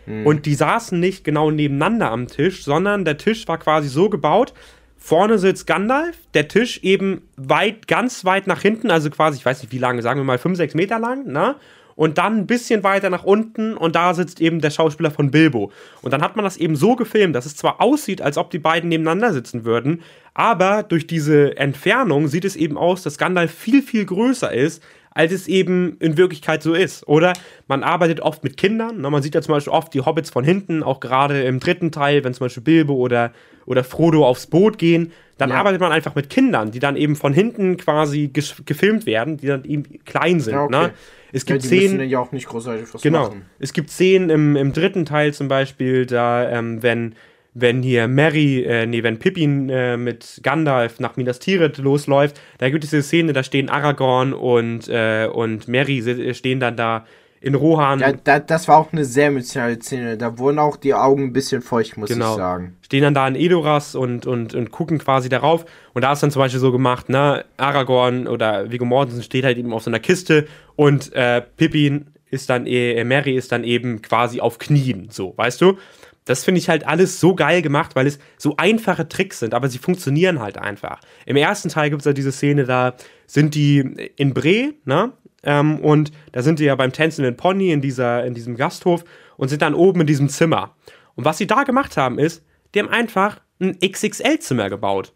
Hm. 0.06 0.24
Und 0.24 0.46
die 0.46 0.54
saßen 0.54 0.98
nicht 1.00 1.24
genau 1.24 1.50
nebeneinander 1.50 2.10
am 2.10 2.28
Tisch, 2.28 2.64
sondern 2.64 3.04
der 3.04 3.16
Tisch 3.18 3.48
war 3.48 3.58
quasi 3.58 3.88
so 3.88 4.08
gebaut, 4.08 4.54
Vorne 4.98 5.38
sitzt 5.38 5.66
Gandalf, 5.66 6.16
der 6.34 6.48
Tisch 6.48 6.80
eben 6.82 7.22
weit, 7.36 7.86
ganz 7.86 8.24
weit 8.24 8.46
nach 8.46 8.62
hinten, 8.62 8.90
also 8.90 9.10
quasi, 9.10 9.38
ich 9.38 9.46
weiß 9.46 9.62
nicht 9.62 9.72
wie 9.72 9.78
lange, 9.78 10.02
sagen 10.02 10.20
wir 10.20 10.24
mal 10.24 10.38
5, 10.38 10.56
6 10.56 10.74
Meter 10.74 10.98
lang, 10.98 11.26
ne? 11.26 11.56
Und 11.94 12.18
dann 12.18 12.36
ein 12.36 12.46
bisschen 12.46 12.84
weiter 12.84 13.08
nach 13.08 13.24
unten 13.24 13.74
und 13.74 13.96
da 13.96 14.12
sitzt 14.12 14.38
eben 14.42 14.60
der 14.60 14.68
Schauspieler 14.68 15.10
von 15.10 15.30
Bilbo. 15.30 15.72
Und 16.02 16.12
dann 16.12 16.20
hat 16.20 16.36
man 16.36 16.44
das 16.44 16.58
eben 16.58 16.76
so 16.76 16.94
gefilmt, 16.94 17.34
dass 17.34 17.46
es 17.46 17.56
zwar 17.56 17.80
aussieht, 17.80 18.20
als 18.20 18.36
ob 18.36 18.50
die 18.50 18.58
beiden 18.58 18.90
nebeneinander 18.90 19.32
sitzen 19.32 19.64
würden, 19.64 20.02
aber 20.34 20.82
durch 20.82 21.06
diese 21.06 21.56
Entfernung 21.56 22.28
sieht 22.28 22.44
es 22.44 22.54
eben 22.54 22.76
aus, 22.76 23.02
dass 23.02 23.16
Gandalf 23.16 23.50
viel, 23.54 23.80
viel 23.80 24.04
größer 24.04 24.52
ist, 24.52 24.82
als 25.16 25.32
es 25.32 25.48
eben 25.48 25.96
in 25.98 26.18
Wirklichkeit 26.18 26.62
so 26.62 26.74
ist. 26.74 27.08
Oder 27.08 27.32
man 27.68 27.82
arbeitet 27.82 28.20
oft 28.20 28.44
mit 28.44 28.58
Kindern. 28.58 29.00
Ne? 29.00 29.08
Man 29.08 29.22
sieht 29.22 29.34
ja 29.34 29.40
zum 29.40 29.54
Beispiel 29.54 29.72
oft 29.72 29.94
die 29.94 30.02
Hobbits 30.02 30.28
von 30.28 30.44
hinten, 30.44 30.82
auch 30.82 31.00
gerade 31.00 31.42
im 31.44 31.58
dritten 31.58 31.90
Teil, 31.90 32.22
wenn 32.22 32.34
zum 32.34 32.44
Beispiel 32.44 32.62
Bilbo 32.62 32.92
oder, 32.94 33.32
oder 33.64 33.82
Frodo 33.82 34.26
aufs 34.26 34.46
Boot 34.46 34.76
gehen. 34.76 35.12
Dann 35.38 35.48
ja. 35.48 35.56
arbeitet 35.56 35.80
man 35.80 35.90
einfach 35.90 36.14
mit 36.14 36.28
Kindern, 36.28 36.70
die 36.70 36.80
dann 36.80 36.96
eben 36.96 37.16
von 37.16 37.32
hinten 37.32 37.78
quasi 37.78 38.30
gefilmt 38.30 39.06
werden, 39.06 39.38
die 39.38 39.46
dann 39.46 39.64
eben 39.64 39.84
klein 40.04 40.40
sind. 40.40 40.52
Ja, 40.52 40.64
okay. 40.64 40.78
ne? 40.78 40.92
Es 41.32 41.46
gibt 41.46 41.64
ja, 41.64 41.70
die 41.70 41.86
Szenen. 41.86 42.08
ja 42.10 42.18
auch 42.18 42.32
nicht 42.32 42.46
großartig 42.46 42.92
was 42.92 43.00
genau. 43.00 43.28
Machen. 43.28 43.46
Es 43.58 43.72
gibt 43.72 43.88
Szenen 43.88 44.28
im, 44.28 44.54
im 44.54 44.74
dritten 44.74 45.06
Teil 45.06 45.32
zum 45.32 45.48
Beispiel, 45.48 46.04
da, 46.04 46.46
ähm, 46.50 46.82
wenn 46.82 47.14
wenn 47.58 47.82
hier 47.82 48.06
Mary, 48.06 48.62
äh, 48.64 48.86
nee, 48.86 49.02
wenn 49.02 49.18
Pippin 49.18 49.70
äh, 49.70 49.96
mit 49.96 50.40
Gandalf 50.42 51.00
nach 51.00 51.16
Minas 51.16 51.38
Tirith 51.38 51.78
losläuft, 51.78 52.38
da 52.58 52.68
gibt 52.68 52.84
es 52.84 52.90
diese 52.90 53.02
Szene, 53.02 53.32
da 53.32 53.42
stehen 53.42 53.70
Aragorn 53.70 54.34
und, 54.34 54.88
äh, 54.88 55.26
und 55.32 55.66
Mary 55.66 56.34
stehen 56.34 56.60
dann 56.60 56.76
da 56.76 57.06
in 57.40 57.54
Rohan. 57.54 58.00
Ja, 58.00 58.12
da, 58.12 58.40
das 58.40 58.68
war 58.68 58.76
auch 58.76 58.92
eine 58.92 59.04
sehr 59.04 59.28
emotionale 59.28 59.78
Szene. 59.80 60.18
Da 60.18 60.38
wurden 60.38 60.58
auch 60.58 60.76
die 60.76 60.92
Augen 60.94 61.24
ein 61.24 61.32
bisschen 61.32 61.62
feucht, 61.62 61.96
muss 61.96 62.10
genau. 62.10 62.32
ich 62.32 62.36
sagen. 62.36 62.76
Stehen 62.82 63.02
dann 63.02 63.14
da 63.14 63.26
in 63.26 63.36
Edoras 63.36 63.94
und, 63.94 64.26
und, 64.26 64.54
und 64.54 64.70
gucken 64.70 64.98
quasi 64.98 65.28
darauf. 65.28 65.64
Und 65.94 66.02
da 66.02 66.12
ist 66.12 66.22
dann 66.22 66.30
zum 66.30 66.40
Beispiel 66.40 66.60
so 66.60 66.72
gemacht, 66.72 67.08
ne, 67.08 67.44
Aragorn 67.56 68.26
oder 68.26 68.70
Viggo 68.70 68.84
Mortensen 68.84 69.22
steht 69.22 69.44
halt 69.44 69.56
eben 69.56 69.72
auf 69.72 69.82
so 69.82 69.90
einer 69.90 70.00
Kiste 70.00 70.46
und 70.74 71.12
äh, 71.14 71.40
Pippin 71.56 72.06
ist 72.30 72.50
dann, 72.50 72.66
äh, 72.66 73.02
Mary 73.04 73.36
ist 73.36 73.52
dann 73.52 73.64
eben 73.64 74.02
quasi 74.02 74.40
auf 74.40 74.58
Knien, 74.58 75.08
so, 75.10 75.32
weißt 75.36 75.60
du? 75.60 75.78
Das 76.26 76.44
finde 76.44 76.58
ich 76.58 76.68
halt 76.68 76.86
alles 76.86 77.18
so 77.18 77.34
geil 77.34 77.62
gemacht, 77.62 77.96
weil 77.96 78.06
es 78.06 78.18
so 78.36 78.56
einfache 78.58 79.08
Tricks 79.08 79.38
sind, 79.38 79.54
aber 79.54 79.68
sie 79.68 79.78
funktionieren 79.78 80.40
halt 80.40 80.58
einfach. 80.58 81.00
Im 81.24 81.36
ersten 81.36 81.70
Teil 81.70 81.88
gibt 81.88 82.02
es 82.02 82.06
ja 82.06 82.12
diese 82.12 82.32
Szene, 82.32 82.64
da 82.64 82.94
sind 83.26 83.54
die 83.54 83.78
in 84.16 84.34
Bre, 84.34 84.74
ne? 84.84 85.12
Ähm, 85.44 85.78
und 85.78 86.10
da 86.32 86.42
sind 86.42 86.58
die 86.58 86.64
ja 86.64 86.74
beim 86.74 86.92
tänzenden 86.92 87.36
Pony 87.36 87.70
in, 87.70 87.80
dieser, 87.80 88.24
in 88.24 88.34
diesem 88.34 88.56
Gasthof 88.56 89.04
und 89.36 89.48
sind 89.48 89.62
dann 89.62 89.74
oben 89.74 90.00
in 90.00 90.06
diesem 90.06 90.28
Zimmer. 90.28 90.74
Und 91.14 91.24
was 91.24 91.38
sie 91.38 91.46
da 91.46 91.62
gemacht 91.62 91.96
haben, 91.96 92.18
ist, 92.18 92.44
die 92.74 92.80
haben 92.80 92.88
einfach 92.88 93.40
ein 93.60 93.78
XXL-Zimmer 93.78 94.68
gebaut. 94.68 95.12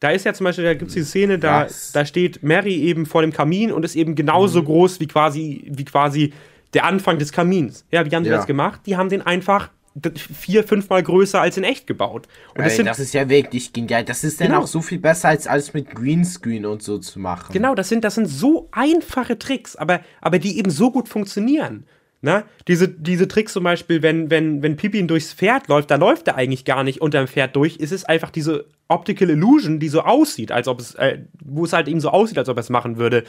Da 0.00 0.10
ist 0.10 0.24
ja 0.24 0.32
zum 0.32 0.44
Beispiel, 0.44 0.64
da 0.64 0.74
gibt 0.74 0.88
es 0.88 0.94
die 0.94 1.02
Szene, 1.02 1.38
da, 1.38 1.66
da 1.92 2.06
steht 2.06 2.42
Mary 2.42 2.74
eben 2.74 3.04
vor 3.04 3.20
dem 3.20 3.32
Kamin 3.32 3.70
und 3.72 3.84
ist 3.84 3.96
eben 3.96 4.14
genauso 4.14 4.62
mhm. 4.62 4.66
groß 4.66 5.00
wie 5.00 5.08
quasi, 5.08 5.70
wie 5.70 5.84
quasi 5.84 6.32
der 6.72 6.84
Anfang 6.84 7.18
des 7.18 7.32
Kamins. 7.32 7.84
Ja, 7.90 8.06
wie 8.06 8.14
haben 8.14 8.22
die 8.22 8.30
ja. 8.30 8.36
das 8.36 8.46
gemacht? 8.46 8.82
Die 8.86 8.96
haben 8.96 9.08
den 9.08 9.22
einfach 9.22 9.70
vier, 10.16 10.64
fünfmal 10.64 11.02
größer 11.02 11.40
als 11.40 11.56
in 11.56 11.64
echt 11.64 11.86
gebaut. 11.86 12.28
Und 12.54 12.64
das, 12.64 12.78
Ey, 12.78 12.84
das 12.84 12.98
ist 12.98 13.14
ja 13.14 13.28
wirklich 13.28 13.72
genial. 13.72 14.04
Das 14.04 14.24
ist 14.24 14.40
dann 14.40 14.48
genau. 14.48 14.62
auch 14.62 14.66
so 14.66 14.80
viel 14.80 14.98
besser, 14.98 15.28
als 15.28 15.46
alles 15.46 15.74
mit 15.74 15.94
Greenscreen 15.94 16.66
und 16.66 16.82
so 16.82 16.98
zu 16.98 17.18
machen. 17.18 17.52
Genau, 17.52 17.74
das 17.74 17.88
sind, 17.88 18.04
das 18.04 18.14
sind 18.14 18.26
so 18.26 18.68
einfache 18.72 19.38
Tricks, 19.38 19.76
aber, 19.76 20.00
aber 20.20 20.38
die 20.38 20.58
eben 20.58 20.70
so 20.70 20.90
gut 20.90 21.08
funktionieren. 21.08 21.86
Na, 22.20 22.44
diese, 22.66 22.88
diese 22.88 23.28
Tricks 23.28 23.52
zum 23.52 23.62
Beispiel, 23.62 24.02
wenn, 24.02 24.28
wenn, 24.28 24.60
wenn 24.60 24.76
Pippin 24.76 25.06
durchs 25.06 25.32
Pferd 25.32 25.68
läuft, 25.68 25.90
da 25.92 25.94
läuft 25.94 26.26
er 26.26 26.34
eigentlich 26.34 26.64
gar 26.64 26.82
nicht 26.82 27.00
unter 27.00 27.18
dem 27.18 27.28
Pferd 27.28 27.54
durch. 27.54 27.78
Es 27.80 27.92
ist 27.92 28.08
einfach 28.08 28.30
diese 28.30 28.66
Optical 28.88 29.30
Illusion, 29.30 29.78
die 29.78 29.88
so 29.88 30.00
aussieht, 30.00 30.50
als 30.50 30.66
ob 30.66 30.80
es, 30.80 30.96
äh, 30.96 31.20
wo 31.44 31.64
es 31.64 31.72
halt 31.72 31.86
eben 31.86 32.00
so 32.00 32.10
aussieht, 32.10 32.36
als 32.36 32.48
ob 32.48 32.56
er 32.56 32.62
es 32.62 32.70
machen 32.70 32.96
würde. 32.96 33.22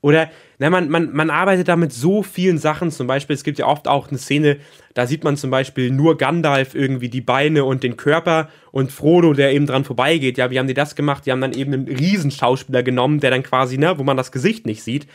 Oder 0.00 0.30
na, 0.58 0.70
man, 0.70 0.88
man, 0.88 1.12
man 1.12 1.30
arbeitet 1.30 1.66
da 1.66 1.74
mit 1.74 1.92
so 1.92 2.22
vielen 2.22 2.58
Sachen. 2.58 2.92
Zum 2.92 3.08
Beispiel, 3.08 3.34
es 3.34 3.42
gibt 3.42 3.58
ja 3.58 3.66
oft 3.66 3.88
auch 3.88 4.08
eine 4.08 4.18
Szene, 4.18 4.58
da 4.94 5.08
sieht 5.08 5.24
man 5.24 5.36
zum 5.36 5.50
Beispiel 5.50 5.90
nur 5.90 6.16
Gandalf 6.16 6.76
irgendwie 6.76 7.08
die 7.08 7.20
Beine 7.20 7.64
und 7.64 7.82
den 7.82 7.96
Körper 7.96 8.48
und 8.70 8.92
Frodo, 8.92 9.32
der 9.32 9.52
eben 9.52 9.66
dran 9.66 9.82
vorbeigeht. 9.82 10.38
Ja, 10.38 10.52
wie 10.52 10.60
haben 10.60 10.68
die 10.68 10.74
das 10.74 10.94
gemacht? 10.94 11.26
Die 11.26 11.32
haben 11.32 11.40
dann 11.40 11.52
eben 11.52 11.72
einen 11.72 11.88
Riesenschauspieler 11.88 12.84
genommen, 12.84 13.18
der 13.18 13.32
dann 13.32 13.42
quasi, 13.42 13.78
ne, 13.78 13.98
wo 13.98 14.04
man 14.04 14.16
das 14.16 14.30
Gesicht 14.30 14.66
nicht 14.66 14.84
sieht. 14.84 15.08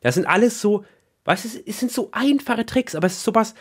Das 0.00 0.16
sind 0.16 0.26
alles 0.26 0.60
so, 0.60 0.84
weißt 1.24 1.44
du, 1.44 1.48
es 1.66 1.80
sind 1.80 1.92
so 1.92 2.08
einfache 2.12 2.66
Tricks, 2.66 2.94
aber 2.94 3.06
es 3.06 3.14
ist 3.14 3.24
sowas, 3.24 3.54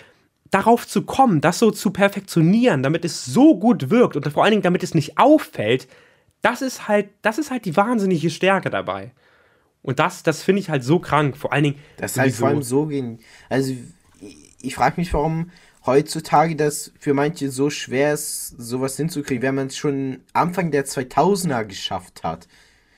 darauf 0.50 0.88
zu 0.88 1.04
kommen, 1.04 1.42
das 1.42 1.60
so 1.60 1.72
zu 1.72 1.92
perfektionieren, 1.92 2.84
damit 2.84 3.06
es 3.06 3.26
so 3.26 3.58
gut 3.58 3.90
wirkt 3.90 4.18
und 4.18 4.28
vor 4.30 4.44
allen 4.44 4.52
Dingen, 4.52 4.64
damit 4.64 4.84
es 4.84 4.94
nicht 4.94 5.18
auffällt, 5.18 5.88
das 6.42 6.62
ist 6.62 6.88
halt, 6.88 7.10
das 7.22 7.38
ist 7.38 7.52
halt 7.52 7.66
die 7.66 7.78
wahnsinnige 7.78 8.30
Stärke 8.30 8.70
dabei. 8.70 9.12
Und 9.82 10.00
das, 10.00 10.24
das 10.24 10.44
finde 10.44 10.62
ich 10.62 10.70
halt 10.70 10.84
so 10.84 11.00
krank. 11.00 11.38
Vor 11.38 11.54
allen 11.54 11.64
Dingen. 11.64 11.80
Das 11.98 12.12
ist 12.12 12.20
halt 12.20 12.34
vor 12.34 12.50
allem 12.50 12.64
so 12.64 12.88
gehen. 12.88 13.20
Also, 13.50 13.74
ich, 14.20 14.56
ich 14.62 14.76
frage 14.76 15.00
mich, 15.00 15.14
warum 15.14 15.52
heutzutage 15.86 16.56
das 16.56 16.92
für 17.00 17.14
manche 17.14 17.50
so 17.50 17.70
schwer 17.70 18.14
ist, 18.14 18.50
sowas 18.58 18.98
hinzukriegen, 18.98 19.42
wenn 19.42 19.56
man 19.56 19.68
es 19.68 19.78
schon 19.78 20.20
Anfang 20.34 20.70
der 20.70 20.86
2000er 20.86 21.64
geschafft 21.66 22.24
hat. 22.24 22.48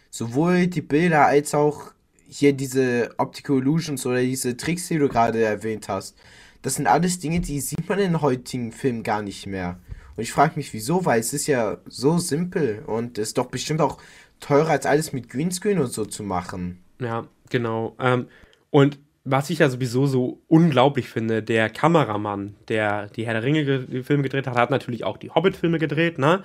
Sowohl 0.10 0.68
die 0.68 0.82
Bilder 0.82 1.26
als 1.26 1.56
auch 1.56 1.93
hier 2.34 2.54
diese 2.54 3.12
Optical 3.18 3.58
Illusions 3.58 4.06
oder 4.06 4.22
diese 4.22 4.58
Tricks, 4.58 4.88
die 4.88 4.98
du 4.98 5.08
gerade 5.08 5.44
erwähnt 5.44 5.88
hast. 5.88 6.18
Das 6.64 6.76
sind 6.76 6.88
alles 6.88 7.20
Dinge, 7.20 7.42
die 7.42 7.60
sieht 7.60 7.88
man 7.88 8.00
in 8.00 8.22
heutigen 8.22 8.72
Filmen 8.72 9.04
gar 9.04 9.22
nicht 9.22 9.46
mehr. 9.46 9.80
Und 10.16 10.24
ich 10.24 10.32
frage 10.32 10.54
mich, 10.56 10.74
wieso, 10.74 11.06
weil 11.06 11.20
es 11.20 11.34
ist 11.34 11.48
ja 11.48 11.78
so 11.86 12.18
simpel 12.18 12.84
und 12.88 13.18
ist 13.18 13.38
doch 13.38 13.48
bestimmt 13.48 13.82
auch 13.82 14.00
teurer 14.40 14.72
als 14.72 14.86
alles 14.86 15.14
mit 15.14 15.30
Greenscreen 15.30 15.80
und 15.80 15.92
so 15.92 16.06
zu 16.06 16.24
machen. 16.24 16.84
Ja, 17.00 17.28
genau. 17.50 17.96
Ähm, 18.00 18.28
und 18.72 19.00
was 19.26 19.50
ich 19.50 19.60
ja 19.60 19.70
sowieso 19.70 20.08
so 20.08 20.42
unglaublich 20.48 21.10
finde, 21.10 21.44
der 21.44 21.70
Kameramann, 21.70 22.56
der 22.68 23.08
die 23.10 23.26
Herr 23.26 23.34
der 23.34 23.44
Ringe-Filme 23.44 24.24
gedreht 24.24 24.48
hat, 24.48 24.58
hat 24.58 24.72
natürlich 24.72 25.04
auch 25.04 25.18
die 25.18 25.30
Hobbit-Filme 25.30 25.80
gedreht, 25.80 26.18
ne? 26.18 26.44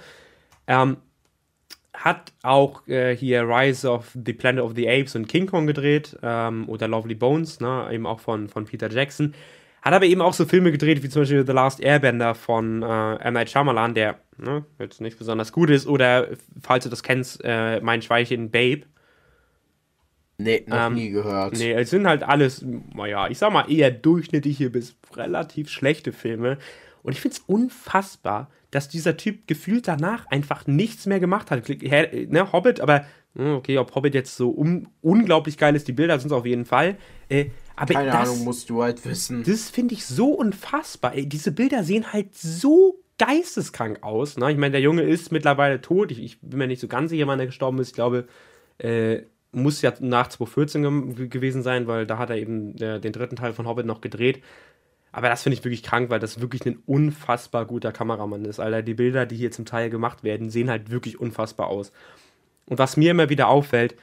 Ähm, 0.67 0.99
hat 2.05 2.33
auch 2.43 2.87
äh, 2.87 3.17
hier 3.17 3.43
Rise 3.43 3.91
of 3.91 4.17
the 4.25 4.33
Planet 4.33 4.63
of 4.63 4.73
the 4.77 4.89
Apes 4.89 5.17
und 5.17 5.27
King 5.27 5.47
Kong 5.47 5.67
gedreht 5.67 6.17
ähm, 6.23 6.69
oder 6.69 6.87
Lovely 6.87 7.15
Bones, 7.15 7.61
ne? 7.61 7.89
eben 7.91 8.07
auch 8.07 8.21
von, 8.21 8.49
von 8.49 8.65
Peter 8.67 8.91
Jackson. 8.91 9.35
Hat 9.83 9.95
aber 9.95 10.07
eben 10.07 10.21
auch 10.21 10.33
so 10.33 10.45
Filme 10.45 10.71
gedreht, 10.71 11.03
wie 11.03 11.09
zum 11.09 11.23
Beispiel 11.23 11.47
The 11.47 11.53
Last 11.53 11.81
Airbender 11.81 12.35
von 12.35 12.83
äh, 12.83 13.15
M. 13.17 13.35
Night 13.35 13.51
Shyamalan, 13.51 13.95
der 13.95 14.17
ne, 14.37 14.65
jetzt 14.79 15.01
nicht 15.01 15.19
besonders 15.19 15.53
gut 15.53 15.71
ist. 15.71 15.87
Oder, 15.87 16.29
falls 16.61 16.85
du 16.85 16.91
das 16.91 17.03
kennst, 17.03 17.41
äh, 17.45 17.81
Mein 17.81 18.03
Schweilchen 18.03 18.51
Babe. 18.51 18.83
Nee, 20.37 20.65
noch 20.67 20.87
ähm, 20.87 20.95
nie 20.95 21.11
gehört. 21.11 21.59
Nee, 21.59 21.73
es 21.73 21.91
sind 21.91 22.07
halt 22.07 22.23
alles, 22.23 22.65
naja, 22.95 23.29
ich 23.29 23.39
sag 23.39 23.53
mal 23.53 23.71
eher 23.71 23.91
durchschnittliche 23.91 24.71
bis 24.71 24.97
relativ 25.17 25.69
schlechte 25.69 26.13
Filme. 26.13 26.59
Und 27.09 27.15
ich 27.15 27.23
finde 27.23 27.39
es 27.39 27.45
unfassbar, 27.47 28.51
dass 28.71 28.91
dieser 28.91 29.17
Typ 29.17 29.47
gefühlt 29.47 29.89
danach 29.89 30.27
einfach 30.27 30.67
nichts 30.67 31.07
mehr 31.07 31.21
gemacht 31.21 31.51
hat. 31.51 31.67
Ne, 31.67 32.53
Hobbit, 32.53 32.83
aber 32.83 33.07
hm, 33.35 33.55
okay, 33.55 33.79
ob 33.79 33.95
Hobbit 33.95 34.13
jetzt 34.13 34.37
so 34.37 34.51
un 34.51 34.89
unglaublich 35.01 35.57
geil 35.57 35.75
ist, 35.75 35.89
die 35.89 35.93
Bilder 35.93 36.19
sind 36.21 36.27
es 36.27 36.37
auf 36.37 36.45
jeden 36.45 36.67
Fall. 36.67 36.99
Äh, 37.31 37.47
aber 37.77 37.95
Keine 37.95 38.11
das, 38.11 38.29
Ahnung, 38.29 38.45
musst 38.45 38.69
du 38.69 38.83
halt 38.83 39.03
wissen. 39.07 39.43
Das 39.43 39.71
finde 39.71 39.95
ich 39.95 40.05
so 40.05 40.33
unfassbar. 40.33 41.15
Ey, 41.15 41.27
diese 41.27 41.51
Bilder 41.51 41.83
sehen 41.83 42.13
halt 42.13 42.35
so 42.37 43.01
geisteskrank 43.17 44.03
aus. 44.03 44.37
Ne? 44.37 44.53
Ich 44.53 44.59
meine, 44.59 44.73
der 44.73 44.83
Junge 44.83 45.01
ist 45.01 45.33
mittlerweile 45.33 45.81
tot. 45.81 46.11
Ich, 46.11 46.23
ich, 46.23 46.41
bin 46.43 46.59
mir 46.59 46.67
nicht 46.67 46.81
so 46.83 46.89
ganz 46.89 47.09
sicher, 47.09 47.27
wann 47.27 47.41
er 47.41 47.47
gestorben 47.47 47.79
ist. 47.79 47.89
Ich 47.89 47.95
glaube, 47.95 48.29
äh, 48.77 49.23
muss 49.53 49.81
ja 49.81 49.95
nach 50.01 50.29
2014 50.29 51.15
ge 51.15 51.29
gewesen 51.29 51.63
sein, 51.63 51.87
weil 51.87 52.07
da 52.07 52.19
hat 52.19 52.29
er 52.29 52.37
eben 52.37 52.77
äh, 52.77 53.01
den 53.01 53.13
dritten 53.15 53.37
Teil 53.37 53.55
von 53.55 53.67
Hobbit 53.67 53.87
noch 53.87 54.03
gedreht. 54.03 54.43
Aber 55.19 55.31
das 55.31 55.43
finde 55.43 55.59
ich 55.59 55.65
wirklich 55.65 55.83
krank, 55.83 56.11
weil 56.11 56.21
das 56.21 56.41
wirklich 56.41 56.65
ein 56.65 56.81
unfassbar 56.87 57.67
guter 57.67 57.91
Kameramann 57.91 58.45
ist. 58.45 58.61
Alter, 58.61 58.83
die 58.83 58.95
Bilder, 58.95 59.27
die 59.27 59.35
hier 59.35 59.51
zum 59.51 59.65
Teil 59.65 59.91
gemacht 59.91 60.23
werden, 60.23 60.49
sehen 60.49 60.71
halt 60.71 60.93
wirklich 60.93 61.19
unfassbar 61.19 61.67
aus. 61.67 61.91
Und 62.67 62.79
was 62.79 62.97
mir 62.97 63.11
immer 63.11 63.29
wieder 63.29 63.49
auffällt, 63.49 63.97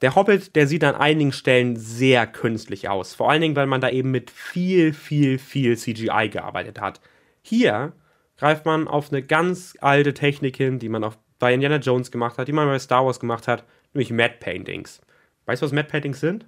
der 0.00 0.14
Hobbit, 0.14 0.56
der 0.56 0.66
sieht 0.66 0.82
an 0.82 0.94
einigen 0.94 1.32
Stellen 1.32 1.76
sehr 1.76 2.26
künstlich 2.26 2.88
aus. 2.88 3.14
Vor 3.14 3.30
allen 3.30 3.42
Dingen, 3.42 3.54
weil 3.54 3.66
man 3.66 3.82
da 3.82 3.90
eben 3.90 4.10
mit 4.10 4.30
viel, 4.30 4.94
viel, 4.94 5.36
viel 5.36 5.76
CGI 5.76 6.30
gearbeitet 6.30 6.80
hat. 6.80 7.02
Hier 7.42 7.92
greift 8.38 8.64
man 8.64 8.88
auf 8.88 9.12
eine 9.12 9.22
ganz 9.22 9.76
alte 9.82 10.14
Technik 10.14 10.56
hin, 10.56 10.78
die 10.78 10.88
man 10.88 11.04
auch 11.04 11.16
bei 11.38 11.52
Indiana 11.52 11.76
Jones 11.76 12.10
gemacht 12.10 12.38
hat, 12.38 12.48
die 12.48 12.52
man 12.52 12.66
bei 12.66 12.78
Star 12.78 13.04
Wars 13.04 13.20
gemacht 13.20 13.46
hat, 13.46 13.66
nämlich 13.92 14.10
Matte 14.10 14.36
Paintings. 14.40 15.02
Weißt 15.44 15.60
du, 15.60 15.66
was 15.66 15.72
Matte 15.72 15.90
Paintings 15.90 16.20
sind? 16.20 16.46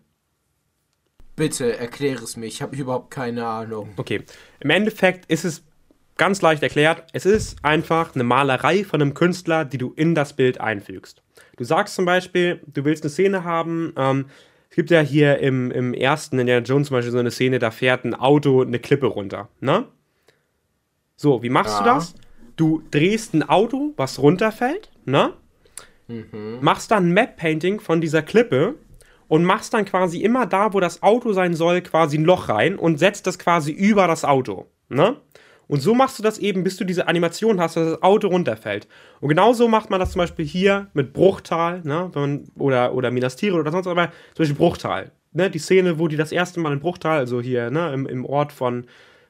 Bitte 1.37 1.77
erkläre 1.79 2.23
es 2.23 2.37
mir, 2.37 2.47
ich 2.47 2.61
habe 2.61 2.77
überhaupt 2.77 3.11
keine 3.11 3.47
Ahnung. 3.47 3.91
Okay, 3.97 4.23
im 4.61 4.71
Endeffekt 4.71 5.27
ist 5.31 5.45
es 5.45 5.65
ganz 6.17 6.43
leicht 6.43 6.63
erklärt, 6.63 7.09
es 7.13 7.25
ist 7.25 7.57
einfach 7.65 8.15
eine 8.15 8.25
Malerei 8.25 8.85
von 8.85 9.01
einem 9.01 9.15
Künstler, 9.15 9.65
die 9.65 9.79
du 9.79 9.93
in 9.97 10.15
das 10.15 10.35
Bild 10.35 10.61
einfügst. 10.61 11.23
Du 11.57 11.65
sagst 11.65 11.95
zum 11.95 12.05
Beispiel, 12.05 12.61
du 12.67 12.85
willst 12.85 13.03
eine 13.03 13.11
Szene 13.11 13.45
haben, 13.45 13.93
ähm, 13.97 14.27
es 14.71 14.77
gibt 14.77 14.91
ja 14.91 15.01
hier 15.01 15.39
im, 15.39 15.71
im 15.71 15.93
ersten 15.93 16.39
Indiana 16.39 16.65
Jones 16.65 16.89
zum 16.89 16.97
Beispiel 16.97 17.13
so 17.13 17.19
eine 17.19 17.31
Szene, 17.31 17.59
da 17.59 17.71
fährt 17.71 18.05
ein 18.05 18.15
Auto 18.15 18.63
eine 18.63 18.79
Klippe 18.79 19.07
runter, 19.07 19.49
ne? 19.61 19.87
So, 21.17 21.43
wie 21.43 21.51
machst 21.51 21.75
ja. 21.75 21.83
du 21.83 21.85
das? 21.85 22.15
Du 22.57 22.83
drehst 22.91 23.35
ein 23.35 23.43
Auto, 23.49 23.93
was 23.97 24.19
runterfällt, 24.19 24.91
ne? 25.05 25.35
Mhm. 26.09 26.59
Machst 26.61 26.91
dann 26.91 27.09
ein 27.09 27.13
Map-Painting 27.13 27.81
von 27.81 28.01
dieser 28.01 28.23
Klippe 28.23 28.77
und 29.33 29.45
machst 29.45 29.73
dann 29.73 29.87
quasi 29.87 30.21
immer 30.21 30.45
da, 30.45 30.75
wo 30.75 30.81
das 30.81 31.03
Auto 31.03 31.33
sein 31.33 31.55
soll, 31.55 31.81
quasi 31.81 32.19
ein 32.19 32.25
Loch 32.25 32.51
rein 32.51 32.77
und 32.77 32.99
setzt 32.99 33.27
das 33.27 33.39
quasi 33.39 33.73
über 33.73 34.07
das 34.07 34.27
Auto, 34.27 34.67
ne? 34.91 35.17
Und 35.69 35.81
so 35.81 35.95
machst 35.95 36.19
du 36.19 36.23
das 36.23 36.37
eben, 36.37 36.65
bis 36.65 36.77
du 36.77 36.85
diese 36.85 37.09
Animation 37.09 37.59
hast, 37.59 37.79
dass 37.79 37.93
das 37.93 38.03
Auto 38.03 38.29
runterfällt. 38.29 38.87
Und 39.21 39.31
genau 39.31 39.55
so 39.55 39.69
macht 39.69 39.89
man 39.89 40.01
das 40.01 40.11
zum 40.11 40.19
Beispiel 40.19 40.45
hier 40.45 40.89
mit 40.93 41.15
Bruchtal, 41.15 41.81
ne? 41.83 42.11
Man, 42.15 42.45
oder, 42.59 42.93
oder 42.93 43.11
Minas 43.11 43.37
Tirith 43.37 43.59
oder 43.59 43.73
sonst 43.73 43.87
was, 43.87 43.93
aber 43.93 44.09
zum 44.35 44.43
Beispiel 44.43 44.57
Bruchtal. 44.57 45.13
Ne? 45.33 45.49
Die 45.49 45.59
Szene, 45.59 45.99
wo 45.99 46.09
die 46.09 46.19
das 46.19 46.31
erste 46.31 46.61
Mal 46.61 46.75
in 46.75 46.81
Bruchtal, 46.81 47.17
also 47.17 47.41
hier 47.41 47.71
ne? 47.71 47.91
im, 47.95 48.07
im 48.07 48.27
Ort 48.27 48.53
von, 48.53 48.85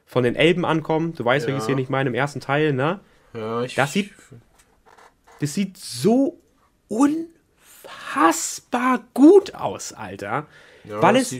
von 0.04 0.24
den 0.24 0.34
Elben 0.34 0.64
ankommen, 0.64 1.14
du 1.14 1.24
weißt, 1.24 1.46
ja. 1.46 1.52
welche 1.52 1.62
Szene 1.62 1.80
ich 1.80 1.90
meine, 1.90 2.10
im 2.10 2.16
ersten 2.16 2.40
Teil, 2.40 2.72
ne? 2.72 2.98
Ja, 3.34 3.62
ich. 3.62 3.76
Das 3.76 3.92
sieht, 3.92 4.10
das 5.38 5.54
sieht 5.54 5.76
so 5.76 6.40
unfassbar 8.14 9.04
gut 9.14 9.54
aus, 9.54 9.92
Alter. 9.92 10.46
Ja, 10.84 11.02
weil 11.02 11.16
es 11.16 11.34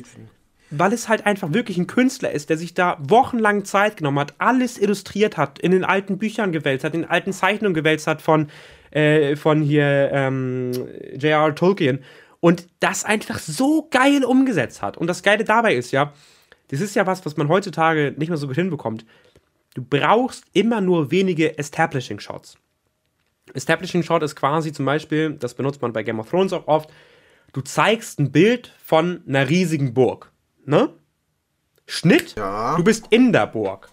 weil 0.74 0.94
es 0.94 1.06
halt 1.06 1.26
einfach 1.26 1.52
wirklich 1.52 1.76
ein 1.76 1.86
Künstler 1.86 2.30
ist, 2.30 2.48
der 2.48 2.56
sich 2.56 2.72
da 2.72 2.96
wochenlang 2.98 3.66
Zeit 3.66 3.98
genommen 3.98 4.18
hat, 4.18 4.32
alles 4.38 4.78
illustriert 4.78 5.36
hat, 5.36 5.58
in 5.58 5.70
den 5.70 5.84
alten 5.84 6.16
Büchern 6.16 6.50
gewälzt 6.50 6.82
hat, 6.82 6.94
in 6.94 7.02
den 7.02 7.10
alten 7.10 7.34
Zeichnungen 7.34 7.74
gewälzt 7.74 8.06
hat 8.06 8.22
von, 8.22 8.48
äh, 8.90 9.36
von 9.36 9.60
hier 9.60 10.10
ähm, 10.12 10.72
J.R. 11.14 11.54
Tolkien 11.54 12.02
und 12.40 12.68
das 12.80 13.04
einfach 13.04 13.38
so 13.38 13.86
geil 13.90 14.24
umgesetzt 14.24 14.80
hat. 14.80 14.96
Und 14.96 15.08
das 15.08 15.22
Geile 15.22 15.44
dabei 15.44 15.74
ist 15.74 15.90
ja, 15.90 16.14
das 16.68 16.80
ist 16.80 16.96
ja 16.96 17.06
was, 17.06 17.26
was 17.26 17.36
man 17.36 17.48
heutzutage 17.48 18.14
nicht 18.16 18.30
mehr 18.30 18.38
so 18.38 18.46
gut 18.46 18.56
hinbekommt. 18.56 19.04
Du 19.74 19.82
brauchst 19.82 20.44
immer 20.54 20.80
nur 20.80 21.10
wenige 21.10 21.58
Establishing 21.58 22.18
Shots. 22.18 22.56
Establishing 23.54 24.02
Shot 24.02 24.22
ist 24.22 24.36
quasi 24.36 24.72
zum 24.72 24.84
Beispiel, 24.84 25.34
das 25.34 25.54
benutzt 25.54 25.82
man 25.82 25.92
bei 25.92 26.02
Game 26.02 26.20
of 26.20 26.30
Thrones 26.30 26.52
auch 26.52 26.66
oft, 26.66 26.90
du 27.52 27.60
zeigst 27.60 28.18
ein 28.18 28.32
Bild 28.32 28.72
von 28.82 29.22
einer 29.26 29.48
riesigen 29.48 29.94
Burg 29.94 30.32
ne? 30.66 30.90
Schnitt, 31.86 32.34
ja. 32.36 32.76
du 32.76 32.84
bist 32.84 33.06
in 33.10 33.32
der 33.32 33.46
Burg. 33.46 33.88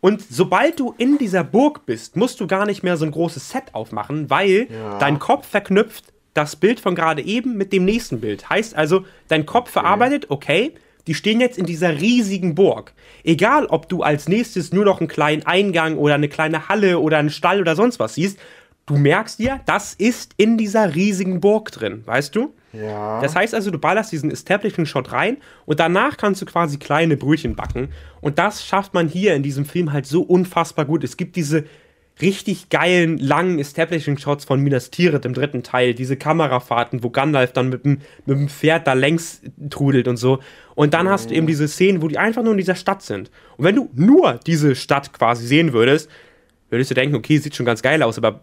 Und 0.00 0.22
sobald 0.28 0.80
du 0.80 0.94
in 0.98 1.18
dieser 1.18 1.44
Burg 1.44 1.86
bist, 1.86 2.16
musst 2.16 2.40
du 2.40 2.46
gar 2.46 2.66
nicht 2.66 2.82
mehr 2.82 2.96
so 2.96 3.04
ein 3.04 3.12
großes 3.12 3.50
Set 3.50 3.64
aufmachen, 3.72 4.30
weil 4.30 4.68
ja. 4.70 4.98
dein 4.98 5.18
Kopf 5.18 5.46
verknüpft 5.46 6.06
das 6.34 6.56
Bild 6.56 6.80
von 6.80 6.94
gerade 6.94 7.22
eben 7.22 7.56
mit 7.56 7.72
dem 7.72 7.84
nächsten 7.84 8.20
Bild. 8.20 8.48
Heißt 8.48 8.74
also, 8.74 9.04
dein 9.28 9.46
Kopf 9.46 9.68
okay. 9.68 9.72
verarbeitet, 9.72 10.26
okay, 10.30 10.74
die 11.06 11.14
stehen 11.14 11.40
jetzt 11.40 11.58
in 11.58 11.66
dieser 11.66 12.00
riesigen 12.00 12.54
Burg. 12.54 12.94
Egal, 13.22 13.66
ob 13.66 13.88
du 13.88 14.02
als 14.02 14.28
nächstes 14.28 14.72
nur 14.72 14.84
noch 14.84 15.00
einen 15.00 15.08
kleinen 15.08 15.44
Eingang 15.44 15.98
oder 15.98 16.14
eine 16.14 16.28
kleine 16.28 16.68
Halle 16.68 17.00
oder 17.00 17.18
einen 17.18 17.30
Stall 17.30 17.60
oder 17.60 17.76
sonst 17.76 17.98
was 17.98 18.14
siehst, 18.14 18.38
du 18.92 18.98
merkst 18.98 19.38
dir, 19.38 19.60
das 19.66 19.94
ist 19.94 20.34
in 20.36 20.58
dieser 20.58 20.94
riesigen 20.94 21.40
Burg 21.40 21.70
drin, 21.72 22.02
weißt 22.04 22.34
du? 22.34 22.54
Ja. 22.72 23.20
Das 23.20 23.36
heißt 23.36 23.54
also, 23.54 23.70
du 23.70 23.78
ballerst 23.78 24.12
diesen 24.12 24.30
Establishing-Shot 24.30 25.12
rein 25.12 25.36
und 25.66 25.78
danach 25.78 26.16
kannst 26.16 26.40
du 26.40 26.46
quasi 26.46 26.78
kleine 26.78 27.16
Brötchen 27.16 27.54
backen. 27.54 27.88
Und 28.20 28.38
das 28.38 28.64
schafft 28.64 28.94
man 28.94 29.08
hier 29.08 29.34
in 29.34 29.42
diesem 29.42 29.64
Film 29.64 29.92
halt 29.92 30.06
so 30.06 30.22
unfassbar 30.22 30.86
gut. 30.86 31.04
Es 31.04 31.16
gibt 31.16 31.36
diese 31.36 31.64
richtig 32.20 32.68
geilen, 32.68 33.18
langen 33.18 33.58
Establishing-Shots 33.58 34.44
von 34.44 34.60
Minas 34.60 34.90
Tirith 34.90 35.24
im 35.24 35.34
dritten 35.34 35.62
Teil, 35.62 35.94
diese 35.94 36.16
Kamerafahrten, 36.16 37.02
wo 37.02 37.10
Gandalf 37.10 37.52
dann 37.52 37.68
mit 37.68 37.84
dem, 37.84 37.98
mit 38.26 38.38
dem 38.38 38.48
Pferd 38.48 38.86
da 38.86 38.92
längs 38.92 39.42
trudelt 39.70 40.08
und 40.08 40.16
so. 40.16 40.38
Und 40.74 40.94
dann 40.94 41.06
mhm. 41.06 41.10
hast 41.10 41.30
du 41.30 41.34
eben 41.34 41.46
diese 41.46 41.68
Szenen, 41.68 42.02
wo 42.02 42.08
die 42.08 42.18
einfach 42.18 42.42
nur 42.42 42.52
in 42.52 42.58
dieser 42.58 42.74
Stadt 42.74 43.02
sind. 43.02 43.30
Und 43.56 43.64
wenn 43.64 43.76
du 43.76 43.90
nur 43.94 44.40
diese 44.46 44.74
Stadt 44.74 45.12
quasi 45.12 45.46
sehen 45.46 45.72
würdest, 45.72 46.10
würdest 46.70 46.90
du 46.90 46.94
denken, 46.94 47.16
okay, 47.16 47.38
sieht 47.38 47.56
schon 47.56 47.66
ganz 47.66 47.82
geil 47.82 48.02
aus, 48.02 48.18
aber 48.18 48.40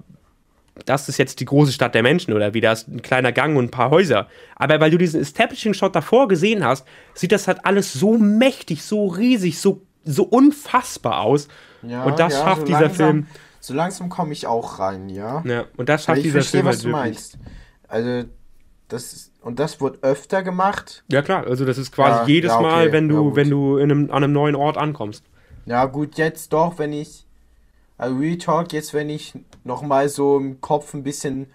das 0.86 1.10
ist 1.10 1.18
jetzt 1.18 1.40
die 1.40 1.46
große 1.46 1.72
Stadt 1.72 1.96
der 1.96 2.04
Menschen 2.04 2.34
oder 2.34 2.54
wie 2.54 2.62
das 2.62 2.88
ein 2.88 3.02
kleiner 3.02 3.32
Gang 3.32 3.58
und 3.58 3.66
ein 3.66 3.72
paar 3.72 3.90
Häuser. 3.90 4.28
Aber 4.56 4.80
weil 4.80 4.92
du 4.92 4.98
diesen 4.98 5.22
Establishing-Shot 5.22 5.96
davor 5.96 6.28
gesehen 6.28 6.64
hast, 6.66 6.86
sieht 7.14 7.32
das 7.32 7.48
halt 7.48 7.66
alles 7.66 7.94
so 7.94 8.18
mächtig, 8.18 8.84
so 8.84 9.08
riesig, 9.08 9.60
so, 9.60 9.82
so 10.04 10.24
unfassbar 10.24 11.22
aus. 11.22 11.48
Ja, 11.82 12.04
und 12.04 12.20
das 12.20 12.34
ja, 12.34 12.44
schafft 12.44 12.62
so 12.62 12.66
dieser 12.66 12.82
langsam, 12.82 13.08
Film. 13.08 13.28
So 13.62 13.74
langsam 13.74 14.10
komme 14.10 14.34
ich 14.34 14.48
auch 14.48 14.80
rein, 14.80 15.10
ja. 15.10 15.44
Ja, 15.46 15.66
und 15.78 15.90
das 15.90 16.06
schafft 16.06 16.24
dieser 16.24 16.42
verstehe, 16.42 16.62
Film 16.62 16.68
halt 16.68 16.76
was 16.78 16.84
du 16.84 16.90
meinst. 16.90 17.38
Also, 17.88 18.30
das 18.88 19.32
und 19.42 19.60
das 19.60 19.80
wird 19.80 20.04
öfter 20.04 20.44
gemacht. 20.44 21.04
Ja 21.10 21.22
klar, 21.22 21.48
also 21.48 21.66
das 21.66 21.78
ist 21.78 21.92
quasi 21.92 22.20
ja, 22.22 22.28
jedes 22.28 22.52
okay, 22.52 22.64
Mal, 22.64 22.92
wenn 22.92 23.08
du, 23.08 23.36
wenn 23.36 23.50
du 23.50 23.78
in 23.78 23.92
einem, 23.92 24.12
an 24.12 24.24
einem 24.24 24.34
neuen 24.34 24.56
Ort 24.56 24.78
ankommst. 24.78 25.24
Ja 25.66 25.86
gut, 25.86 26.18
jetzt 26.18 26.52
doch, 26.52 26.78
wenn 26.78 26.92
ich 26.92 27.26
also 28.00 28.16
Real 28.16 28.38
Talk, 28.38 28.74
jetzt 28.74 28.94
wenn 28.94 29.10
ich 29.10 29.34
nochmal 29.66 30.10
so 30.10 30.38
im 30.38 30.62
Kopf 30.62 30.94
ein 30.94 31.04
bisschen 31.04 31.48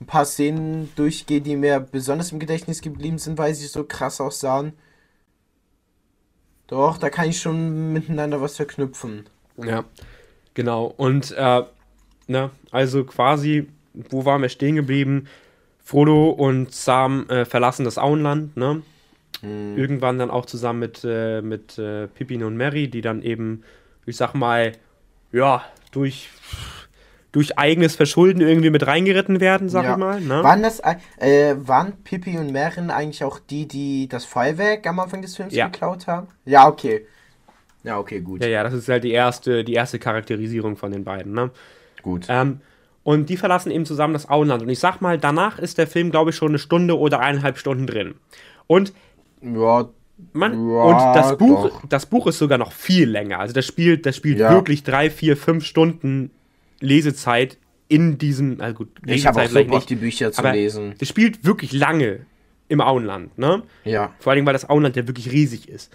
ein 0.00 0.06
paar 0.06 0.24
Szenen 0.24 0.88
durchgehe, 0.94 1.40
die 1.40 1.56
mir 1.56 1.80
besonders 1.80 2.30
im 2.30 2.38
Gedächtnis 2.38 2.80
geblieben 2.80 3.18
sind, 3.18 3.36
weil 3.38 3.54
sie 3.54 3.66
so 3.66 3.82
krass 3.82 4.20
aussahen. 4.20 4.72
Doch, 6.68 6.96
da 6.96 7.10
kann 7.10 7.28
ich 7.28 7.40
schon 7.40 7.92
miteinander 7.92 8.40
was 8.40 8.56
verknüpfen. 8.56 9.26
Ja, 9.56 9.84
genau. 10.54 10.94
Und, 10.96 11.32
äh, 11.32 11.62
ne, 12.28 12.50
also 12.70 13.02
quasi, 13.04 13.68
wo 13.94 14.24
waren 14.24 14.42
wir 14.42 14.50
stehen 14.50 14.76
geblieben? 14.76 15.26
Frodo 15.80 16.30
und 16.30 16.72
Sam 16.72 17.28
äh, 17.28 17.44
verlassen 17.44 17.84
das 17.84 17.98
Auenland, 17.98 18.56
ne? 18.56 18.82
Hm. 19.40 19.76
Irgendwann 19.76 20.18
dann 20.18 20.30
auch 20.30 20.46
zusammen 20.46 20.78
mit, 20.78 21.00
äh, 21.04 21.42
mit 21.42 21.78
äh, 21.78 22.06
Pippin 22.06 22.44
und 22.44 22.56
Mary, 22.56 22.88
die 22.88 23.00
dann 23.00 23.22
eben, 23.22 23.64
ich 24.06 24.16
sag 24.16 24.34
mal, 24.34 24.72
ja, 25.32 25.64
durch, 25.92 26.28
durch 27.32 27.58
eigenes 27.58 27.96
Verschulden 27.96 28.40
irgendwie 28.40 28.70
mit 28.70 28.86
reingeritten 28.86 29.40
werden, 29.40 29.68
sag 29.68 29.84
ja. 29.84 29.92
ich 29.92 29.96
mal. 29.98 30.20
Ne? 30.20 30.42
Waren 30.42 30.62
das, 30.62 30.80
äh, 31.18 31.54
waren 31.58 31.92
Pippi 32.04 32.38
und 32.38 32.52
Merin 32.52 32.90
eigentlich 32.90 33.24
auch 33.24 33.38
die, 33.38 33.66
die 33.66 34.08
das 34.08 34.24
Feuerwerk 34.24 34.86
am 34.86 35.00
Anfang 35.00 35.22
des 35.22 35.36
Films 35.36 35.54
ja. 35.54 35.66
geklaut 35.66 36.06
haben? 36.06 36.28
Ja, 36.44 36.68
okay. 36.68 37.06
Ja, 37.84 37.98
okay, 37.98 38.20
gut. 38.20 38.42
Ja, 38.42 38.48
ja, 38.48 38.62
das 38.64 38.74
ist 38.74 38.88
halt 38.88 39.04
die 39.04 39.12
erste, 39.12 39.64
die 39.64 39.74
erste 39.74 39.98
Charakterisierung 39.98 40.76
von 40.76 40.90
den 40.90 41.04
beiden, 41.04 41.32
ne? 41.32 41.50
Gut. 42.02 42.26
Ähm, 42.28 42.60
und 43.04 43.30
die 43.30 43.36
verlassen 43.36 43.70
eben 43.70 43.86
zusammen 43.86 44.12
das 44.12 44.28
Auenland. 44.28 44.62
Und 44.62 44.68
ich 44.68 44.80
sag 44.80 45.00
mal, 45.00 45.16
danach 45.16 45.58
ist 45.58 45.78
der 45.78 45.86
Film, 45.86 46.10
glaube 46.10 46.30
ich, 46.30 46.36
schon 46.36 46.48
eine 46.48 46.58
Stunde 46.58 46.98
oder 46.98 47.20
eineinhalb 47.20 47.56
Stunden 47.56 47.86
drin. 47.86 48.16
Und 48.66 48.92
ja, 49.40 49.88
man, 50.32 50.52
ja, 50.52 50.82
und 50.82 51.14
das 51.16 51.36
Buch, 51.38 51.82
das 51.88 52.06
Buch 52.06 52.26
ist 52.26 52.38
sogar 52.38 52.58
noch 52.58 52.72
viel 52.72 53.08
länger. 53.08 53.38
Also 53.40 53.54
das 53.54 53.66
spielt, 53.66 54.06
das 54.06 54.16
spielt 54.16 54.38
ja. 54.38 54.50
wirklich 54.50 54.82
drei, 54.82 55.10
vier, 55.10 55.36
fünf 55.36 55.64
Stunden 55.64 56.30
Lesezeit 56.80 57.58
in 57.88 58.18
diesem. 58.18 58.60
Also 58.60 58.74
gut, 58.74 58.88
ich 59.06 59.26
habe 59.26 59.42
auch 59.42 59.48
so 59.48 59.64
Bock, 59.64 59.86
die 59.86 59.96
Bücher 59.96 60.32
zu 60.32 60.42
lesen. 60.42 60.94
Das 60.98 61.08
spielt 61.08 61.44
wirklich 61.44 61.72
lange 61.72 62.26
im 62.68 62.80
Auenland, 62.80 63.38
ne? 63.38 63.62
Ja. 63.84 64.12
Vor 64.18 64.32
allem, 64.32 64.44
weil 64.44 64.52
das 64.52 64.68
Auenland 64.68 64.96
ja 64.96 65.06
wirklich 65.06 65.32
riesig 65.32 65.68
ist. 65.68 65.92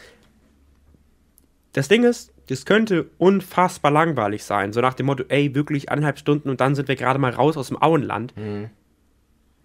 Das 1.74 1.88
Ding 1.88 2.04
ist, 2.04 2.34
das 2.48 2.66
könnte 2.66 3.10
unfassbar 3.18 3.92
langweilig 3.92 4.44
sein. 4.44 4.74
So 4.74 4.82
nach 4.82 4.94
dem 4.94 5.06
Motto, 5.06 5.24
ey, 5.30 5.56
wirklich 5.56 5.90
eineinhalb 5.90 6.18
Stunden 6.18 6.50
und 6.50 6.62
dann 6.62 6.76
sind 6.76 6.88
wir 6.88 6.96
gerade 6.96 7.20
mal 7.20 7.32
raus 7.32 7.58
aus 7.58 7.68
dem 7.70 7.82
Auenland. 7.82 8.36
Mhm. 8.36 8.70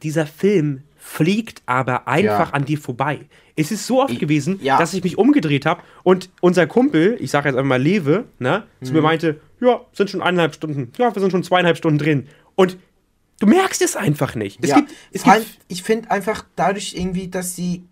Dieser 0.02 0.26
Film 0.26 0.82
fliegt 0.98 1.62
aber 1.66 2.06
einfach 2.06 2.48
ja. 2.48 2.54
an 2.54 2.64
dir 2.64 2.78
vorbei. 2.78 3.20
Es 3.56 3.70
ist 3.70 3.86
so 3.86 4.02
oft 4.02 4.12
ich, 4.12 4.18
gewesen, 4.18 4.58
ja. 4.62 4.78
dass 4.78 4.92
ich 4.94 5.02
mich 5.02 5.16
umgedreht 5.16 5.64
habe 5.64 5.82
und 6.02 6.28
unser 6.40 6.66
Kumpel, 6.66 7.16
ich 7.20 7.30
sage 7.30 7.48
jetzt 7.48 7.56
einfach 7.56 7.68
mal 7.68 7.82
Lewe, 7.82 8.24
ne, 8.38 8.64
mhm. 8.80 8.84
zu 8.84 8.92
mir 8.92 8.98
mhm. 8.98 9.04
meinte, 9.04 9.40
ja, 9.60 9.80
sind 9.92 10.10
schon 10.10 10.22
eineinhalb 10.22 10.54
Stunden, 10.54 10.92
ja, 10.98 11.14
wir 11.14 11.20
sind 11.20 11.30
schon 11.30 11.42
zweieinhalb 11.42 11.76
Stunden 11.76 11.98
drin. 11.98 12.28
Und 12.54 12.76
du 13.40 13.46
merkst 13.46 13.82
es 13.82 13.96
einfach 13.96 14.34
nicht. 14.34 14.58
Es 14.62 14.70
ja. 14.70 14.76
gibt, 14.76 14.92
es 15.12 15.22
gibt 15.22 15.46
ich 15.68 15.82
finde 15.82 16.10
einfach 16.10 16.44
dadurch 16.56 16.94
irgendwie, 16.94 17.28
dass 17.28 17.56
sie 17.56 17.84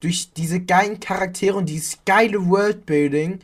durch 0.00 0.32
diese 0.32 0.60
geilen 0.60 0.98
Charaktere 0.98 1.56
und 1.56 1.68
dieses 1.68 1.98
geile 2.04 2.48
Worldbuilding 2.48 3.40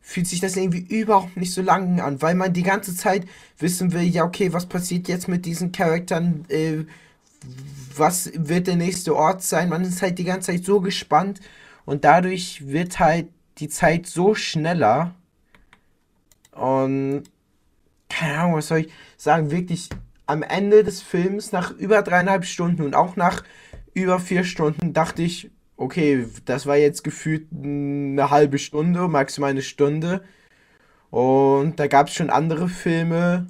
fühlt 0.00 0.26
sich 0.26 0.40
das 0.40 0.56
irgendwie 0.56 0.80
überhaupt 0.80 1.36
nicht 1.36 1.52
so 1.52 1.62
lang 1.62 2.00
an, 2.00 2.22
weil 2.22 2.34
man 2.34 2.52
die 2.52 2.62
ganze 2.62 2.96
Zeit 2.96 3.26
wissen 3.58 3.92
will, 3.92 4.02
ja, 4.02 4.24
okay, 4.24 4.52
was 4.52 4.66
passiert 4.66 5.08
jetzt 5.08 5.28
mit 5.28 5.44
diesen 5.44 5.72
Charakteren, 5.72 6.46
äh, 6.48 6.84
was 7.96 8.30
wird 8.34 8.66
der 8.66 8.76
nächste 8.76 9.14
Ort 9.16 9.42
sein. 9.42 9.68
Man 9.68 9.82
ist 9.82 10.02
halt 10.02 10.18
die 10.18 10.24
ganze 10.24 10.52
Zeit 10.52 10.64
so 10.64 10.80
gespannt 10.80 11.40
und 11.84 12.04
dadurch 12.04 12.66
wird 12.66 12.98
halt 12.98 13.28
die 13.58 13.68
Zeit 13.68 14.06
so 14.06 14.34
schneller. 14.34 15.14
Und 16.52 17.24
keine 18.08 18.38
Ahnung, 18.38 18.54
was 18.56 18.68
soll 18.68 18.80
ich 18.80 18.92
sagen, 19.16 19.50
wirklich 19.50 19.88
am 20.26 20.42
Ende 20.42 20.84
des 20.84 21.02
Films, 21.02 21.52
nach 21.52 21.70
über 21.72 22.02
dreieinhalb 22.02 22.44
Stunden 22.44 22.82
und 22.82 22.94
auch 22.94 23.16
nach 23.16 23.42
über 23.94 24.20
vier 24.20 24.44
Stunden, 24.44 24.92
dachte 24.92 25.22
ich, 25.22 25.50
okay, 25.76 26.26
das 26.44 26.66
war 26.66 26.76
jetzt 26.76 27.02
gefühlt 27.02 27.48
eine 27.52 28.30
halbe 28.30 28.58
Stunde, 28.58 29.08
maximal 29.08 29.50
eine 29.50 29.62
Stunde. 29.62 30.22
Und 31.10 31.80
da 31.80 31.86
gab 31.88 32.08
es 32.08 32.14
schon 32.14 32.30
andere 32.30 32.68
Filme. 32.68 33.46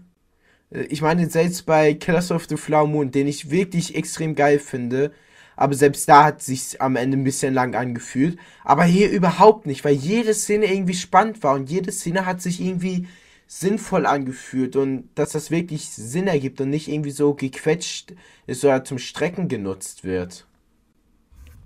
Äh, 0.71 0.83
ich 0.85 1.03
meine, 1.03 1.29
selbst 1.29 1.67
bei 1.67 1.95
Killers 1.95 2.31
of 2.31 2.47
the 2.49 2.57
Flower 2.57 2.87
Moon, 2.87 3.11
den 3.11 3.27
ich 3.27 3.51
wirklich 3.51 3.95
extrem 3.95 4.35
geil 4.35 4.59
finde, 4.59 5.13
aber 5.57 5.75
selbst 5.75 6.09
da 6.09 6.25
hat 6.25 6.43
sich 6.43 6.81
am 6.81 6.97
Ende 6.97 7.19
ein 7.19 7.25
bisschen 7.25 7.53
lang 7.53 7.75
angefühlt. 7.75 8.39
Aber 8.65 8.85
hier 8.85 9.11
überhaupt 9.11 9.67
nicht, 9.67 9.85
weil 9.85 9.93
jede 9.93 10.33
Szene 10.33 10.73
irgendwie 10.73 10.95
spannend 10.95 11.43
war 11.43 11.55
und 11.55 11.69
jede 11.69 11.93
Szene 11.93 12.25
hat 12.25 12.41
sich 12.41 12.63
irgendwie 12.63 13.07
sinnvoll 13.47 14.07
angefühlt 14.07 14.75
und 14.77 15.11
dass 15.17 15.33
das 15.33 15.51
wirklich 15.51 15.91
Sinn 15.91 16.29
ergibt 16.29 16.61
und 16.61 16.71
nicht 16.71 16.89
irgendwie 16.89 17.11
so 17.11 17.35
gequetscht 17.35 18.15
ist 18.47 18.65
oder 18.65 18.85
zum 18.85 18.99
Strecken 18.99 19.49
genutzt 19.49 20.05
wird. 20.05 20.47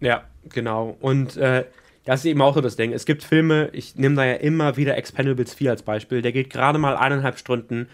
Ja, 0.01 0.25
genau. 0.49 0.97
Und 1.01 1.37
äh, 1.37 1.65
das 2.05 2.21
ist 2.21 2.27
eben 2.27 2.43
auch 2.43 2.55
so 2.55 2.63
das 2.63 2.77
Ding. 2.77 2.93
Es 2.93 3.05
gibt 3.05 3.23
Filme, 3.23 3.69
ich 3.73 3.97
nehme 3.97 4.17
da 4.17 4.25
ja 4.25 4.35
immer 4.35 4.77
wieder 4.77 4.97
Expendables 4.97 5.55
4 5.55 5.71
als 5.71 5.83
Beispiel, 5.83 6.21
der 6.21 6.33
geht 6.33 6.51
gerade 6.51 6.79
mal 6.79 6.97
eineinhalb 6.97 7.39
Stunden 7.39 7.89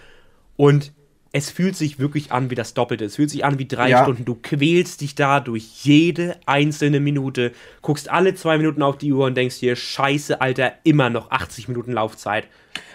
und 0.57 0.92
es 1.33 1.51
fühlt 1.51 1.77
sich 1.77 1.99
wirklich 1.99 2.33
an 2.33 2.51
wie 2.51 2.57
das 2.57 2.75
Doppelte. 2.75 3.05
Es 3.05 3.16
fühlt 3.16 3.31
sich 3.31 3.45
an 3.45 3.59
wie 3.59 3.66
drei 3.66 3.90
ja. 3.90 4.03
Stunden. 4.03 4.25
Du 4.25 4.35
quälst 4.35 5.01
dich 5.01 5.14
da 5.14 5.38
durch 5.38 5.85
jede 5.85 6.37
einzelne 6.47 6.99
Minute, 6.99 7.53
guckst 7.83 8.11
alle 8.11 8.35
zwei 8.35 8.59
Minuten 8.59 8.83
auf 8.83 8.99
die 8.99 9.12
Uhr 9.12 9.27
und 9.27 9.37
denkst 9.37 9.61
dir, 9.61 9.77
scheiße, 9.77 10.40
Alter, 10.40 10.73
immer 10.83 11.09
noch 11.09 11.31
80 11.31 11.69
Minuten 11.69 11.93
Laufzeit. 11.93 12.49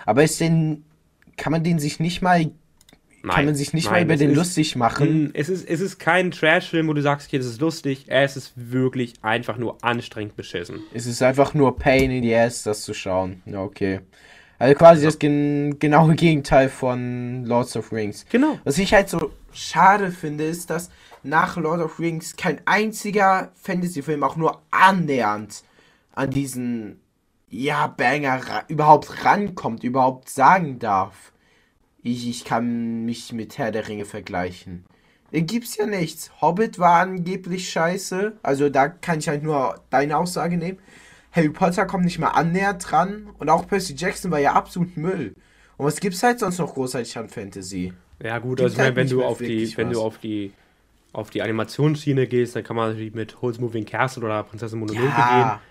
Aber 0.05 0.23
ist 0.23 0.39
denn, 0.41 0.83
kann 1.37 1.51
man 1.51 1.63
den 1.63 1.79
sich 1.79 2.01
nicht 2.01 2.21
mal, 2.21 2.39
nein, 2.39 2.53
kann 3.29 3.45
man 3.45 3.55
sich 3.55 3.73
nicht 3.73 3.85
nein, 3.85 3.93
mal 3.93 4.03
über 4.03 4.17
den 4.17 4.31
ist, 4.31 4.37
lustig 4.37 4.75
machen? 4.75 5.31
Es 5.33 5.47
ist, 5.47 5.65
es 5.67 5.79
ist 5.79 5.97
kein 5.97 6.31
Trash-Film, 6.31 6.89
wo 6.89 6.93
du 6.93 7.01
sagst, 7.01 7.29
okay, 7.29 7.37
das 7.37 7.47
ist 7.47 7.61
lustig. 7.61 8.05
Es 8.09 8.35
ist 8.35 8.51
wirklich 8.55 9.13
einfach 9.21 9.57
nur 9.57 9.77
anstrengend 9.81 10.35
beschissen. 10.35 10.81
Es 10.93 11.05
ist 11.05 11.21
einfach 11.21 11.53
nur 11.53 11.77
Pain 11.77 12.11
in 12.11 12.21
the 12.21 12.35
Ass, 12.35 12.63
das 12.63 12.81
zu 12.81 12.93
schauen. 12.93 13.41
Ja, 13.45 13.61
okay. 13.61 14.01
Also 14.57 14.75
quasi 14.75 15.01
ja. 15.01 15.07
das 15.07 15.19
gen 15.19 15.77
genaue 15.79 16.15
Gegenteil 16.15 16.69
von 16.69 17.45
Lords 17.45 17.75
of 17.75 17.91
Rings. 17.91 18.25
Genau. 18.29 18.59
Was 18.63 18.77
ich 18.77 18.93
halt 18.93 19.09
so 19.09 19.31
schade 19.51 20.11
finde, 20.11 20.45
ist, 20.45 20.69
dass 20.69 20.89
nach 21.23 21.57
Lord 21.57 21.81
of 21.81 21.99
Rings 21.99 22.35
kein 22.35 22.61
einziger 22.65 23.51
Fantasy-Film 23.55 24.23
auch 24.23 24.35
nur 24.35 24.61
annähernd 24.71 25.63
an 26.13 26.29
diesen 26.29 26.99
ja, 27.49 27.87
Banger 27.87 28.63
überhaupt 28.67 29.25
rankommt, 29.25 29.83
überhaupt 29.83 30.29
sagen 30.29 30.79
darf. 30.79 31.31
Ich, 32.03 32.27
ich 32.27 32.45
kann 32.45 33.05
mich 33.05 33.33
mit 33.33 33.57
Herr 33.57 33.71
der 33.71 33.87
Ringe 33.87 34.05
vergleichen. 34.05 34.85
Da 35.31 35.39
gibt's 35.39 35.75
ja 35.77 35.85
nichts. 35.85 36.31
Hobbit 36.41 36.79
war 36.79 37.01
angeblich 37.01 37.69
scheiße. 37.69 38.37
Also 38.43 38.69
da 38.69 38.87
kann 38.87 39.19
ich 39.19 39.27
halt 39.27 39.43
nur 39.43 39.81
deine 39.89 40.17
Aussage 40.17 40.57
nehmen. 40.57 40.79
Harry 41.35 41.49
Potter 41.49 41.85
kommt 41.85 42.05
nicht 42.05 42.19
mal 42.19 42.29
annähernd 42.29 42.89
dran. 42.89 43.27
Und 43.37 43.49
auch 43.49 43.67
Percy 43.67 43.93
Jackson 43.95 44.31
war 44.31 44.39
ja 44.39 44.53
absolut 44.53 44.95
Müll. 44.95 45.35
Und 45.77 45.85
was 45.85 45.99
gibt's 45.99 46.23
halt 46.23 46.39
sonst 46.39 46.59
noch 46.59 46.73
großartig 46.73 47.17
an 47.17 47.29
Fantasy? 47.29 47.93
Ja 48.23 48.39
gut, 48.39 48.57
Gibt 48.57 48.69
also 48.69 48.81
halt 48.81 48.95
wenn 48.95 49.09
du 49.09 49.23
auf 49.23 49.39
die, 49.39 49.75
wenn 49.77 49.91
du 49.91 50.01
auf 50.01 50.17
die 50.17 50.53
auf 51.11 51.29
die 51.29 51.41
Animationsschiene 51.41 52.27
gehst, 52.27 52.57
dann 52.57 52.63
kann 52.63 52.75
man 52.75 52.89
natürlich 52.89 53.13
mit 53.13 53.41
Holz 53.41 53.57
Moving 53.57 53.85
Castle 53.85 54.23
oder 54.23 54.43
Prinzessin 54.43 54.79
Mononoke 54.79 55.05
ja. 55.05 55.59
gehen. 55.59 55.61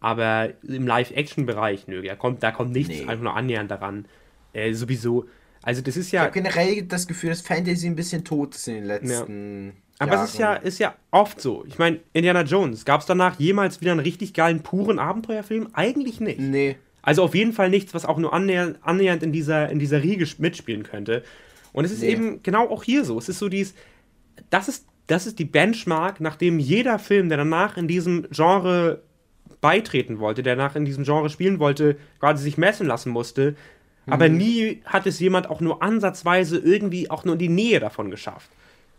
Aber 0.00 0.50
im 0.62 0.86
Live-Action-Bereich, 0.86 1.86
nö, 1.88 2.02
da 2.02 2.16
kommt, 2.16 2.42
da 2.42 2.52
kommt 2.52 2.72
nichts 2.72 2.94
nee. 2.94 3.02
einfach 3.02 3.22
nur 3.22 3.34
annähernd 3.34 3.70
daran. 3.70 4.06
Äh, 4.52 4.74
sowieso. 4.74 5.26
Also 5.62 5.80
das 5.82 5.96
ist 5.96 6.10
ja. 6.10 6.22
Ich 6.22 6.24
habe 6.26 6.34
generell 6.34 6.82
das 6.82 7.06
Gefühl, 7.06 7.30
dass 7.30 7.40
Fantasy 7.40 7.86
ein 7.86 7.96
bisschen 7.96 8.24
tot 8.24 8.54
ist 8.54 8.68
in 8.68 8.74
den 8.74 8.84
letzten. 8.84 9.66
Ja. 9.66 9.72
Aber 10.00 10.24
es 10.24 10.30
ist 10.30 10.38
ja, 10.38 10.54
ist 10.54 10.78
ja 10.78 10.94
oft 11.10 11.40
so. 11.40 11.64
Ich 11.68 11.78
meine, 11.78 12.00
Indiana 12.14 12.42
Jones, 12.42 12.86
gab 12.86 13.00
es 13.02 13.06
danach 13.06 13.38
jemals 13.38 13.82
wieder 13.82 13.92
einen 13.92 14.00
richtig 14.00 14.32
geilen, 14.32 14.62
puren 14.62 14.98
Abenteuerfilm? 14.98 15.68
Eigentlich 15.74 16.20
nicht. 16.20 16.40
Nee. 16.40 16.76
Also 17.02 17.22
auf 17.22 17.34
jeden 17.34 17.52
Fall 17.52 17.68
nichts, 17.68 17.92
was 17.92 18.06
auch 18.06 18.16
nur 18.16 18.32
annähernd, 18.32 18.78
annähernd 18.80 19.22
in, 19.22 19.32
dieser, 19.32 19.68
in 19.68 19.78
dieser 19.78 20.02
Riege 20.02 20.26
mitspielen 20.38 20.84
könnte. 20.84 21.22
Und 21.72 21.84
es 21.84 21.92
ist 21.92 22.00
nee. 22.00 22.12
eben 22.12 22.42
genau 22.42 22.68
auch 22.70 22.82
hier 22.82 23.04
so. 23.04 23.18
Es 23.18 23.28
ist 23.28 23.38
so 23.38 23.50
dieses. 23.50 23.74
Das 24.48 24.68
ist, 24.68 24.86
das 25.06 25.26
ist 25.26 25.38
die 25.38 25.44
Benchmark, 25.44 26.20
nachdem 26.20 26.58
jeder 26.58 26.98
Film, 26.98 27.28
der 27.28 27.36
danach 27.36 27.76
in 27.76 27.86
diesem 27.86 28.26
Genre 28.30 29.02
beitreten 29.60 30.18
wollte, 30.18 30.42
der 30.42 30.56
nach 30.56 30.76
in 30.76 30.86
diesem 30.86 31.04
Genre 31.04 31.28
spielen 31.28 31.58
wollte, 31.58 31.96
quasi 32.20 32.42
sich 32.42 32.56
messen 32.56 32.86
lassen 32.86 33.10
musste. 33.10 33.54
Mhm. 34.06 34.12
Aber 34.12 34.28
nie 34.30 34.80
hat 34.86 35.06
es 35.06 35.20
jemand 35.20 35.50
auch 35.50 35.60
nur 35.60 35.82
ansatzweise 35.82 36.56
irgendwie 36.58 37.10
auch 37.10 37.24
nur 37.24 37.34
in 37.34 37.38
die 37.38 37.48
Nähe 37.50 37.80
davon 37.80 38.10
geschafft. 38.10 38.50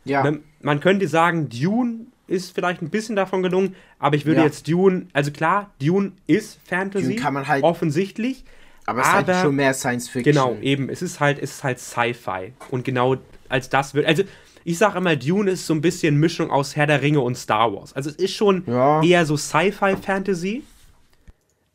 Ja. 0.05 0.23
Ne, 0.23 0.39
man 0.61 0.79
könnte 0.79 1.07
sagen, 1.07 1.49
Dune 1.49 2.07
ist 2.27 2.55
vielleicht 2.55 2.81
ein 2.81 2.89
bisschen 2.89 3.15
davon 3.15 3.43
gelungen, 3.43 3.75
aber 3.99 4.15
ich 4.15 4.25
würde 4.25 4.39
ja. 4.39 4.45
jetzt 4.45 4.67
Dune, 4.67 5.07
also 5.13 5.31
klar, 5.31 5.71
Dune 5.81 6.13
ist 6.27 6.59
Fantasy, 6.65 7.09
Dune 7.09 7.15
kann 7.17 7.33
man 7.33 7.47
halt, 7.47 7.63
offensichtlich. 7.63 8.45
Aber 8.85 9.01
es 9.01 9.07
ist 9.07 9.13
halt 9.13 9.41
schon 9.41 9.55
mehr 9.55 9.73
Science 9.73 10.09
Fiction. 10.09 10.33
Genau, 10.33 10.57
eben, 10.61 10.89
es 10.89 11.01
ist 11.01 11.19
halt, 11.19 11.39
es 11.39 11.51
ist 11.51 11.63
halt 11.63 11.79
Sci-Fi. 11.79 12.53
Und 12.71 12.83
genau 12.83 13.17
als 13.47 13.69
das 13.69 13.93
wird, 13.93 14.05
also 14.07 14.23
ich 14.63 14.77
sage 14.77 14.97
immer, 14.97 15.15
Dune 15.15 15.51
ist 15.51 15.65
so 15.67 15.73
ein 15.73 15.81
bisschen 15.81 16.17
Mischung 16.17 16.51
aus 16.51 16.75
Herr 16.75 16.87
der 16.87 17.01
Ringe 17.01 17.21
und 17.21 17.35
Star 17.35 17.73
Wars. 17.73 17.93
Also 17.93 18.09
es 18.09 18.15
ist 18.15 18.33
schon 18.33 18.63
ja. 18.67 19.03
eher 19.03 19.25
so 19.25 19.37
Sci-Fi-Fantasy. 19.37 20.63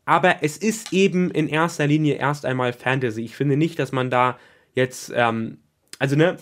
Aber 0.05 0.41
es 0.41 0.55
ist 0.55 0.93
eben 0.93 1.31
in 1.31 1.49
erster 1.49 1.85
Linie 1.85 2.15
erst 2.15 2.45
einmal 2.45 2.71
Fantasy. 2.71 3.23
Ich 3.23 3.35
finde 3.35 3.57
nicht, 3.57 3.77
dass 3.77 3.91
man 3.91 4.09
da 4.09 4.39
jetzt, 4.73 5.11
ähm, 5.13 5.57
also 5.99 6.15
ne, 6.15 6.37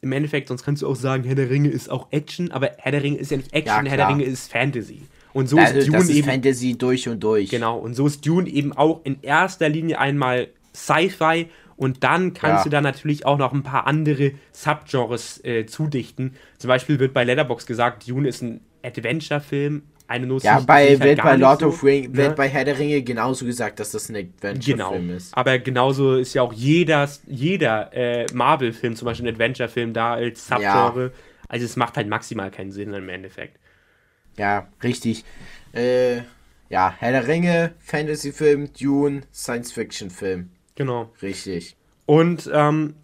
im 0.00 0.12
Endeffekt, 0.12 0.48
sonst 0.48 0.64
kannst 0.64 0.82
du 0.82 0.88
auch 0.88 0.96
sagen, 0.96 1.24
Herr 1.24 1.34
der 1.34 1.50
Ringe 1.50 1.68
ist 1.68 1.90
auch 1.90 2.08
Action, 2.10 2.50
aber 2.52 2.70
Herr 2.78 2.92
der 2.92 3.02
Ringe 3.02 3.18
ist 3.18 3.30
ja 3.30 3.36
nicht 3.36 3.52
Action, 3.52 3.84
ja, 3.86 3.90
Herr 3.90 3.96
der 3.96 4.08
Ringe 4.08 4.24
ist 4.24 4.50
Fantasy. 4.50 5.02
Und 5.32 5.48
so 5.48 5.58
also, 5.58 5.78
ist 5.78 5.88
Dune 5.88 5.98
das 5.98 6.08
ist 6.08 6.16
eben. 6.16 6.28
Fantasy 6.28 6.78
durch 6.78 7.08
und 7.08 7.22
durch. 7.22 7.50
Genau, 7.50 7.78
und 7.78 7.94
so 7.94 8.06
ist 8.06 8.26
Dune 8.26 8.48
eben 8.48 8.72
auch 8.72 9.00
in 9.04 9.18
erster 9.22 9.68
Linie 9.68 9.98
einmal 9.98 10.48
Sci-Fi 10.74 11.48
und 11.76 12.02
dann 12.02 12.34
kannst 12.34 12.60
ja. 12.60 12.64
du 12.64 12.70
da 12.70 12.80
natürlich 12.80 13.26
auch 13.26 13.38
noch 13.38 13.52
ein 13.52 13.62
paar 13.62 13.86
andere 13.86 14.32
Subgenres 14.52 15.44
äh, 15.44 15.66
zudichten. 15.66 16.34
Zum 16.58 16.68
Beispiel 16.68 16.98
wird 16.98 17.14
bei 17.14 17.24
Letterbox 17.24 17.66
gesagt, 17.66 18.08
Dune 18.08 18.28
ist 18.28 18.42
ein 18.42 18.60
Adventure-Film. 18.82 19.82
Eine 20.08 20.26
Nuss 20.26 20.42
ja, 20.42 20.58
bei, 20.60 20.88
halt 20.88 21.00
wird 21.00 21.22
bei 21.22 21.36
Lord 21.36 21.60
so, 21.60 21.66
of 21.66 21.84
Ring, 21.84 22.10
ne? 22.10 22.16
wird 22.16 22.36
bei 22.36 22.48
Herr 22.48 22.64
der 22.64 22.78
Ringe 22.78 23.02
genauso 23.02 23.44
gesagt, 23.44 23.78
dass 23.78 23.90
das 23.90 24.08
ein 24.08 24.16
Adventure-Film 24.16 25.06
genau. 25.06 25.14
ist. 25.14 25.36
Aber 25.36 25.58
genauso 25.58 26.16
ist 26.16 26.32
ja 26.32 26.40
auch 26.40 26.54
jeder, 26.54 27.06
jeder 27.26 27.92
äh, 27.94 28.26
Marvel-Film 28.32 28.96
zum 28.96 29.04
Beispiel 29.04 29.28
ein 29.28 29.34
Adventure-Film 29.34 29.92
da 29.92 30.14
als 30.14 30.46
Subgenre. 30.46 31.04
Ja. 31.04 31.10
Also 31.48 31.66
es 31.66 31.76
macht 31.76 31.98
halt 31.98 32.08
maximal 32.08 32.50
keinen 32.50 32.72
Sinn 32.72 32.94
im 32.94 33.08
Endeffekt. 33.10 33.58
Ja, 34.38 34.68
richtig. 34.82 35.24
Äh, 35.74 36.22
ja, 36.70 36.94
Herr 36.98 37.12
der 37.12 37.28
Ringe, 37.28 37.74
Fantasy-Film, 37.78 38.70
Dune, 38.72 39.22
Science-Fiction-Film. 39.34 40.48
Genau. 40.74 41.10
Richtig. 41.20 41.76
Und 42.06 42.50
ähm, 42.50 42.94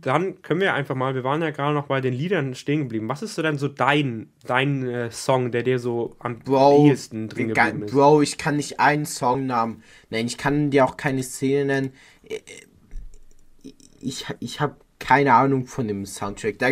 dann 0.00 0.42
können 0.42 0.60
wir 0.60 0.74
einfach 0.74 0.94
mal, 0.94 1.14
wir 1.14 1.24
waren 1.24 1.42
ja 1.42 1.50
gerade 1.50 1.74
noch 1.74 1.86
bei 1.86 2.00
den 2.00 2.14
Liedern 2.14 2.54
stehen 2.54 2.80
geblieben. 2.80 3.08
Was 3.08 3.22
ist 3.22 3.34
so 3.34 3.42
denn 3.42 3.58
so 3.58 3.68
dein, 3.68 4.30
dein 4.44 4.86
äh, 4.86 5.10
Song, 5.10 5.50
der 5.50 5.62
dir 5.62 5.78
so 5.78 6.16
am 6.18 6.38
Bro, 6.40 6.86
ehesten 6.86 7.28
drin 7.28 7.48
geblieben 7.48 7.82
ist? 7.84 7.92
Bro, 7.92 8.22
ich 8.22 8.38
kann 8.38 8.56
nicht 8.56 8.80
einen 8.80 9.06
Songnamen 9.06 9.82
nennen. 10.10 10.26
Ich 10.26 10.38
kann 10.38 10.70
dir 10.70 10.84
auch 10.84 10.96
keine 10.96 11.22
Szene 11.22 11.64
nennen. 11.64 11.92
Äh, 12.24 12.40
ich, 14.00 14.26
ich 14.40 14.60
habe 14.60 14.76
keine 14.98 15.34
Ahnung 15.34 15.66
von 15.66 15.88
dem 15.88 16.06
Soundtrack. 16.06 16.58
Da, 16.58 16.68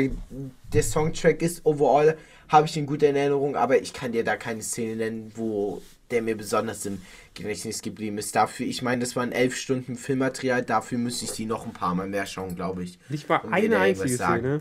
der 0.73 0.83
Songtrack 0.83 1.43
ist 1.43 1.65
overall, 1.65 2.17
habe 2.49 2.67
ich 2.67 2.77
in 2.77 2.87
guter 2.87 3.09
Erinnerung, 3.09 3.57
aber 3.57 3.81
ich 3.81 3.93
kann 3.93 4.13
dir 4.13 4.25
da 4.25 4.37
keine 4.37 4.63
Szene 4.63 4.97
nennen, 4.97 5.33
wo 5.35 5.83
der 6.13 6.23
mir 6.23 6.37
besonders 6.37 6.87
im 6.87 7.03
Gedächtnis 7.35 7.83
geblieben 7.83 8.19
ist. 8.19 8.37
Dafür, 8.37 8.67
ich 8.67 8.83
meine, 8.83 9.01
das 9.01 9.17
waren 9.17 9.33
elf 9.33 9.57
Stunden 9.57 9.97
Filmmaterial, 9.97 10.63
dafür 10.63 10.99
müsste 10.99 11.25
ich 11.25 11.33
die 11.33 11.47
noch 11.47 11.67
ein 11.67 11.73
paar 11.73 11.95
Mal 11.95 12.09
mehr 12.09 12.27
schauen, 12.27 12.55
glaube 12.55 12.85
ich. 12.85 12.99
Nicht 13.09 13.29
mal 13.29 13.39
um 13.39 13.53
eine 13.53 13.79
einzige 13.79 14.15
Szene. 14.15 14.61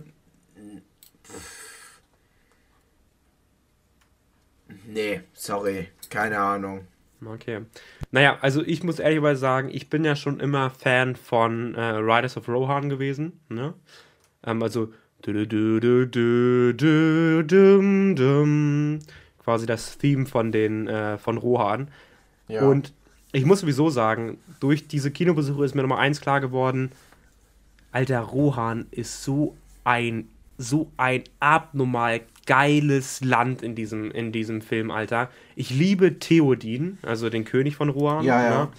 Nee, 4.88 5.22
sorry, 5.34 5.90
keine 6.10 6.40
Ahnung. 6.40 6.88
Okay. 7.24 7.62
Naja, 8.10 8.40
also 8.42 8.64
ich 8.64 8.84
muss 8.84 9.00
ehrlich 9.00 9.38
sagen, 9.38 9.70
ich 9.72 9.90
bin 9.90 10.04
ja 10.04 10.16
schon 10.16 10.40
immer 10.40 10.72
Fan 10.72 11.16
von 11.16 11.76
äh, 11.76 11.82
Riders 11.82 12.36
of 12.36 12.48
Rohan 12.48 12.90
gewesen. 12.90 13.40
Ne? 13.48 13.76
Ähm, 14.44 14.64
also 14.64 14.92
quasi 19.52 19.66
das 19.66 19.98
Theme 19.98 20.26
von 20.26 20.54
den 20.54 20.88
äh, 20.88 21.18
von 21.18 21.38
Rohan. 21.38 21.90
Ja. 22.48 22.62
Und 22.62 22.94
ich 23.34 23.46
muss 23.46 23.60
sowieso 23.60 23.90
sagen, 23.90 24.38
durch 24.62 24.88
diese 24.88 25.12
Kinobesuche 25.12 25.66
ist 25.66 25.76
mir 25.76 25.82
Nummer 25.82 26.00
eins 26.00 26.22
klar 26.22 26.40
geworden, 26.40 26.92
Alter, 27.92 28.20
Rohan 28.20 28.86
ist 28.92 29.24
so 29.24 29.58
ein, 29.84 30.30
so 30.58 30.90
ein 30.96 31.26
abnormal 31.42 32.22
geiles 32.46 33.20
Land 33.20 33.62
in 33.62 33.76
diesem, 33.76 34.10
in 34.12 34.32
diesem 34.32 34.62
Film, 34.62 34.90
Alter. 34.90 35.30
Ich 35.58 35.70
liebe 35.70 36.18
Theodin, 36.18 36.98
also 37.02 37.30
den 37.30 37.44
König 37.44 37.76
von 37.76 37.90
Rohan. 37.90 38.24
Ja, 38.24 38.42
ja. 38.42 38.70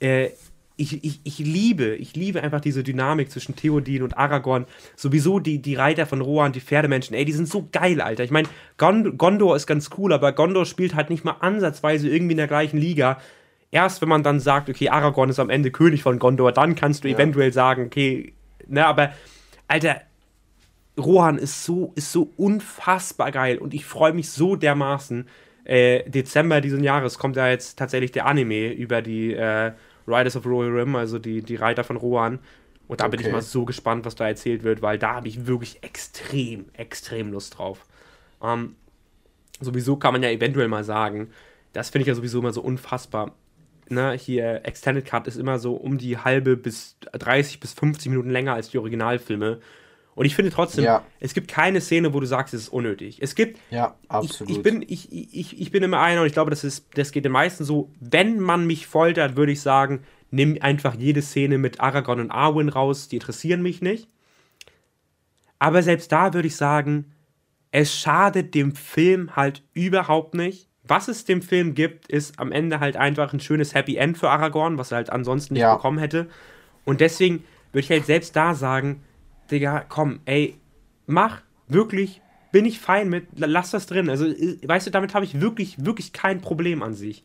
Ne? 0.00 0.06
Äh, 0.08 0.30
ich, 0.76 1.04
ich, 1.04 1.20
ich 1.24 1.38
liebe, 1.38 1.94
ich 1.96 2.14
liebe 2.14 2.42
einfach 2.42 2.60
diese 2.60 2.82
Dynamik 2.82 3.30
zwischen 3.30 3.56
Theoden 3.56 4.02
und 4.02 4.18
Aragorn. 4.18 4.66
Sowieso 4.94 5.40
die, 5.40 5.60
die 5.60 5.74
Reiter 5.74 6.06
von 6.06 6.20
Rohan, 6.20 6.52
die 6.52 6.60
Pferdemenschen, 6.60 7.16
ey, 7.16 7.24
die 7.24 7.32
sind 7.32 7.48
so 7.48 7.68
geil, 7.72 8.00
Alter. 8.00 8.24
Ich 8.24 8.30
meine, 8.30 8.48
Gondor 8.76 9.56
ist 9.56 9.66
ganz 9.66 9.90
cool, 9.96 10.12
aber 10.12 10.32
Gondor 10.32 10.66
spielt 10.66 10.94
halt 10.94 11.08
nicht 11.08 11.24
mal 11.24 11.36
ansatzweise 11.40 12.08
irgendwie 12.08 12.32
in 12.32 12.38
der 12.38 12.46
gleichen 12.46 12.78
Liga. 12.78 13.18
Erst 13.70 14.02
wenn 14.02 14.08
man 14.08 14.22
dann 14.22 14.38
sagt, 14.38 14.68
okay, 14.68 14.90
Aragorn 14.90 15.30
ist 15.30 15.38
am 15.38 15.50
Ende 15.50 15.70
König 15.70 16.02
von 16.02 16.18
Gondor, 16.18 16.52
dann 16.52 16.74
kannst 16.74 17.04
du 17.04 17.08
ja. 17.08 17.14
eventuell 17.14 17.52
sagen, 17.52 17.86
okay, 17.86 18.34
ne, 18.66 18.86
aber, 18.86 19.12
Alter, 19.68 20.02
Rohan 20.98 21.38
ist 21.38 21.64
so, 21.64 21.92
ist 21.94 22.12
so 22.12 22.30
unfassbar 22.36 23.32
geil 23.32 23.58
und 23.58 23.72
ich 23.74 23.84
freue 23.86 24.12
mich 24.12 24.30
so 24.30 24.56
dermaßen. 24.56 25.26
Äh, 25.64 26.08
Dezember 26.08 26.60
diesen 26.60 26.84
Jahres 26.84 27.18
kommt 27.18 27.36
ja 27.36 27.48
jetzt 27.48 27.78
tatsächlich 27.78 28.12
der 28.12 28.26
Anime 28.26 28.72
über 28.72 29.02
die 29.02 29.32
äh, 29.34 29.72
Riders 30.06 30.36
of 30.36 30.46
Royal 30.46 30.70
Rim, 30.72 30.96
also 30.96 31.18
die, 31.18 31.42
die 31.42 31.56
Reiter 31.56 31.84
von 31.84 31.96
Rohan. 31.96 32.38
Und 32.88 33.00
da 33.00 33.06
okay. 33.06 33.16
bin 33.16 33.26
ich 33.26 33.32
mal 33.32 33.42
so 33.42 33.64
gespannt, 33.64 34.04
was 34.04 34.14
da 34.14 34.28
erzählt 34.28 34.62
wird, 34.62 34.80
weil 34.82 34.98
da 34.98 35.14
habe 35.14 35.28
ich 35.28 35.46
wirklich 35.46 35.82
extrem, 35.82 36.66
extrem 36.72 37.32
Lust 37.32 37.58
drauf. 37.58 37.84
Ähm, 38.42 38.76
sowieso 39.60 39.96
kann 39.96 40.12
man 40.12 40.22
ja 40.22 40.30
eventuell 40.30 40.68
mal 40.68 40.84
sagen, 40.84 41.30
das 41.72 41.90
finde 41.90 42.02
ich 42.02 42.08
ja 42.08 42.14
sowieso 42.14 42.38
immer 42.38 42.52
so 42.52 42.62
unfassbar. 42.62 43.34
Ne, 43.88 44.12
hier 44.12 44.62
Extended 44.64 45.04
Cut 45.04 45.28
ist 45.28 45.36
immer 45.36 45.58
so 45.58 45.74
um 45.74 45.98
die 45.98 46.18
halbe 46.18 46.56
bis 46.56 46.96
30 47.12 47.60
bis 47.60 47.72
50 47.72 48.10
Minuten 48.10 48.30
länger 48.30 48.54
als 48.54 48.70
die 48.70 48.78
Originalfilme. 48.78 49.60
Und 50.16 50.24
ich 50.24 50.34
finde 50.34 50.50
trotzdem, 50.50 50.82
ja. 50.82 51.04
es 51.20 51.34
gibt 51.34 51.46
keine 51.46 51.82
Szene, 51.82 52.14
wo 52.14 52.20
du 52.20 52.26
sagst, 52.26 52.54
es 52.54 52.62
ist 52.62 52.68
unnötig. 52.70 53.18
Es 53.20 53.34
gibt. 53.34 53.60
Ja, 53.70 53.96
absolut. 54.08 54.50
Ich, 54.50 54.56
ich, 54.56 54.62
bin, 54.62 54.82
ich, 54.88 55.12
ich, 55.12 55.60
ich 55.60 55.70
bin 55.70 55.82
immer 55.82 56.00
einer 56.00 56.22
und 56.22 56.26
ich 56.26 56.32
glaube, 56.32 56.48
das, 56.48 56.64
ist, 56.64 56.86
das 56.94 57.12
geht 57.12 57.26
den 57.26 57.32
meisten 57.32 57.64
so. 57.64 57.92
Wenn 58.00 58.40
man 58.40 58.66
mich 58.66 58.86
foltert, 58.86 59.36
würde 59.36 59.52
ich 59.52 59.60
sagen, 59.60 60.04
nimm 60.30 60.56
einfach 60.62 60.94
jede 60.94 61.20
Szene 61.20 61.58
mit 61.58 61.80
Aragorn 61.80 62.20
und 62.20 62.30
Arwen 62.30 62.70
raus, 62.70 63.08
die 63.08 63.16
interessieren 63.16 63.60
mich 63.60 63.82
nicht. 63.82 64.08
Aber 65.58 65.82
selbst 65.82 66.10
da 66.10 66.32
würde 66.32 66.48
ich 66.48 66.56
sagen, 66.56 67.12
es 67.70 67.94
schadet 67.94 68.54
dem 68.54 68.74
Film 68.74 69.36
halt 69.36 69.64
überhaupt 69.74 70.32
nicht. 70.32 70.70
Was 70.82 71.08
es 71.08 71.26
dem 71.26 71.42
Film 71.42 71.74
gibt, 71.74 72.08
ist 72.08 72.38
am 72.38 72.52
Ende 72.52 72.80
halt 72.80 72.96
einfach 72.96 73.34
ein 73.34 73.40
schönes 73.40 73.74
Happy 73.74 73.96
End 73.96 74.16
für 74.16 74.30
Aragorn, 74.30 74.78
was 74.78 74.92
er 74.92 74.96
halt 74.96 75.10
ansonsten 75.10 75.54
nicht 75.54 75.60
ja. 75.60 75.74
bekommen 75.74 75.98
hätte. 75.98 76.26
Und 76.86 77.02
deswegen 77.02 77.44
würde 77.72 77.84
ich 77.84 77.90
halt 77.90 78.06
selbst 78.06 78.34
da 78.34 78.54
sagen, 78.54 79.02
Digga, 79.50 79.84
komm, 79.88 80.20
ey, 80.24 80.56
mach, 81.06 81.42
wirklich, 81.68 82.20
bin 82.52 82.64
ich 82.64 82.78
fein 82.78 83.08
mit, 83.08 83.26
lass 83.36 83.70
das 83.70 83.86
drin. 83.86 84.08
Also, 84.08 84.26
äh, 84.26 84.58
weißt 84.66 84.86
du, 84.86 84.90
damit 84.90 85.14
habe 85.14 85.24
ich 85.24 85.40
wirklich, 85.40 85.84
wirklich 85.84 86.12
kein 86.12 86.40
Problem 86.40 86.82
an 86.82 86.94
sich. 86.94 87.24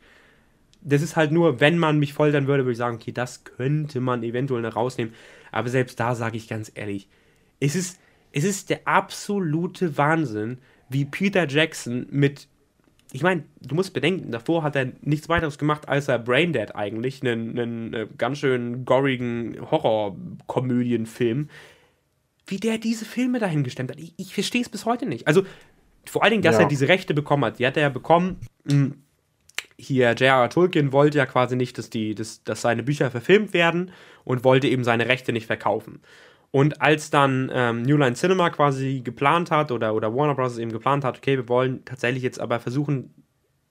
Das 0.82 1.02
ist 1.02 1.16
halt 1.16 1.32
nur, 1.32 1.60
wenn 1.60 1.78
man 1.78 2.00
mich 2.00 2.14
foltern 2.14 2.48
würde, 2.48 2.64
würde 2.64 2.72
ich 2.72 2.78
sagen, 2.78 2.96
okay, 2.96 3.12
das 3.12 3.44
könnte 3.44 4.00
man 4.00 4.24
eventuell 4.24 4.62
noch 4.62 4.76
rausnehmen. 4.76 5.14
Aber 5.52 5.70
selbst 5.70 6.00
da 6.00 6.16
sage 6.16 6.38
ich 6.38 6.48
ganz 6.48 6.72
ehrlich, 6.74 7.08
es 7.60 7.76
ist, 7.76 8.00
es 8.32 8.44
ist 8.44 8.70
der 8.70 8.82
absolute 8.86 9.98
Wahnsinn, 9.98 10.58
wie 10.90 11.06
Peter 11.06 11.48
Jackson 11.48 12.08
mit 12.10 12.48
ich 13.14 13.24
meine, 13.24 13.44
du 13.60 13.76
musst 13.76 13.94
bedenken, 13.94 14.32
davor 14.32 14.64
hat 14.64 14.76
er 14.76 14.94
nichts 15.02 15.28
weiteres 15.28 15.58
gemacht, 15.58 15.90
als 15.90 16.08
er 16.08 16.18
Braindead 16.18 16.76
eigentlich, 16.76 17.22
einen, 17.22 17.60
einen 17.60 17.94
äh, 17.94 18.08
ganz 18.18 18.40
schön 18.40 18.86
gorigen 18.86 19.58
Horror-Komödienfilm 19.70 21.50
wie 22.52 22.58
der 22.58 22.78
diese 22.78 23.06
Filme 23.06 23.40
dahin 23.40 23.64
gestemmt 23.64 23.92
hat. 23.92 24.00
Ich, 24.00 24.14
ich 24.18 24.34
verstehe 24.34 24.62
es 24.62 24.70
bis 24.70 24.86
heute 24.86 25.06
nicht. 25.06 25.28
Also 25.28 25.44
vor 26.06 26.24
allen 26.24 26.32
Dingen, 26.32 26.44
dass 26.44 26.56
ja. 26.56 26.64
er 26.64 26.68
diese 26.68 26.88
Rechte 26.88 27.14
bekommen 27.14 27.46
hat. 27.46 27.60
Die 27.60 27.66
hat 27.66 27.78
er 27.78 27.84
ja 27.84 27.90
bekommen. 27.90 28.40
Hm, 28.70 29.02
hier, 29.78 30.12
J.R.R. 30.12 30.50
Tolkien 30.50 30.92
wollte 30.92 31.18
ja 31.18 31.26
quasi 31.26 31.56
nicht, 31.56 31.78
dass, 31.78 31.90
die, 31.90 32.14
dass, 32.14 32.44
dass 32.44 32.62
seine 32.62 32.84
Bücher 32.84 33.10
verfilmt 33.10 33.54
werden 33.54 33.92
und 34.26 34.44
wollte 34.44 34.68
eben 34.68 34.84
seine 34.84 35.08
Rechte 35.08 35.34
nicht 35.34 35.48
verkaufen. 35.48 36.02
Und 36.52 36.82
als 36.82 37.10
dann 37.10 37.50
ähm, 37.54 37.82
New 37.84 37.96
Line 37.96 38.16
Cinema 38.16 38.50
quasi 38.50 39.02
geplant 39.04 39.50
hat 39.50 39.72
oder, 39.72 39.96
oder 39.96 40.14
Warner 40.14 40.36
Bros. 40.36 40.58
eben 40.58 40.72
geplant 40.72 41.06
hat, 41.06 41.18
okay, 41.18 41.38
wir 41.38 41.48
wollen 41.48 41.86
tatsächlich 41.86 42.22
jetzt 42.22 42.40
aber 42.40 42.60
versuchen, 42.60 43.14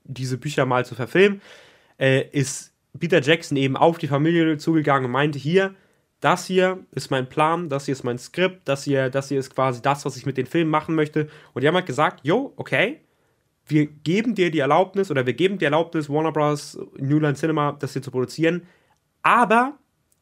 diese 0.03 0.37
Bücher 0.37 0.65
mal 0.65 0.83
zu 0.83 0.95
verfilmen, 0.95 1.41
äh, 1.99 2.27
ist 2.31 2.73
Peter 2.99 3.21
Jackson 3.21 3.55
eben 3.55 3.77
auf 3.77 3.99
die 3.99 4.07
Familie 4.07 4.57
zugegangen 4.57 5.05
und 5.05 5.11
meinte, 5.11 5.37
hier, 5.37 5.75
das 6.21 6.45
hier 6.45 6.85
ist 6.91 7.09
mein 7.09 7.27
Plan, 7.27 7.67
das 7.67 7.85
hier 7.85 7.93
ist 7.93 8.03
mein 8.03 8.19
Skript, 8.19 8.61
das 8.65 8.83
hier, 8.83 9.09
das 9.09 9.27
hier 9.29 9.39
ist 9.39 9.53
quasi 9.53 9.81
das, 9.81 10.05
was 10.05 10.15
ich 10.15 10.25
mit 10.25 10.37
den 10.37 10.45
Filmen 10.45 10.69
machen 10.69 10.95
möchte. 10.95 11.27
Und 11.53 11.61
die 11.61 11.67
haben 11.67 11.75
halt 11.75 11.87
gesagt, 11.87 12.21
jo, 12.23 12.53
okay, 12.55 13.01
wir 13.65 13.87
geben 13.87 14.35
dir 14.35 14.51
die 14.51 14.59
Erlaubnis 14.59 15.09
oder 15.11 15.25
wir 15.25 15.33
geben 15.33 15.57
die 15.57 15.65
Erlaubnis, 15.65 16.09
Warner 16.09 16.31
Bros., 16.31 16.79
New 16.97 17.19
Line 17.19 17.33
Cinema, 17.33 17.75
das 17.79 17.93
hier 17.93 18.01
zu 18.01 18.11
produzieren, 18.11 18.67
aber 19.23 19.77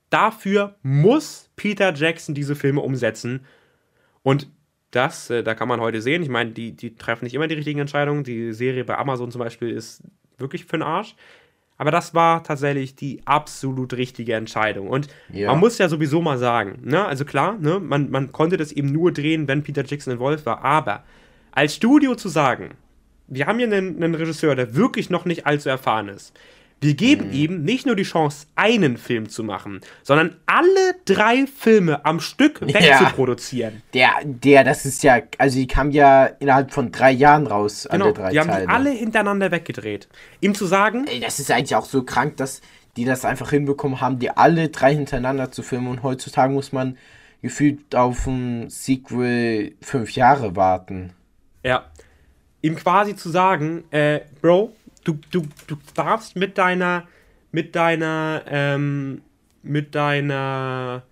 dafür 0.09 0.75
muss 0.81 1.49
Peter 1.55 1.93
Jackson 1.93 2.33
diese 2.33 2.55
Filme 2.55 2.81
umsetzen. 2.81 3.45
Und 4.23 4.49
das, 4.91 5.29
äh, 5.29 5.43
da 5.43 5.53
kann 5.53 5.67
man 5.67 5.81
heute 5.81 6.01
sehen, 6.01 6.23
ich 6.23 6.29
meine, 6.29 6.51
die, 6.51 6.75
die 6.75 6.95
treffen 6.95 7.25
nicht 7.25 7.33
immer 7.33 7.47
die 7.47 7.55
richtigen 7.55 7.79
Entscheidungen. 7.79 8.23
Die 8.23 8.53
Serie 8.53 8.85
bei 8.85 8.97
Amazon 8.97 9.31
zum 9.31 9.39
Beispiel 9.39 9.69
ist 9.69 10.03
wirklich 10.37 10.65
für 10.65 10.77
den 10.77 10.83
Arsch. 10.83 11.15
Aber 11.79 11.91
das 11.91 12.13
war 12.13 12.43
tatsächlich 12.43 12.95
die 12.95 13.21
absolut 13.23 13.93
richtige 13.93 14.33
Entscheidung. 14.33 14.89
Und 14.89 15.07
ja. 15.31 15.49
man 15.49 15.61
muss 15.61 15.77
ja 15.77 15.87
sowieso 15.87 16.21
mal 16.21 16.37
sagen, 16.37 16.79
ne? 16.83 17.05
also 17.05 17.23
klar, 17.23 17.57
ne? 17.57 17.79
man, 17.79 18.11
man 18.11 18.33
konnte 18.33 18.57
das 18.57 18.73
eben 18.73 18.91
nur 18.91 19.13
drehen, 19.13 19.47
wenn 19.47 19.63
Peter 19.63 19.85
Jackson 19.85 20.11
involviert 20.13 20.45
war. 20.45 20.65
Aber 20.65 21.05
als 21.51 21.75
Studio 21.75 22.15
zu 22.15 22.27
sagen, 22.27 22.71
wir 23.27 23.47
haben 23.47 23.59
hier 23.59 23.67
einen, 23.67 24.03
einen 24.03 24.13
Regisseur, 24.13 24.57
der 24.57 24.75
wirklich 24.75 25.09
noch 25.09 25.23
nicht 25.23 25.45
allzu 25.45 25.69
erfahren 25.69 26.09
ist, 26.09 26.37
wir 26.81 26.93
geben 26.93 27.27
mhm. 27.27 27.33
ihm 27.33 27.63
nicht 27.63 27.85
nur 27.85 27.95
die 27.95 28.03
Chance, 28.03 28.47
einen 28.55 28.97
Film 28.97 29.29
zu 29.29 29.43
machen, 29.43 29.81
sondern 30.03 30.37
alle 30.45 30.95
drei 31.05 31.45
Filme 31.45 32.05
am 32.05 32.19
Stück 32.19 32.61
wegzuproduzieren. 32.61 33.81
Ja, 33.93 34.11
der, 34.21 34.25
der, 34.25 34.63
das 34.63 34.85
ist 34.85 35.03
ja, 35.03 35.19
also 35.37 35.57
die 35.57 35.67
kamen 35.67 35.91
ja 35.91 36.25
innerhalb 36.25 36.71
von 36.71 36.91
drei 36.91 37.11
Jahren 37.11 37.47
raus, 37.47 37.87
genau, 37.89 38.05
alle 38.05 38.13
drei 38.13 38.31
die 38.31 38.39
haben 38.39 38.47
Teile. 38.47 38.65
die 38.65 38.71
alle 38.71 38.89
hintereinander 38.91 39.51
weggedreht. 39.51 40.07
Ihm 40.41 40.55
zu 40.55 40.65
sagen... 40.65 41.05
Ey, 41.07 41.19
das 41.19 41.39
ist 41.39 41.51
eigentlich 41.51 41.75
auch 41.75 41.85
so 41.85 42.03
krank, 42.03 42.37
dass 42.37 42.61
die 42.95 43.05
das 43.05 43.25
einfach 43.25 43.49
hinbekommen 43.49 44.01
haben, 44.01 44.19
die 44.19 44.29
alle 44.29 44.69
drei 44.69 44.93
hintereinander 44.93 45.51
zu 45.51 45.63
filmen 45.63 45.87
und 45.87 46.03
heutzutage 46.03 46.51
muss 46.51 46.71
man 46.71 46.97
gefühlt 47.41 47.95
auf 47.95 48.27
ein 48.27 48.69
Sequel 48.69 49.73
fünf 49.81 50.11
Jahre 50.11 50.55
warten. 50.55 51.13
Ja. 51.63 51.85
Ihm 52.61 52.75
quasi 52.75 53.15
zu 53.15 53.29
sagen, 53.29 53.85
äh, 53.91 54.21
Bro, 54.41 54.73
du, 55.11 55.19
du, 55.31 55.47
du 55.67 55.77
darfst 55.95 56.35
mit 56.35 56.57
deiner, 56.57 57.07
mit 57.51 57.75
deiner, 57.75 58.43
ähm, 58.47 59.21
mit 59.63 59.95
deiner, 59.95 61.03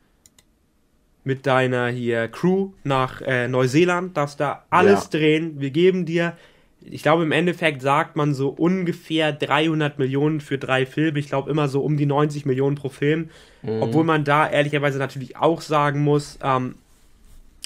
mit 1.24 1.46
deiner 1.46 1.88
hier 1.88 2.28
Crew 2.28 2.72
nach 2.84 3.22
äh, 3.22 3.48
Neuseeland, 3.48 4.16
darfst 4.16 4.40
da 4.40 4.66
alles 4.70 5.10
ja. 5.12 5.20
drehen. 5.20 5.60
Wir 5.60 5.72
geben 5.72 6.06
dir, 6.06 6.38
ich 6.82 7.04
glaube 7.04 7.24
im 7.24 7.32
Endeffekt 7.32 7.82
sagt 7.82 8.16
man 8.16 8.34
so 8.34 8.50
ungefähr 8.50 9.34
300 9.34 10.00
Millionen 10.00 10.40
für 10.40 10.58
drei 10.58 10.86
Filme. 10.86 11.20
Ich 11.20 11.28
glaube 11.28 11.50
immer 11.52 11.68
so 11.68 11.82
um 11.82 11.98
die 11.98 12.06
90 12.06 12.46
Millionen 12.46 12.76
pro 12.76 12.90
Film. 12.90 13.30
Mhm. 13.62 13.82
Obwohl 13.82 14.04
man 14.04 14.24
da 14.24 14.50
ehrlicherweise 14.50 15.00
natürlich 15.00 15.36
auch 15.36 15.62
sagen 15.62 16.02
muss, 16.02 16.40
ähm, 16.42 16.76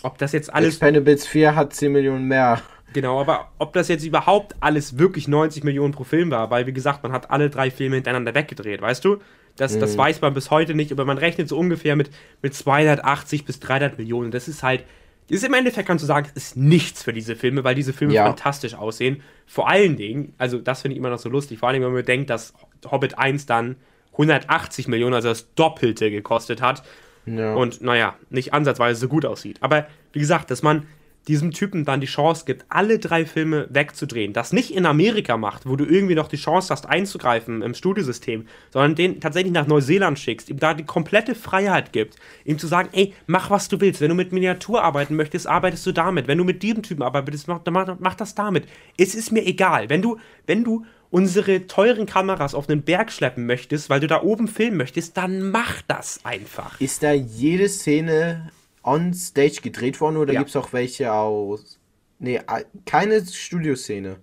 ob 0.04 0.18
das 0.18 0.32
jetzt 0.32 0.52
alles. 0.52 0.70
Expendables 0.70 1.28
4 1.28 1.56
hat 1.56 1.74
10 1.74 1.92
Millionen 1.92 2.28
mehr. 2.28 2.62
Genau, 2.94 3.20
aber 3.20 3.52
ob 3.58 3.74
das 3.74 3.88
jetzt 3.88 4.04
überhaupt 4.04 4.56
alles 4.60 4.98
wirklich 4.98 5.28
90 5.28 5.64
Millionen 5.64 5.94
pro 5.94 6.04
Film 6.04 6.32
war, 6.32 6.50
weil 6.50 6.68
wie 6.68 6.74
gesagt, 6.74 7.04
man 7.04 7.12
hat 7.12 7.32
alle 7.32 7.50
drei 7.50 7.72
Filme 7.72 7.96
hintereinander 7.96 8.36
weggedreht, 8.36 8.82
weißt 8.82 9.06
du? 9.06 9.18
Das, 9.56 9.76
mhm. 9.76 9.80
das 9.80 9.98
weiß 9.98 10.22
man 10.22 10.34
bis 10.34 10.52
heute 10.52 10.74
nicht, 10.74 10.92
aber 10.92 11.06
man 11.06 11.18
rechnet 11.18 11.48
so 11.48 11.58
ungefähr 11.58 11.96
mit, 11.96 12.10
mit 12.42 12.54
280 12.54 13.46
bis 13.46 13.60
300 13.60 13.98
Millionen. 13.98 14.32
Das 14.32 14.48
ist 14.48 14.64
halt, 14.64 14.84
ist 15.30 15.44
im 15.44 15.54
Endeffekt, 15.54 15.88
kannst 15.88 16.04
du 16.04 16.08
sagen, 16.08 16.28
ist 16.36 16.58
nichts 16.58 17.04
für 17.04 17.14
diese 17.14 17.36
Filme, 17.36 17.64
weil 17.64 17.76
diese 17.76 17.94
Filme 17.94 18.14
ja. 18.14 18.26
fantastisch 18.26 18.76
aussehen. 18.76 19.24
Vor 19.46 19.70
allen 19.70 19.96
Dingen, 19.96 20.34
also 20.38 20.58
das 20.58 20.82
finde 20.82 20.94
ich 20.94 21.00
immer 21.00 21.10
noch 21.10 21.20
so 21.20 21.30
lustig, 21.30 21.60
vor 21.60 21.70
allem, 21.70 21.82
wenn 21.82 21.90
man 21.90 22.02
bedenkt, 22.02 22.30
dass 22.30 22.54
Hobbit 22.90 23.18
1 23.18 23.46
dann 23.46 23.78
180 24.14 24.88
Millionen, 24.88 25.14
also 25.14 25.30
das 25.30 25.54
Doppelte 25.56 26.12
gekostet 26.12 26.62
hat. 26.62 26.84
Ja. 27.26 27.54
Und 27.54 27.82
naja, 27.82 28.16
nicht 28.30 28.54
ansatzweise 28.54 29.00
so 29.00 29.08
gut 29.08 29.26
aussieht. 29.26 29.58
Aber 29.62 29.88
wie 30.12 30.20
gesagt, 30.20 30.52
dass 30.52 30.64
man 30.64 30.88
diesem 31.28 31.52
Typen 31.52 31.86
dann 31.86 32.02
die 32.02 32.08
Chance 32.08 32.46
gibt, 32.46 32.66
alle 32.70 32.98
drei 32.98 33.26
Filme 33.26 33.68
wegzudrehen. 33.70 34.34
Das 34.34 34.54
nicht 34.54 34.74
in 34.74 34.86
Amerika 34.86 35.38
macht, 35.38 35.68
wo 35.68 35.76
du 35.76 35.86
irgendwie 35.86 36.16
noch 36.16 36.28
die 36.28 36.38
Chance 36.38 36.70
hast, 36.72 36.88
einzugreifen 36.88 37.62
im 37.62 37.74
Studiosystem, 37.74 38.48
sondern 38.72 38.96
den 38.96 39.22
tatsächlich 39.22 39.54
nach 39.54 39.68
Neuseeland 39.68 40.18
schickst, 40.18 40.50
ihm 40.50 40.58
da 40.58 40.74
die 40.74 40.86
komplette 40.86 41.36
Freiheit 41.36 41.94
gibt, 41.94 42.16
ihm 42.44 42.58
zu 42.58 42.68
sagen, 42.68 42.90
ey, 42.94 43.14
mach 43.28 43.50
was 43.50 43.68
du 43.68 43.80
willst. 43.80 44.02
Wenn 44.02 44.10
du 44.10 44.16
mit 44.16 44.32
Miniatur 44.32 44.84
arbeiten 44.84 45.16
möchtest, 45.16 45.48
arbeitest 45.48 45.86
du 45.86 45.92
damit. 45.92 46.28
Wenn 46.28 46.38
du 46.38 46.44
mit 46.44 46.64
diesem 46.64 46.82
Typen 46.82 47.04
arbeitest, 47.04 47.48
mach, 47.48 47.62
mach, 47.70 47.96
mach 48.00 48.16
das 48.16 48.34
damit. 48.34 48.66
Es 48.98 49.14
ist 49.14 49.32
mir 49.32 49.46
egal. 49.46 49.90
Wenn 49.90 50.02
du, 50.02 50.18
wenn 50.48 50.64
du 50.64 50.86
unsere 51.12 51.68
teuren 51.68 52.06
Kameras 52.08 52.56
auf 52.56 52.68
einen 52.68 52.82
Berg 52.82 53.12
schleppen 53.12 53.46
möchtest, 53.46 53.90
weil 53.90 54.00
du 54.00 54.08
da 54.08 54.24
oben 54.24 54.48
filmen 54.48 54.78
möchtest, 54.78 55.18
dann 55.18 55.52
mach 55.52 55.82
das 55.84 56.22
einfach. 56.24 56.80
Ist 56.82 57.04
da 57.04 57.12
jede 57.12 57.70
Szene 57.70 58.50
on 58.84 59.14
Stage 59.14 59.60
gedreht 59.62 60.02
worden 60.02 60.18
oder 60.18 60.34
ja. 60.34 60.40
gibt 60.40 60.50
es 60.50 60.56
auch 60.56 60.74
welche 60.74 61.14
aus. 61.14 61.80
Nee, 62.20 62.40
keine 62.86 63.26
Studioszene. 63.26 64.18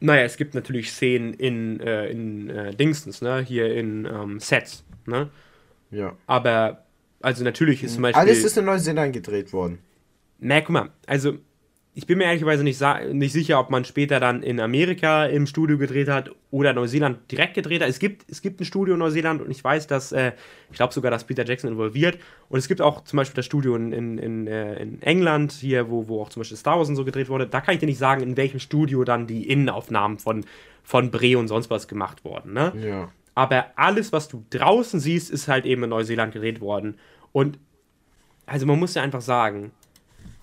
Naja, 0.00 0.22
es 0.22 0.36
gibt 0.36 0.54
natürlich 0.54 0.92
Szenen 0.92 1.34
in, 1.34 1.80
äh, 1.80 2.08
in 2.08 2.50
äh, 2.50 2.74
Dingstens, 2.74 3.20
ne? 3.20 3.40
Hier 3.40 3.74
in 3.74 4.04
ähm, 4.04 4.38
Sets, 4.40 4.84
ne? 5.06 5.30
Ja. 5.90 6.16
Aber, 6.26 6.84
also 7.20 7.42
natürlich 7.44 7.82
ist 7.82 7.94
zum 7.94 8.02
Beispiel. 8.02 8.20
Alles 8.20 8.44
ist 8.44 8.56
in 8.56 8.64
Neuseeland 8.64 9.12
gedreht 9.12 9.52
worden. 9.52 9.78
Na, 10.38 10.60
guck 10.60 10.70
mal, 10.70 10.90
also 11.06 11.38
ich 11.98 12.06
bin 12.06 12.18
mir 12.18 12.26
ehrlicherweise 12.26 12.62
nicht, 12.62 12.80
nicht 13.12 13.32
sicher, 13.32 13.58
ob 13.58 13.70
man 13.70 13.84
später 13.84 14.20
dann 14.20 14.44
in 14.44 14.60
Amerika 14.60 15.26
im 15.26 15.48
Studio 15.48 15.78
gedreht 15.78 16.06
hat 16.06 16.30
oder 16.52 16.72
Neuseeland 16.72 17.18
direkt 17.32 17.54
gedreht 17.54 17.82
hat. 17.82 17.88
Es 17.88 17.98
gibt, 17.98 18.24
es 18.30 18.40
gibt 18.40 18.60
ein 18.60 18.64
Studio 18.64 18.94
in 18.94 19.00
Neuseeland 19.00 19.42
und 19.42 19.50
ich 19.50 19.64
weiß, 19.64 19.88
dass, 19.88 20.12
äh, 20.12 20.30
ich 20.70 20.76
glaube 20.76 20.94
sogar, 20.94 21.10
dass 21.10 21.24
Peter 21.24 21.44
Jackson 21.44 21.72
involviert. 21.72 22.20
Und 22.50 22.60
es 22.60 22.68
gibt 22.68 22.80
auch 22.80 23.02
zum 23.02 23.16
Beispiel 23.16 23.34
das 23.34 23.46
Studio 23.46 23.74
in, 23.74 23.92
in, 23.92 24.16
in, 24.16 24.46
äh, 24.46 24.80
in 24.80 25.02
England, 25.02 25.50
hier, 25.50 25.90
wo, 25.90 26.06
wo 26.06 26.22
auch 26.22 26.28
zum 26.28 26.38
Beispiel 26.42 26.56
Star 26.56 26.78
Wars 26.78 26.88
und 26.88 26.94
so 26.94 27.04
gedreht 27.04 27.28
wurde. 27.30 27.48
Da 27.48 27.60
kann 27.60 27.74
ich 27.74 27.80
dir 27.80 27.86
nicht 27.86 27.98
sagen, 27.98 28.22
in 28.22 28.36
welchem 28.36 28.60
Studio 28.60 29.02
dann 29.02 29.26
die 29.26 29.50
Innenaufnahmen 29.50 30.20
von, 30.20 30.44
von 30.84 31.10
Bre 31.10 31.36
und 31.36 31.48
sonst 31.48 31.68
was 31.68 31.88
gemacht 31.88 32.24
wurden. 32.24 32.52
Ne? 32.52 32.74
Ja. 32.80 33.08
Aber 33.34 33.72
alles, 33.74 34.12
was 34.12 34.28
du 34.28 34.44
draußen 34.50 35.00
siehst, 35.00 35.32
ist 35.32 35.48
halt 35.48 35.66
eben 35.66 35.82
in 35.82 35.90
Neuseeland 35.90 36.32
gedreht 36.32 36.60
worden. 36.60 36.96
Und 37.32 37.58
also 38.46 38.66
man 38.66 38.78
muss 38.78 38.94
ja 38.94 39.02
einfach 39.02 39.20
sagen, 39.20 39.72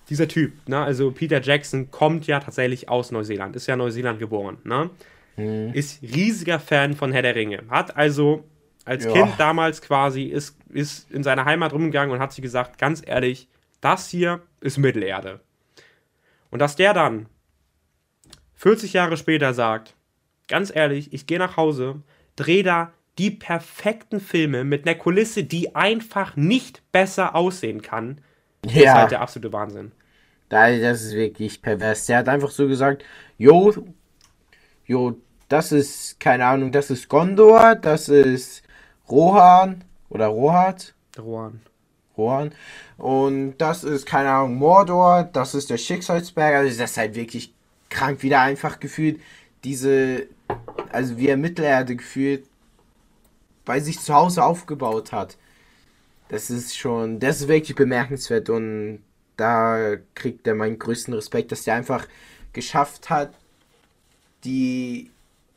dieser 0.08 0.28
Typ, 0.28 0.52
ne, 0.68 0.78
also 0.78 1.10
Peter 1.10 1.40
Jackson 1.40 1.90
kommt 1.90 2.26
ja 2.26 2.40
tatsächlich 2.40 2.88
aus 2.88 3.10
Neuseeland, 3.10 3.56
ist 3.56 3.66
ja 3.66 3.76
Neuseeland 3.76 4.18
geboren, 4.18 4.58
ne? 4.64 4.90
Mhm. 5.36 5.72
Ist 5.74 6.02
riesiger 6.02 6.58
Fan 6.58 6.94
von 6.94 7.12
Herr 7.12 7.22
der 7.22 7.34
Ringe. 7.34 7.62
Hat 7.68 7.96
also 7.96 8.44
als 8.86 9.04
ja. 9.04 9.12
Kind 9.12 9.34
damals 9.36 9.82
quasi, 9.82 10.24
ist, 10.24 10.56
ist 10.70 11.10
in 11.10 11.22
seiner 11.22 11.44
Heimat 11.44 11.72
rumgegangen 11.72 12.14
und 12.14 12.20
hat 12.20 12.32
sich 12.32 12.40
gesagt, 12.40 12.78
ganz 12.78 13.02
ehrlich, 13.04 13.48
das 13.80 14.08
hier 14.08 14.40
ist 14.60 14.78
Mittelerde. 14.78 15.40
Und 16.50 16.60
dass 16.60 16.76
der 16.76 16.94
dann 16.94 17.26
40 18.54 18.94
Jahre 18.94 19.16
später 19.16 19.52
sagt, 19.52 19.94
ganz 20.48 20.74
ehrlich, 20.74 21.12
ich 21.12 21.26
gehe 21.26 21.38
nach 21.38 21.56
Hause, 21.56 22.02
drehe 22.36 22.62
da 22.62 22.92
die 23.18 23.30
perfekten 23.30 24.20
Filme 24.20 24.64
mit 24.64 24.86
einer 24.86 24.96
Kulisse, 24.96 25.44
die 25.44 25.74
einfach 25.74 26.36
nicht 26.36 26.82
besser 26.92 27.34
aussehen 27.34 27.82
kann, 27.82 28.20
ja. 28.74 28.92
ist 28.92 28.94
halt 28.94 29.10
der 29.12 29.20
absolute 29.20 29.52
Wahnsinn. 29.52 29.92
Das 30.48 31.02
ist 31.02 31.14
wirklich 31.14 31.60
pervers. 31.60 32.06
Der 32.06 32.18
hat 32.18 32.28
einfach 32.28 32.50
so 32.50 32.68
gesagt, 32.68 33.04
jo, 33.36 33.72
jo, 34.86 35.16
das 35.48 35.72
ist, 35.72 36.20
keine 36.20 36.46
Ahnung, 36.46 36.72
das 36.72 36.90
ist 36.90 37.08
Gondor, 37.08 37.74
das 37.74 38.08
ist 38.08 38.62
Rohan 39.08 39.84
oder 40.08 40.26
Rohat. 40.28 40.94
Rohan. 41.18 41.60
Rohan. 42.16 42.52
Und 42.96 43.58
das 43.58 43.84
ist, 43.84 44.06
keine 44.06 44.30
Ahnung, 44.30 44.56
Mordor, 44.56 45.24
das 45.24 45.54
ist 45.54 45.70
der 45.70 45.78
Schicksalsberg. 45.78 46.54
Also 46.54 46.78
das 46.78 46.92
ist 46.92 46.96
halt 46.96 47.14
wirklich 47.14 47.52
krank, 47.90 48.22
wieder 48.22 48.40
einfach 48.40 48.80
gefühlt 48.80 49.20
diese, 49.64 50.26
also 50.92 51.16
wie 51.18 51.28
er 51.28 51.36
Mittelerde 51.36 51.96
gefühlt 51.96 52.44
bei 53.64 53.80
sich 53.80 54.00
zu 54.00 54.14
Hause 54.14 54.44
aufgebaut 54.44 55.12
hat. 55.12 55.36
Das 56.28 56.50
ist 56.50 56.76
schon, 56.76 57.20
das 57.20 57.42
ist 57.42 57.48
wirklich 57.48 57.76
bemerkenswert 57.76 58.50
und 58.50 59.02
da 59.36 59.96
kriegt 60.14 60.46
er 60.46 60.54
meinen 60.54 60.78
größten 60.78 61.14
Respekt, 61.14 61.52
dass 61.52 61.66
er 61.66 61.74
einfach 61.74 62.06
geschafft 62.52 63.10
hat, 63.10 63.34
die 64.44 65.10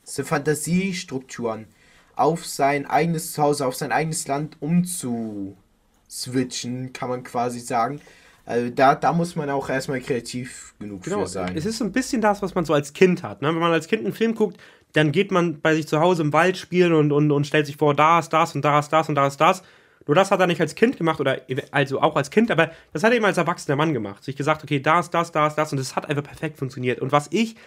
diese 0.05 0.26
Fantasiestrukturen 0.26 1.67
auf 2.15 2.45
sein 2.45 2.86
eigenes 2.86 3.32
Zuhause, 3.32 3.65
auf 3.65 3.76
sein 3.76 3.91
eigenes 3.91 4.28
Land 4.28 4.57
umzuswitchen, 4.59 6.91
kann 6.91 7.09
man 7.09 7.24
quasi 7.24 7.59
sagen. 7.59 8.01
Also 8.45 8.70
da, 8.72 8.95
da 8.95 9.13
muss 9.13 9.36
man 9.36 9.49
auch 9.51 9.70
erstmal 9.70 10.01
kreativ 10.01 10.74
genug 10.80 11.03
genau, 11.03 11.22
für 11.22 11.28
sein. 11.28 11.55
Es 11.55 11.65
ist 11.65 11.78
so 11.78 11.86
ein 11.86 11.91
bisschen 11.91 12.22
das, 12.22 12.41
was 12.41 12.55
man 12.55 12.65
so 12.65 12.74
als 12.74 12.93
Kind 12.93 13.24
hat. 13.24 13.41
Ne? 13.41 13.49
Wenn 13.49 13.59
man 13.59 13.72
als 13.72 13.88
Kind 13.88 14.03
einen 14.03 14.13
Film 14.13 14.34
guckt, 14.34 14.57
dann 14.93 15.11
geht 15.11 15.32
man 15.32 15.61
bei 15.61 15.76
sich 15.76 15.88
zu 15.88 15.99
Hause 15.99 16.24
im 16.24 16.34
Wald 16.34 16.57
spielen 16.57 16.93
und, 16.93 17.11
und, 17.11 17.32
und 17.32 17.45
stellt 17.45 17.67
sich 17.67 17.78
vor, 17.78 17.93
da 17.93 18.20
ist 18.20 18.30
das 18.30 18.55
und 18.55 18.65
da 18.65 18.80
ist 18.80 18.89
das 18.89 19.07
und 19.07 19.15
da 19.15 19.28
ist 19.28 19.39
das. 19.39 19.61
Nur 20.10 20.16
das 20.16 20.32
hat 20.32 20.39
er 20.39 20.47
nicht 20.47 20.60
als 20.60 20.74
Kind 20.74 20.97
gemacht 20.97 21.20
oder 21.20 21.39
also 21.70 22.01
auch 22.01 22.16
als 22.16 22.32
Kind, 22.32 22.49
aber 22.49 22.72
das 22.93 23.03
hat 23.03 23.12
er 23.12 23.18
eben 23.18 23.26
als 23.26 23.38
erwachsener 23.38 23.76
Mann 23.76 23.93
gemacht. 23.93 24.24
Sich 24.24 24.36
gesagt, 24.36 24.64
okay, 24.64 24.80
das, 24.80 25.12
das, 25.12 25.32
das, 25.32 25.53
das 25.53 25.72
und 25.72 25.78
es 25.78 25.95
hat 25.95 26.10
einfach 26.10 26.24
perfekt 26.24 26.57
funktioniert. 26.57 26.99
Und 26.99 27.12
was 27.12 27.28
ich 27.30 27.57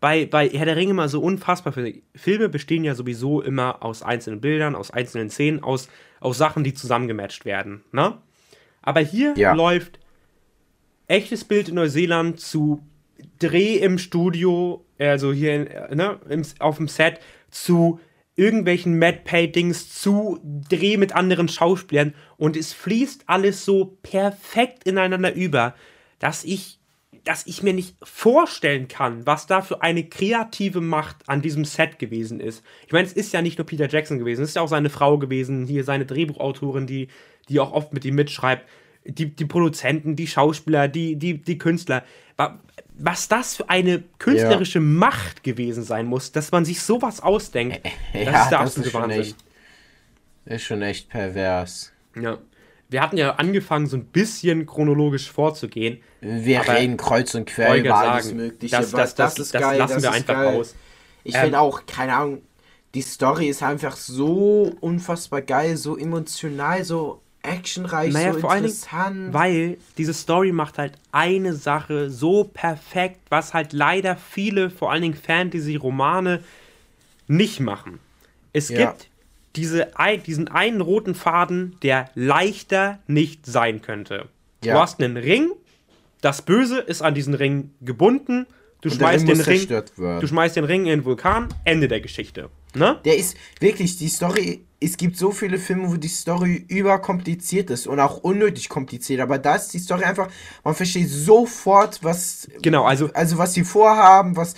bei, 0.00 0.26
bei 0.26 0.48
Herr 0.48 0.64
der 0.64 0.74
Ringe 0.74 0.94
mal 0.94 1.08
so 1.08 1.22
unfassbar 1.22 1.72
finde, 1.72 2.02
Filme 2.16 2.48
bestehen 2.48 2.82
ja 2.82 2.96
sowieso 2.96 3.40
immer 3.40 3.84
aus 3.84 4.02
einzelnen 4.02 4.40
Bildern, 4.40 4.74
aus 4.74 4.90
einzelnen 4.90 5.30
Szenen, 5.30 5.62
aus, 5.62 5.88
aus 6.18 6.38
Sachen, 6.38 6.64
die 6.64 6.74
zusammengematcht 6.74 7.44
werden. 7.44 7.84
Ne? 7.92 8.18
Aber 8.82 8.98
hier 8.98 9.34
ja. 9.36 9.52
läuft 9.52 10.00
echtes 11.06 11.44
Bild 11.44 11.68
in 11.68 11.76
Neuseeland 11.76 12.40
zu 12.40 12.84
Dreh 13.38 13.76
im 13.76 13.98
Studio, 13.98 14.84
also 14.98 15.32
hier 15.32 15.88
ne, 15.94 16.18
im, 16.28 16.42
auf 16.58 16.78
dem 16.78 16.88
Set, 16.88 17.20
zu 17.48 18.00
irgendwelchen 18.36 18.98
Mad 18.98 19.20
Paintings 19.24 19.92
zu 19.92 20.40
Dreh 20.42 20.96
mit 20.96 21.14
anderen 21.14 21.48
Schauspielern 21.48 22.14
und 22.36 22.56
es 22.56 22.72
fließt 22.72 23.24
alles 23.26 23.64
so 23.64 23.98
perfekt 24.02 24.84
ineinander 24.84 25.34
über, 25.34 25.74
dass 26.18 26.44
ich 26.44 26.80
dass 27.24 27.46
ich 27.46 27.62
mir 27.62 27.74
nicht 27.74 27.96
vorstellen 28.02 28.88
kann, 28.88 29.26
was 29.26 29.46
da 29.46 29.60
für 29.60 29.82
eine 29.82 30.04
kreative 30.04 30.80
Macht 30.80 31.28
an 31.28 31.42
diesem 31.42 31.64
Set 31.64 31.98
gewesen 31.98 32.40
ist. 32.40 32.64
Ich 32.86 32.92
meine, 32.92 33.06
es 33.06 33.12
ist 33.12 33.32
ja 33.34 33.42
nicht 33.42 33.58
nur 33.58 33.66
Peter 33.66 33.88
Jackson 33.88 34.18
gewesen, 34.18 34.42
es 34.42 34.50
ist 34.50 34.56
ja 34.56 34.62
auch 34.62 34.68
seine 34.68 34.90
Frau 34.90 35.18
gewesen, 35.18 35.66
hier 35.66 35.84
seine 35.84 36.06
Drehbuchautorin, 36.06 36.86
die, 36.86 37.08
die 37.48 37.60
auch 37.60 37.72
oft 37.72 37.92
mit 37.92 38.04
ihm 38.04 38.14
mitschreibt, 38.14 38.66
die, 39.04 39.34
die 39.34 39.44
Produzenten, 39.44 40.16
die 40.16 40.26
Schauspieler, 40.26 40.88
die, 40.88 41.16
die, 41.16 41.42
die 41.42 41.58
Künstler 41.58 42.04
was 43.02 43.28
das 43.28 43.56
für 43.56 43.68
eine 43.70 44.02
künstlerische 44.18 44.78
ja. 44.78 44.84
Macht 44.84 45.42
gewesen 45.42 45.82
sein 45.82 46.06
muss, 46.06 46.32
dass 46.32 46.52
man 46.52 46.64
sich 46.64 46.82
sowas 46.82 47.20
ausdenkt. 47.20 47.80
Das 48.12 48.24
ja, 48.24 48.42
ist 48.42 48.50
der 48.50 48.60
absolute 48.60 48.94
Wahnsinn. 48.94 49.20
Echt, 49.20 49.36
ist 50.46 50.62
schon 50.62 50.82
echt 50.82 51.08
pervers. 51.08 51.92
Ja. 52.20 52.38
Wir 52.88 53.02
hatten 53.02 53.16
ja 53.16 53.36
angefangen, 53.36 53.86
so 53.86 53.96
ein 53.96 54.04
bisschen 54.04 54.66
chronologisch 54.66 55.30
vorzugehen. 55.30 56.02
Wir 56.20 56.68
reden 56.68 56.96
kreuz 56.96 57.34
und 57.34 57.46
quer 57.46 57.76
über 57.76 57.96
alles 57.96 58.32
Mögliche. 58.34 58.76
Das, 58.76 58.90
das, 58.90 59.14
das, 59.14 59.34
das, 59.36 59.46
ist 59.46 59.52
geil, 59.52 59.78
lassen 59.78 60.02
wir 60.02 60.10
einfach 60.10 60.34
geil. 60.34 60.56
raus. 60.56 60.74
Ich 61.22 61.34
ähm, 61.34 61.42
finde 61.42 61.60
auch, 61.60 61.86
keine 61.86 62.14
Ahnung, 62.14 62.42
die 62.94 63.02
Story 63.02 63.48
ist 63.48 63.62
einfach 63.62 63.96
so 63.96 64.74
unfassbar 64.80 65.42
geil, 65.42 65.76
so 65.76 65.96
emotional, 65.96 66.84
so 66.84 67.22
actionreich, 67.42 68.12
naja, 68.12 68.34
so 68.34 68.40
vor 68.40 68.54
interessant. 68.54 68.92
Allen 68.92 69.14
Dingen, 69.14 69.34
weil 69.34 69.78
diese 69.96 70.14
Story 70.14 70.52
macht 70.52 70.78
halt 70.78 70.94
eine 71.12 71.54
Sache 71.54 72.10
so 72.10 72.44
perfekt, 72.44 73.20
was 73.28 73.54
halt 73.54 73.72
leider 73.72 74.16
viele, 74.16 74.70
vor 74.70 74.90
allen 74.92 75.02
Dingen 75.02 75.14
Fantasy-Romane, 75.14 76.42
nicht 77.28 77.60
machen. 77.60 78.00
Es 78.52 78.68
ja. 78.68 78.78
gibt 78.78 79.08
diese, 79.56 79.88
diesen 80.26 80.48
einen 80.48 80.80
roten 80.80 81.14
Faden, 81.14 81.76
der 81.82 82.10
leichter 82.14 82.98
nicht 83.06 83.46
sein 83.46 83.82
könnte. 83.82 84.28
Ja. 84.64 84.74
Du 84.74 84.80
hast 84.80 85.02
einen 85.02 85.16
Ring, 85.16 85.50
das 86.20 86.42
Böse 86.42 86.78
ist 86.78 87.02
an 87.02 87.14
diesen 87.14 87.34
Ring 87.34 87.70
gebunden, 87.80 88.46
du 88.82 88.90
schmeißt 88.90 89.26
den 89.26 89.40
Ring, 89.40 89.66
du 89.66 90.26
schmeißt 90.26 90.56
den 90.56 90.64
Ring 90.64 90.82
in 90.82 91.00
den 91.00 91.04
Vulkan, 91.04 91.48
Ende 91.64 91.88
der 91.88 92.00
Geschichte. 92.00 92.50
Ne? 92.74 92.98
Der 93.04 93.16
ist 93.16 93.36
wirklich, 93.58 93.96
die 93.96 94.08
Story 94.08 94.64
es 94.80 94.96
gibt 94.96 95.16
so 95.16 95.30
viele 95.30 95.58
Filme, 95.58 95.90
wo 95.90 95.96
die 95.96 96.08
Story 96.08 96.64
überkompliziert 96.68 97.70
ist 97.70 97.86
und 97.86 98.00
auch 98.00 98.18
unnötig 98.18 98.68
kompliziert, 98.68 99.20
aber 99.20 99.38
da 99.38 99.56
ist 99.56 99.68
die 99.68 99.78
Story 99.78 100.04
einfach, 100.04 100.28
man 100.64 100.74
versteht 100.74 101.08
sofort, 101.08 102.02
was 102.02 102.48
genau, 102.62 102.84
also 102.84 103.10
also 103.12 103.36
was 103.36 103.52
sie 103.52 103.64
vorhaben, 103.64 104.36
was 104.36 104.54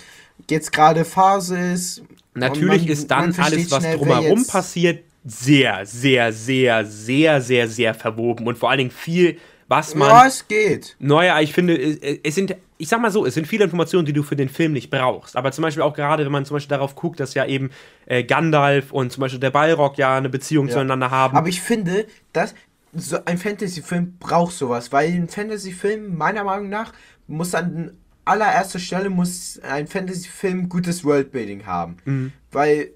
jetzt 0.49 0.71
gerade 0.71 1.03
Phase 1.03 1.57
ist. 1.57 2.03
Natürlich 2.33 2.83
man, 2.83 2.91
ist 2.91 3.11
dann 3.11 3.35
alles, 3.37 3.69
was 3.69 3.83
schnell, 3.83 3.97
drumherum 3.97 4.47
passiert, 4.47 5.03
sehr, 5.25 5.85
sehr, 5.85 6.31
sehr, 6.33 6.85
sehr, 6.85 7.41
sehr, 7.41 7.67
sehr 7.67 7.93
verwoben 7.93 8.47
und 8.47 8.57
vor 8.57 8.69
allen 8.69 8.79
Dingen 8.79 8.91
viel 8.91 9.37
was 9.67 9.95
man. 9.95 10.09
Ja, 10.09 10.27
es 10.27 10.47
geht. 10.47 10.95
Naja, 10.99 11.39
ich 11.41 11.53
finde, 11.53 11.75
es 12.23 12.35
sind, 12.35 12.55
ich 12.83 12.89
sag 12.89 12.99
mal 12.99 13.11
so, 13.11 13.25
es 13.25 13.33
sind 13.33 13.47
viele 13.47 13.63
Informationen, 13.63 14.05
die 14.05 14.11
du 14.11 14.23
für 14.23 14.35
den 14.35 14.49
Film 14.49 14.73
nicht 14.73 14.89
brauchst. 14.89 15.37
Aber 15.37 15.53
zum 15.53 15.61
Beispiel 15.61 15.81
auch 15.83 15.93
gerade, 15.93 16.25
wenn 16.25 16.33
man 16.33 16.43
zum 16.43 16.55
Beispiel 16.57 16.75
darauf 16.75 16.95
guckt, 16.95 17.17
dass 17.21 17.33
ja 17.33 17.45
eben 17.45 17.69
äh, 18.07 18.25
Gandalf 18.25 18.91
und 18.91 19.09
zum 19.09 19.21
Beispiel 19.21 19.39
der 19.39 19.51
Balrog 19.51 19.97
ja 19.97 20.17
eine 20.17 20.27
Beziehung 20.27 20.67
ja. 20.67 20.73
zueinander 20.73 21.09
haben. 21.09 21.37
Aber 21.37 21.47
ich 21.47 21.61
finde, 21.61 22.05
dass 22.33 22.53
so 22.91 23.23
ein 23.23 23.37
Fantasy-Film 23.37 24.17
braucht 24.19 24.53
sowas, 24.53 24.91
weil 24.91 25.13
ein 25.13 25.29
Fantasy-Film 25.29 26.17
meiner 26.17 26.43
Meinung 26.43 26.67
nach 26.67 26.91
muss 27.25 27.55
an 27.55 27.91
allererster 28.25 28.79
Stelle 28.79 29.09
muss 29.09 29.61
ein 29.63 29.87
Fantasy-Film 29.87 30.67
gutes 30.67 31.05
Worldbuilding 31.05 31.65
haben. 31.65 31.95
Mhm. 32.03 32.33
Weil 32.51 32.89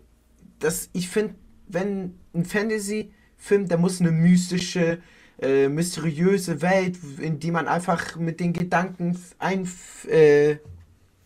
das, 0.60 0.90
ich 0.92 1.08
finde, 1.08 1.36
wenn 1.70 2.14
ein 2.36 2.44
Fantasy-Film, 2.44 3.70
der 3.70 3.78
muss 3.78 4.02
eine 4.02 4.12
mystische 4.12 4.98
äh, 5.40 5.70
mysteriöse 5.70 6.62
Welt, 6.62 6.98
in 7.20 7.40
die 7.40 7.52
man 7.52 7.68
einfach 7.68 8.16
mit 8.16 8.40
den 8.40 8.54
Gedanken 8.54 9.20
ein, 9.40 9.70
äh, 10.08 10.58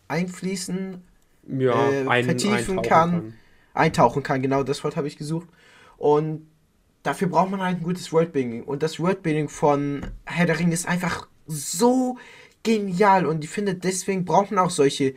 einfließen, 0.08 1.02
ja, 1.48 1.90
äh, 1.90 2.06
ein, 2.06 2.24
vertiefen 2.24 2.76
kann, 2.82 3.10
kann, 3.10 3.34
eintauchen 3.74 4.22
kann, 4.22 4.42
genau 4.42 4.62
das 4.62 4.84
Wort 4.84 4.96
habe 4.96 5.08
ich 5.08 5.16
gesucht. 5.16 5.48
Und 5.96 6.46
dafür 7.02 7.28
braucht 7.28 7.50
man 7.50 7.60
halt 7.60 7.78
ein 7.78 7.82
gutes 7.82 8.12
Worldbuilding. 8.12 8.64
Und 8.64 8.82
das 8.82 9.00
Worldbuilding 9.00 9.48
von 9.48 10.06
Herr 10.24 10.46
der 10.46 10.58
Ring 10.58 10.72
ist 10.72 10.86
einfach 10.86 11.28
so 11.46 12.18
genial. 12.62 13.26
Und 13.26 13.44
ich 13.44 13.50
finde, 13.50 13.74
deswegen 13.74 14.24
braucht 14.24 14.50
man 14.50 14.64
auch 14.64 14.70
solche 14.70 15.14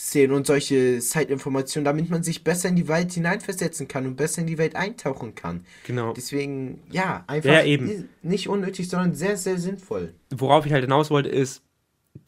Szenen 0.00 0.32
und 0.32 0.46
solche 0.46 1.00
Zeitinformationen, 1.00 1.84
damit 1.84 2.08
man 2.08 2.22
sich 2.22 2.44
besser 2.44 2.68
in 2.68 2.76
die 2.76 2.86
Welt 2.86 3.12
hineinversetzen 3.12 3.88
kann 3.88 4.06
und 4.06 4.14
besser 4.16 4.42
in 4.42 4.46
die 4.46 4.56
Welt 4.56 4.76
eintauchen 4.76 5.34
kann. 5.34 5.64
Genau. 5.88 6.12
Deswegen, 6.12 6.80
ja, 6.88 7.24
einfach 7.26 7.50
Ja, 7.50 7.64
eben. 7.64 8.08
nicht 8.22 8.48
unnötig, 8.48 8.88
sondern 8.88 9.14
sehr, 9.16 9.36
sehr 9.36 9.58
sinnvoll. 9.58 10.14
Worauf 10.30 10.64
ich 10.66 10.72
halt 10.72 10.84
hinaus 10.84 11.10
wollte, 11.10 11.28
ist, 11.30 11.62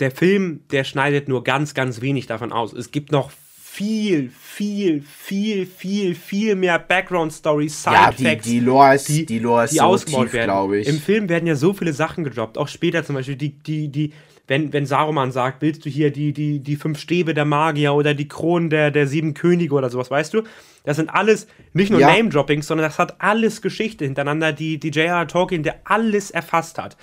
der 0.01 0.11
Film, 0.11 0.65
der 0.73 0.83
schneidet 0.83 1.29
nur 1.29 1.45
ganz, 1.45 1.73
ganz 1.73 2.01
wenig 2.01 2.27
davon 2.27 2.51
aus. 2.53 2.73
Es 2.73 2.91
gibt 2.91 3.13
noch 3.13 3.31
viel, 3.31 4.31
viel, 4.31 5.03
viel, 5.03 5.65
viel, 5.65 6.17
viel 6.17 6.57
mehr 6.57 6.77
Background-Stories, 6.81 7.85
Ja, 7.85 8.13
Side-Facts, 8.13 8.45
die, 8.45 8.51
die 8.51 8.61
Lore 8.61 8.95
ist, 8.97 9.09
die, 9.09 9.27
die 9.27 9.39
Lore 9.39 9.65
ist 9.67 9.75
die 9.75 9.79
so 9.79 9.97
tief, 9.97 10.33
werden. 10.33 10.45
glaube 10.47 10.79
ich. 10.81 10.89
Im 10.89 10.99
Film 10.99 11.29
werden 11.29 11.47
ja 11.47 11.55
so 11.55 11.73
viele 11.73 11.93
Sachen 11.93 12.25
gedroppt, 12.25 12.59
auch 12.59 12.67
später 12.67 13.05
zum 13.05 13.15
Beispiel, 13.15 13.37
die, 13.37 13.51
die, 13.51 13.87
die, 13.89 14.13
wenn, 14.51 14.73
wenn 14.73 14.85
Saruman 14.85 15.31
sagt, 15.31 15.63
willst 15.63 15.85
du 15.87 15.89
hier 15.89 16.11
die, 16.11 16.33
die, 16.33 16.59
die 16.59 16.75
fünf 16.75 16.99
Stäbe 16.99 17.35
der 17.35 17.45
Magier 17.45 17.95
oder 17.95 18.15
die 18.15 18.27
Kronen 18.27 18.69
der, 18.69 18.91
der 18.91 19.07
sieben 19.07 19.33
Könige 19.33 19.73
oder 19.77 19.91
sowas, 19.91 20.11
weißt 20.11 20.35
du? 20.35 20.43
Das 20.83 20.97
sind 20.97 21.09
alles 21.09 21.47
nicht 21.73 21.93
nur 21.93 22.01
Ja. 22.01 22.09
Name-Droppings, 22.09 22.67
sondern 22.67 22.89
das 22.89 22.99
hat 22.99 23.21
alles 23.21 23.63
Geschichte 23.63 24.05
hintereinander, 24.05 24.53
die, 24.53 24.81
die 24.81 24.89
J.R.R. 24.89 25.29
Tolkien, 25.29 25.63
der 25.63 25.77
alles 25.85 26.33
erfasst 26.33 26.79
hat. 26.79 26.97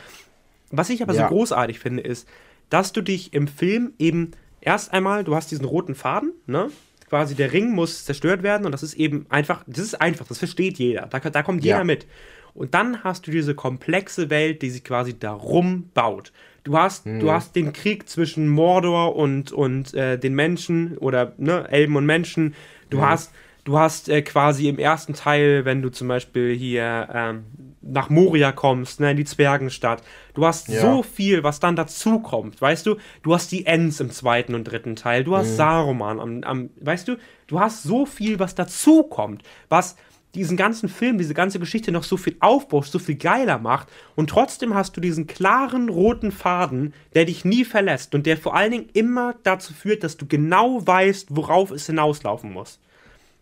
Was 0.71 0.89
ich 0.89 1.01
aber 1.01 1.13
Ja. 1.13 1.23
so 1.29 1.35
großartig 1.35 1.79
finde, 1.79 2.03
ist, 2.03 2.27
dass 2.69 2.91
du 2.91 3.01
dich 3.01 3.33
im 3.33 3.47
Film 3.47 3.93
eben 3.97 4.31
erst 4.59 4.91
einmal, 4.91 5.23
du 5.23 5.33
hast 5.33 5.49
diesen 5.49 5.63
roten 5.63 5.95
Faden, 5.95 6.33
ne? 6.47 6.67
Quasi 7.07 7.35
der 7.35 7.53
Ring 7.53 7.71
muss 7.71 8.03
zerstört 8.03 8.43
werden 8.43 8.65
und 8.65 8.73
das 8.73 8.83
ist 8.83 8.95
eben 8.95 9.25
einfach, 9.29 9.63
das 9.67 9.85
ist 9.85 10.01
einfach, 10.01 10.27
das 10.27 10.39
versteht 10.39 10.77
jeder. 10.79 11.03
Da, 11.09 11.19
da 11.19 11.43
kommt 11.43 11.63
jeder 11.63 11.77
Ja. 11.77 11.83
mit. 11.85 12.05
Und 12.53 12.73
dann 12.73 13.05
hast 13.05 13.25
du 13.25 13.31
diese 13.31 13.55
komplexe 13.55 14.29
Welt, 14.29 14.61
die 14.61 14.69
sich 14.69 14.83
quasi 14.83 15.17
darum 15.17 15.89
baut. 15.93 16.33
Du 16.67 16.77
hast, 16.77 17.05
Mhm. 17.05 17.19
du 17.21 17.31
hast 17.31 17.55
den 17.55 17.71
Krieg 17.71 18.09
zwischen 18.09 18.49
Mordor 18.49 19.15
und, 19.15 19.53
und 19.53 19.93
äh, 19.93 20.19
den 20.19 20.35
Menschen 20.35 20.97
oder 20.97 21.31
ne, 21.37 21.65
Elben 21.71 21.95
und 21.95 22.05
Menschen. 22.05 22.55
Du 22.89 22.97
Mhm. 22.97 23.01
hast, 23.03 23.33
du 23.63 23.79
hast 23.79 24.09
äh, 24.09 24.21
quasi 24.21 24.67
im 24.67 24.77
ersten 24.77 25.13
Teil, 25.13 25.63
wenn 25.63 25.81
du 25.81 25.89
zum 25.89 26.09
Beispiel 26.09 26.53
hier 26.53 27.07
ähm, 27.13 27.45
nach 27.81 28.09
Moria 28.09 28.51
kommst, 28.51 28.99
ne, 28.99 29.11
in 29.11 29.17
die 29.17 29.23
Zwergenstadt, 29.23 30.03
du 30.33 30.45
hast 30.45 30.67
Ja. 30.67 30.81
so 30.81 31.03
viel, 31.03 31.41
was 31.41 31.61
dann 31.61 31.77
dazu 31.77 32.19
kommt, 32.19 32.59
weißt 32.61 32.85
du? 32.85 32.97
Du 33.23 33.33
hast 33.33 33.49
die 33.53 33.65
Ents 33.65 34.01
im 34.01 34.11
zweiten 34.11 34.53
und 34.53 34.65
dritten 34.65 34.97
Teil, 34.97 35.23
du 35.23 35.37
hast 35.37 35.55
Saruman 35.55 36.19
am, 36.19 36.43
am, 36.43 36.69
weißt 36.81 37.07
du? 37.07 37.15
Du 37.47 37.61
hast 37.61 37.83
so 37.83 38.05
viel, 38.05 38.39
was 38.39 38.55
dazu 38.55 39.03
kommt, 39.03 39.41
was 39.69 39.95
diesen 40.35 40.57
ganzen 40.57 40.89
Film, 40.89 41.17
diese 41.17 41.33
ganze 41.33 41.59
Geschichte 41.59 41.91
noch 41.91 42.03
so 42.03 42.17
viel 42.17 42.35
aufbaust, 42.39 42.91
so 42.91 42.99
viel 42.99 43.15
geiler 43.15 43.57
macht 43.57 43.87
und 44.15 44.29
trotzdem 44.29 44.75
hast 44.75 44.95
du 44.95 45.01
diesen 45.01 45.25
klaren 45.25 45.89
roten 45.89 46.31
Faden, 46.31 46.93
der 47.15 47.25
dich 47.25 47.45
nie 47.45 47.65
verlässt 47.65 48.13
und 48.13 48.25
der 48.25 48.37
vor 48.37 48.55
allen 48.55 48.71
Dingen 48.71 48.89
immer 48.93 49.35
dazu 49.43 49.73
führt, 49.73 50.03
dass 50.03 50.17
du 50.17 50.25
genau 50.27 50.85
weißt, 50.85 51.35
worauf 51.35 51.71
es 51.71 51.85
hinauslaufen 51.87 52.51
muss. 52.51 52.79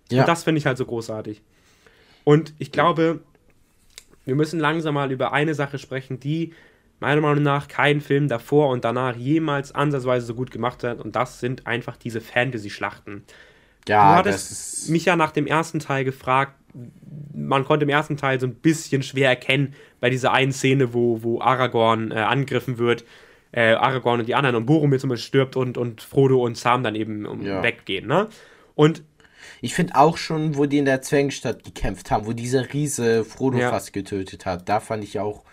Ja. 0.10 0.22
Und 0.22 0.28
das 0.28 0.44
finde 0.44 0.60
ich 0.60 0.66
halt 0.66 0.78
so 0.78 0.86
großartig. 0.86 1.42
Und 2.24 2.54
ich 2.60 2.72
glaube, 2.72 3.20
wir 4.26 4.36
müssen 4.36 4.60
langsam 4.60 4.96
mal 4.96 5.12
über 5.12 5.34
eine 5.34 5.54
Sache 5.54 5.78
sprechen, 5.78 6.20
die 6.20 6.54
meiner 7.00 7.22
Meinung 7.22 7.44
nach 7.44 7.68
kein 7.68 8.02
Film 8.02 8.28
davor 8.28 8.70
und 8.70 8.86
danach 8.86 9.16
jemals 9.16 9.74
ansatzweise 9.74 10.26
so 10.26 10.34
gut 10.34 10.52
gemacht 10.52 10.84
hat. 10.84 11.00
Und 11.00 11.16
das 11.16 11.40
sind 11.40 11.68
einfach 11.68 11.98
diese 11.98 12.22
Fantasy-Schlachten. 12.22 13.24
ja, 13.88 14.22
du 14.22 14.30
das 14.30 14.46
hattest 14.46 14.90
mich 14.90 15.06
ja 15.06 15.16
nach 15.16 15.32
dem 15.32 15.46
ersten 15.46 15.80
Teil 15.80 16.04
gefragt, 16.04 16.56
man 17.34 17.64
konnte 17.66 17.84
im 17.84 17.90
ersten 17.90 18.18
Teil 18.18 18.40
so 18.40 18.48
ein 18.48 18.56
bisschen 18.56 19.04
schwer 19.04 19.30
erkennen, 19.30 19.74
bei 20.00 20.10
dieser 20.10 20.32
einen 20.34 20.52
Szene, 20.52 20.94
wo, 20.94 21.22
wo 21.24 21.42
Aragorn 21.42 22.12
äh, 22.12 22.16
angegriffen 22.16 22.78
wird, 22.78 23.06
äh, 23.52 23.74
Aragorn 23.74 24.20
und 24.20 24.26
die 24.28 24.36
anderen 24.36 24.56
und 24.58 24.66
Boromir 24.66 25.00
zum 25.00 25.10
Beispiel 25.10 25.28
stirbt 25.28 25.56
und, 25.56 25.78
und 25.78 26.02
Frodo 26.02 26.44
und 26.44 26.58
Sam 26.58 26.84
dann 26.84 26.96
eben 26.96 27.26
um, 27.26 27.42
Ja. 27.42 27.64
weggehen, 27.64 28.08
ne? 28.08 28.28
Und 28.76 29.04
Ich 29.62 29.74
finde 29.76 29.96
auch 29.96 30.18
schon, 30.18 30.58
wo 30.58 30.66
die 30.66 30.80
in 30.80 30.86
der 30.86 31.02
Zwergenstadt 31.02 31.64
gekämpft 31.64 32.10
haben, 32.12 32.26
wo 32.26 32.34
dieser 32.34 32.74
Riese 32.74 33.24
Frodo 33.24 33.58
Ja. 33.60 33.70
fast 33.70 33.94
getötet 33.94 34.46
hat, 34.46 34.68
da 34.68 34.80
fand 34.80 35.04
ich 35.04 35.20
auch 35.20 35.44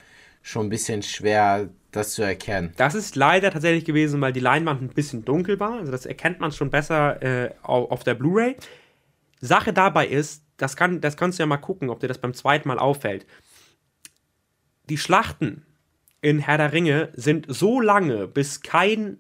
schon 0.42 0.66
ein 0.66 0.70
bisschen 0.70 1.02
schwer, 1.02 1.68
das 1.92 2.14
zu 2.14 2.22
erkennen. 2.22 2.72
Das 2.76 2.94
ist 2.94 3.14
leider 3.16 3.50
tatsächlich 3.50 3.84
gewesen, 3.84 4.20
weil 4.20 4.32
die 4.32 4.40
Leinwand 4.40 4.82
ein 4.82 4.88
bisschen 4.88 5.24
dunkel 5.24 5.60
war. 5.60 5.78
Also 5.78 5.92
das 5.92 6.04
erkennt 6.06 6.40
man 6.40 6.50
schon 6.52 6.70
besser 6.70 7.22
äh, 7.22 7.50
au- 7.62 7.84
auf 7.90 8.02
der 8.02 8.14
Blu-ray. 8.14 8.56
Sache 9.40 9.72
dabei 9.72 10.06
ist, 10.08 10.41
das, 10.56 10.76
kann, 10.76 11.00
das 11.00 11.16
kannst 11.16 11.38
du 11.38 11.42
ja 11.42 11.46
mal 11.46 11.56
gucken, 11.56 11.90
ob 11.90 12.00
dir 12.00 12.08
das 12.08 12.18
beim 12.18 12.34
zweiten 12.34 12.68
Mal 12.68 12.78
auffällt. 12.78 13.26
Die 14.88 14.98
Schlachten 14.98 15.64
in 16.20 16.38
Herr 16.38 16.58
der 16.58 16.72
Ringe 16.72 17.10
sind 17.14 17.46
so 17.48 17.80
lange, 17.80 18.28
bis 18.28 18.60
kein 18.62 19.18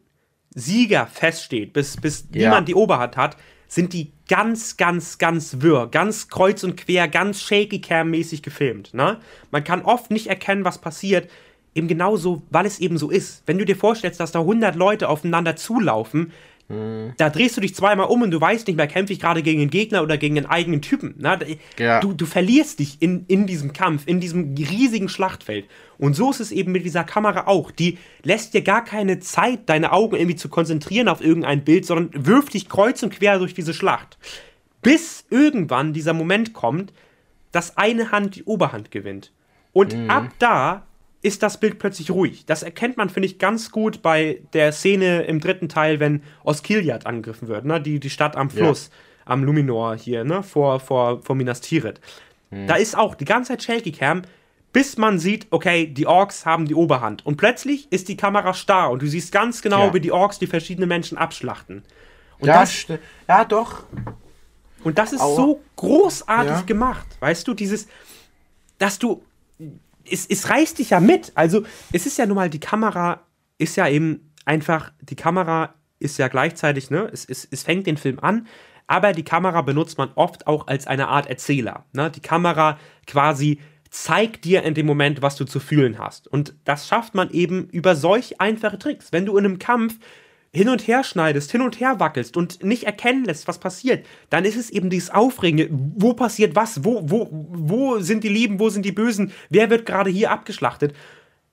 Sieger 0.54 1.06
feststeht, 1.06 1.72
bis, 1.72 1.96
bis 1.96 2.26
Ja. 2.32 2.48
niemand 2.48 2.68
die 2.68 2.74
Oberhand 2.74 3.16
hat, 3.16 3.36
sind 3.68 3.94
die 3.94 4.12
ganz, 4.28 4.76
ganz, 4.76 5.16
ganz 5.18 5.56
wirr, 5.60 5.88
ganz 5.90 6.28
kreuz 6.28 6.62
und 6.62 6.76
quer, 6.76 7.08
ganz 7.08 7.40
shaky 7.40 7.80
cam-mäßig 7.80 8.42
gefilmt. 8.42 8.92
Ne? 8.92 9.18
Man 9.50 9.64
kann 9.64 9.82
oft 9.82 10.10
nicht 10.10 10.26
erkennen, 10.26 10.64
was 10.64 10.78
passiert, 10.78 11.30
eben 11.74 11.88
genauso, 11.88 12.42
weil 12.50 12.66
es 12.66 12.80
eben 12.80 12.98
so 12.98 13.08
ist. 13.08 13.42
Wenn 13.46 13.56
du 13.56 13.64
dir 13.64 13.76
vorstellst, 13.76 14.20
dass 14.20 14.30
da 14.32 14.40
100 14.40 14.76
Leute 14.76 15.08
aufeinander 15.08 15.56
zulaufen, 15.56 16.32
da 17.16 17.30
drehst 17.30 17.56
du 17.56 17.60
dich 17.60 17.74
zweimal 17.74 18.06
um 18.06 18.22
und 18.22 18.30
du 18.30 18.40
weißt 18.40 18.66
nicht 18.66 18.76
mehr, 18.76 18.86
kämpfe 18.86 19.12
ich 19.12 19.20
gerade 19.20 19.42
gegen 19.42 19.60
einen 19.60 19.70
Gegner 19.70 20.02
oder 20.02 20.16
gegen 20.18 20.36
einen 20.36 20.46
eigenen 20.46 20.80
Typen. 20.82 21.14
Na, 21.18 21.36
da- 21.36 21.46
Ja. 21.78 22.00
du, 22.00 22.12
du 22.12 22.26
verlierst 22.26 22.78
dich 22.78 22.96
in, 23.00 23.24
in 23.28 23.46
diesem 23.46 23.72
Kampf, 23.72 24.02
in 24.06 24.20
diesem 24.20 24.54
riesigen 24.56 25.08
Schlachtfeld. 25.08 25.66
Und 25.98 26.14
so 26.14 26.30
ist 26.30 26.40
es 26.40 26.50
eben 26.52 26.72
mit 26.72 26.84
dieser 26.84 27.04
Kamera 27.04 27.46
auch. 27.46 27.70
Die 27.70 27.98
lässt 28.22 28.54
dir 28.54 28.62
gar 28.62 28.84
keine 28.84 29.20
Zeit, 29.20 29.68
deine 29.68 29.92
Augen 29.92 30.16
irgendwie 30.16 30.36
zu 30.36 30.48
konzentrieren 30.48 31.08
auf 31.08 31.20
irgendein 31.22 31.64
Bild, 31.64 31.84
sondern 31.86 32.26
wirft 32.26 32.54
dich 32.54 32.68
kreuz 32.68 33.02
und 33.02 33.10
quer 33.12 33.38
durch 33.38 33.54
diese 33.54 33.74
Schlacht. 33.74 34.18
Bis 34.82 35.24
irgendwann 35.30 35.92
dieser 35.92 36.12
Moment 36.12 36.52
kommt, 36.54 36.92
dass 37.52 37.76
eine 37.76 38.10
Hand 38.10 38.36
die 38.36 38.44
Oberhand 38.44 38.90
gewinnt. 38.90 39.30
Und 39.72 39.94
ab 40.08 40.28
da 40.38 40.86
ist 41.22 41.42
das 41.42 41.58
Bild 41.60 41.78
plötzlich 41.78 42.10
ruhig. 42.10 42.44
Das 42.46 42.62
erkennt 42.62 42.96
man, 42.96 43.08
finde 43.08 43.26
ich, 43.26 43.38
ganz 43.38 43.70
gut 43.70 44.02
bei 44.02 44.40
der 44.52 44.72
Szene 44.72 45.22
im 45.22 45.40
dritten 45.40 45.68
Teil, 45.68 46.00
wenn 46.00 46.22
Osgiliath 46.44 47.06
angegriffen 47.06 47.48
wird, 47.48 47.64
ne? 47.64 47.80
die, 47.80 48.00
die 48.00 48.10
Stadt 48.10 48.36
am 48.36 48.50
Fluss, 48.50 48.90
am 49.24 49.44
Luminor 49.44 49.94
hier, 49.96 50.24
ne? 50.24 50.42
vor, 50.42 50.80
vor, 50.80 51.22
vor 51.22 51.36
Minas 51.36 51.60
Tirith. 51.60 52.00
Da 52.66 52.74
ist 52.74 52.98
auch 52.98 53.14
die 53.14 53.24
ganze 53.24 53.52
Zeit 53.52 53.62
Shaky 53.62 53.92
Cam, 53.92 54.22
bis 54.74 54.98
man 54.98 55.18
sieht, 55.18 55.46
okay, 55.50 55.86
die 55.86 56.06
Orks 56.06 56.44
haben 56.44 56.66
die 56.66 56.74
Oberhand. 56.74 57.24
Und 57.24 57.36
plötzlich 57.36 57.86
ist 57.90 58.08
die 58.08 58.16
Kamera 58.16 58.52
starr 58.52 58.90
und 58.90 59.00
du 59.00 59.06
siehst 59.06 59.32
ganz 59.32 59.62
genau, 59.62 59.86
Ja. 59.86 59.94
wie 59.94 60.00
die 60.00 60.12
Orks 60.12 60.38
die 60.38 60.46
verschiedenen 60.46 60.88
Menschen 60.88 61.16
abschlachten. 61.16 61.82
Und 62.40 62.48
ja, 62.48 62.60
das, 62.60 62.72
st- 62.72 62.98
ja, 63.28 63.44
doch. 63.46 63.84
und 64.84 64.98
das 64.98 65.12
ist 65.12 65.20
Aua. 65.20 65.36
so 65.36 65.60
großartig 65.76 66.50
Ja. 66.52 66.60
gemacht, 66.62 67.06
weißt 67.20 67.46
du, 67.48 67.54
dieses, 67.54 67.86
dass 68.78 68.98
du, 68.98 69.22
es, 70.12 70.26
es 70.26 70.48
reißt 70.48 70.78
dich 70.78 70.90
ja 70.90 71.00
mit. 71.00 71.32
Also 71.34 71.64
es 71.92 72.06
ist 72.06 72.18
ja 72.18 72.26
nun 72.26 72.36
mal, 72.36 72.50
die 72.50 72.60
Kamera 72.60 73.26
ist 73.58 73.76
ja 73.76 73.88
eben 73.88 74.32
einfach, 74.44 74.92
die 75.00 75.16
Kamera 75.16 75.74
ist 75.98 76.18
ja 76.18 76.28
gleichzeitig, 76.28 76.90
ne, 76.90 77.08
es, 77.12 77.24
es, 77.24 77.46
es 77.50 77.62
fängt 77.62 77.86
den 77.86 77.96
Film 77.96 78.18
an, 78.18 78.46
aber 78.86 79.12
die 79.12 79.24
Kamera 79.24 79.62
benutzt 79.62 79.98
man 79.98 80.10
oft 80.16 80.46
auch 80.46 80.66
als 80.66 80.86
eine 80.86 81.08
Art 81.08 81.26
Erzähler. 81.26 81.86
Ne? 81.92 82.10
Die 82.10 82.20
Kamera 82.20 82.78
quasi 83.06 83.60
zeigt 83.90 84.44
dir 84.44 84.62
in 84.62 84.74
dem 84.74 84.86
Moment, 84.86 85.22
was 85.22 85.36
du 85.36 85.44
zu 85.44 85.60
fühlen 85.60 85.98
hast. 85.98 86.26
Und 86.26 86.54
das 86.64 86.88
schafft 86.88 87.14
man 87.14 87.30
eben 87.30 87.68
über 87.68 87.94
solch 87.94 88.40
einfache 88.40 88.78
Tricks. 88.78 89.12
Wenn 89.12 89.26
du 89.26 89.36
in 89.36 89.44
einem 89.44 89.58
Kampf 89.58 89.98
hin 90.54 90.68
und 90.68 90.86
her 90.86 91.02
schneidest, 91.02 91.50
hin 91.50 91.62
und 91.62 91.80
her 91.80 91.98
wackelst 91.98 92.36
und 92.36 92.62
nicht 92.62 92.84
erkennen 92.84 93.24
lässt, 93.24 93.48
was 93.48 93.58
passiert, 93.58 94.04
dann 94.28 94.44
ist 94.44 94.56
es 94.56 94.68
eben 94.68 94.90
dieses 94.90 95.08
Aufregende, 95.10 95.68
wo 95.70 96.12
passiert 96.12 96.54
was, 96.54 96.84
wo, 96.84 97.00
wo, 97.04 97.28
wo 97.30 97.98
sind 98.00 98.22
die 98.22 98.28
Lieben, 98.28 98.60
wo 98.60 98.68
sind 98.68 98.84
die 98.84 98.92
Bösen, 98.92 99.32
wer 99.48 99.70
wird 99.70 99.86
gerade 99.86 100.10
hier 100.10 100.30
abgeschlachtet. 100.30 100.94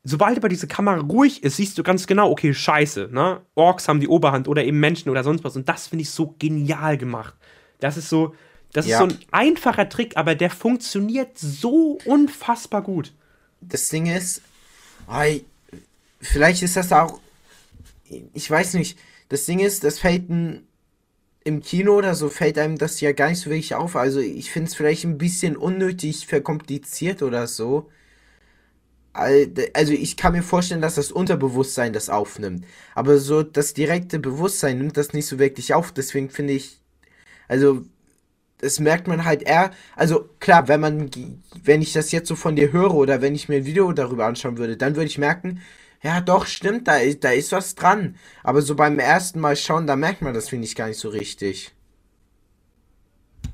Sobald 0.04 0.38
aber 0.38 0.50
diese 0.50 0.68
Kamera 0.68 1.00
ruhig 1.00 1.44
ist, 1.44 1.58
siehst 1.58 1.78
du 1.78 1.84
ganz 1.84 2.08
genau, 2.08 2.30
okay, 2.32 2.54
scheiße, 2.54 3.10
ne? 3.12 3.42
Orks 3.56 3.88
haben 3.88 4.00
die 4.00 4.08
Oberhand 4.08 4.48
oder 4.48 4.64
eben 4.64 4.80
Menschen 4.80 5.10
oder 5.10 5.24
sonst 5.24 5.44
was. 5.44 5.56
Und 5.56 5.68
das 5.68 5.88
finde 5.88 6.04
ich 6.04 6.10
so 6.10 6.36
genial 6.40 6.98
gemacht. 6.98 7.34
Das 7.80 7.98
ist 7.98 8.10
so, 8.10 8.34
das 8.74 8.88
Ja. 8.88 9.04
ist 9.04 9.10
so 9.12 9.16
ein 9.16 9.20
einfacher 9.32 9.88
Trick, 9.90 10.16
aber 10.16 10.36
der 10.36 10.50
funktioniert 10.50 11.38
so 11.38 12.00
unfassbar 12.06 12.82
gut. 12.82 13.14
Das 13.62 13.90
Ding 13.90 14.06
ist, 14.08 14.42
ei, 15.08 15.42
vielleicht 16.22 16.64
ist 16.64 16.78
das 16.78 16.92
auch, 16.94 17.20
ich 18.34 18.50
weiß 18.50 18.76
nicht, 18.76 18.98
das 19.30 19.46
Ding 19.46 19.60
ist, 19.60 19.84
das 19.84 20.00
fällt 20.00 20.30
ein, 20.30 20.68
im 21.46 21.62
Kino 21.62 21.96
oder 21.98 22.16
so 22.16 22.30
fällt 22.30 22.58
einem 22.60 22.78
das 22.78 23.02
ja 23.02 23.14
gar 23.14 23.30
nicht 23.30 23.40
so 23.42 23.50
wirklich 23.50 23.76
auf. 23.76 23.96
Also 23.96 24.20
ich 24.20 24.52
finde 24.52 24.70
es 24.70 24.76
vielleicht 24.76 25.06
ein 25.06 25.18
bisschen 25.20 25.58
unnötig 25.58 26.28
verkompliziert 26.28 27.24
oder 27.24 27.48
so. 27.48 27.90
Al- 29.14 29.52
Also 29.74 29.94
ich 29.94 30.18
kann 30.18 30.34
mir 30.34 30.44
vorstellen, 30.44 30.82
dass 30.82 30.96
das 30.96 31.12
Unterbewusstsein 31.12 31.94
das 31.94 32.10
aufnimmt. 32.10 32.66
Aber 32.96 33.18
so 33.18 33.44
das 33.44 33.74
direkte 33.74 34.20
Bewusstsein 34.20 34.78
nimmt 34.78 34.98
das 34.98 35.14
nicht 35.14 35.26
so 35.26 35.40
wirklich 35.40 35.74
auf. 35.74 35.92
Deswegen 35.92 36.30
finde 36.30 36.54
ich, 36.54 36.80
also 37.48 37.84
das 38.60 38.80
merkt 38.80 39.08
man 39.08 39.26
halt 39.26 39.44
eher. 39.44 39.72
Also 39.96 40.30
klar, 40.40 40.68
wenn 40.70 40.82
man, 40.82 41.12
wenn 41.64 41.82
ich 41.84 41.94
das 41.94 42.12
jetzt 42.12 42.30
so 42.30 42.36
von 42.36 42.56
dir 42.56 42.74
höre 42.74 42.96
oder 42.96 43.22
wenn 43.22 43.36
ich 43.36 43.50
mir 43.50 43.58
ein 43.58 43.66
Video 43.66 43.92
darüber 43.94 44.26
anschauen 44.28 44.58
würde, 44.58 44.78
dann 44.78 44.96
würde 44.96 45.08
ich 45.08 45.18
merken, 45.20 45.62
ja 46.02 46.22
doch, 46.22 46.46
stimmt, 46.46 46.88
da 46.88 46.98
ist, 46.98 47.24
da 47.24 47.32
ist 47.32 47.52
was 47.52 47.76
dran. 47.76 48.16
Aber 48.44 48.62
so 48.62 48.76
beim 48.76 49.00
ersten 49.00 49.40
Mal 49.40 49.56
schauen, 49.56 49.88
da 49.88 49.96
merkt 49.96 50.22
man 50.22 50.34
das, 50.34 50.50
finde 50.50 50.66
ich, 50.66 50.76
gar 50.76 50.88
nicht 50.88 51.00
so 51.00 51.10
richtig. 51.10 51.74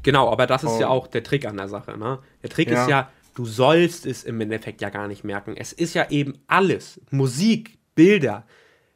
Genau, 0.03 0.31
aber 0.31 0.45
das 0.45 0.63
ist 0.63 0.69
oh. 0.71 0.79
ja 0.79 0.87
auch 0.87 1.07
der 1.07 1.23
Trick 1.23 1.45
an 1.45 1.57
der 1.57 1.67
Sache. 1.67 1.97
Ne? 1.97 2.19
Der 2.43 2.49
Trick 2.49 2.69
ja. 2.69 2.83
ist 2.83 2.89
ja, 2.89 3.09
du 3.33 3.45
sollst 3.45 4.05
es 4.05 4.23
im 4.23 4.39
Endeffekt 4.39 4.81
ja 4.81 4.89
gar 4.89 5.07
nicht 5.07 5.23
merken. 5.23 5.55
Es 5.57 5.73
ist 5.73 5.95
ja 5.95 6.09
eben 6.11 6.37
alles. 6.45 7.01
Musik, 7.09 7.79
Bilder, 7.95 8.45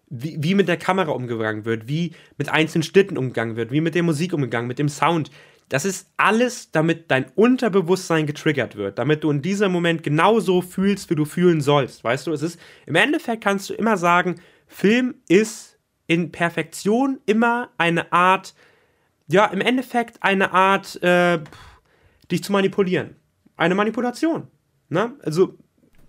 wie, 0.10 0.38
wie 0.40 0.56
mit 0.56 0.68
der 0.68 0.78
Kamera 0.78 1.12
umgegangen 1.12 1.66
wird, 1.66 1.88
wie 1.88 2.14
mit 2.38 2.50
einzelnen 2.50 2.84
Schnitten 2.84 3.18
umgegangen 3.18 3.56
wird, 3.56 3.72
wie 3.72 3.82
mit 3.82 3.96
der 3.96 4.04
Musik 4.04 4.34
umgegangen, 4.34 4.68
mit 4.68 4.78
dem 4.78 4.90
Sound. 4.90 5.32
Das 5.70 5.86
ist 5.86 6.12
alles, 6.18 6.72
damit 6.72 7.12
dein 7.12 7.32
Unterbewusstsein 7.36 8.26
getriggert 8.26 8.76
wird, 8.76 8.98
damit 8.98 9.24
du 9.24 9.30
in 9.30 9.44
diesem 9.44 9.72
Moment 9.72 10.02
genauso 10.02 10.62
fühlst, 10.62 11.10
wie 11.12 11.16
du 11.16 11.26
fühlen 11.26 11.62
sollst. 11.62 12.04
Weißt 12.04 12.26
du, 12.28 12.34
es 12.34 12.42
ist 12.42 12.60
im 12.88 12.96
Endeffekt 12.96 13.44
kannst 13.44 13.70
du 13.70 13.76
immer 13.76 13.96
sagen, 13.96 14.42
Film 14.68 15.16
ist 15.28 15.78
in 16.08 16.32
Perfektion 16.32 17.20
immer 17.28 17.70
eine 17.78 18.12
Art, 18.12 18.56
ja, 19.28 19.46
im 19.46 19.62
Endeffekt 19.62 20.22
eine 20.24 20.52
Art, 20.54 21.02
äh, 21.04 21.40
dich 22.32 22.44
zu 22.44 22.52
manipulieren. 22.52 23.16
Eine 23.56 23.76
Manipulation. 23.76 24.48
Ne? 24.90 25.14
Also 25.22 25.56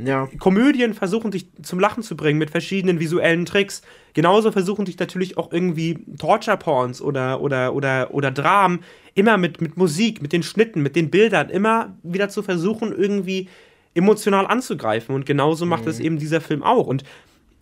ja. 0.04 0.28
Komödien 0.38 0.94
versuchen 0.94 1.30
dich 1.30 1.48
zum 1.62 1.80
Lachen 1.80 2.02
zu 2.02 2.16
bringen 2.16 2.38
mit 2.38 2.50
verschiedenen 2.50 3.00
visuellen 3.00 3.46
Tricks. 3.46 3.82
Genauso 4.14 4.52
versuchen 4.52 4.84
dich 4.84 4.98
natürlich 4.98 5.36
auch 5.38 5.52
irgendwie 5.52 6.04
Torture-Porns 6.18 7.00
oder, 7.02 7.40
oder, 7.40 7.74
oder, 7.74 8.12
oder 8.12 8.30
Dramen 8.30 8.80
immer 9.14 9.36
mit, 9.38 9.60
mit 9.60 9.76
Musik, 9.76 10.22
mit 10.22 10.32
den 10.32 10.42
Schnitten, 10.42 10.82
mit 10.82 10.96
den 10.96 11.10
Bildern, 11.10 11.50
immer 11.50 11.96
wieder 12.02 12.28
zu 12.28 12.42
versuchen, 12.42 12.92
irgendwie 12.92 13.48
emotional 13.94 14.46
anzugreifen. 14.46 15.14
Und 15.14 15.26
genauso 15.26 15.66
macht 15.66 15.84
mhm. 15.84 15.90
es 15.90 16.00
eben 16.00 16.18
dieser 16.18 16.40
Film 16.40 16.62
auch. 16.62 16.86
Und 16.86 17.04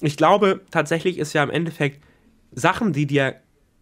ich 0.01 0.17
glaube, 0.17 0.61
tatsächlich 0.71 1.19
ist 1.19 1.33
ja 1.33 1.43
im 1.43 1.51
Endeffekt 1.51 2.03
Sachen, 2.53 2.93
die 2.93 3.07
dir 3.07 3.37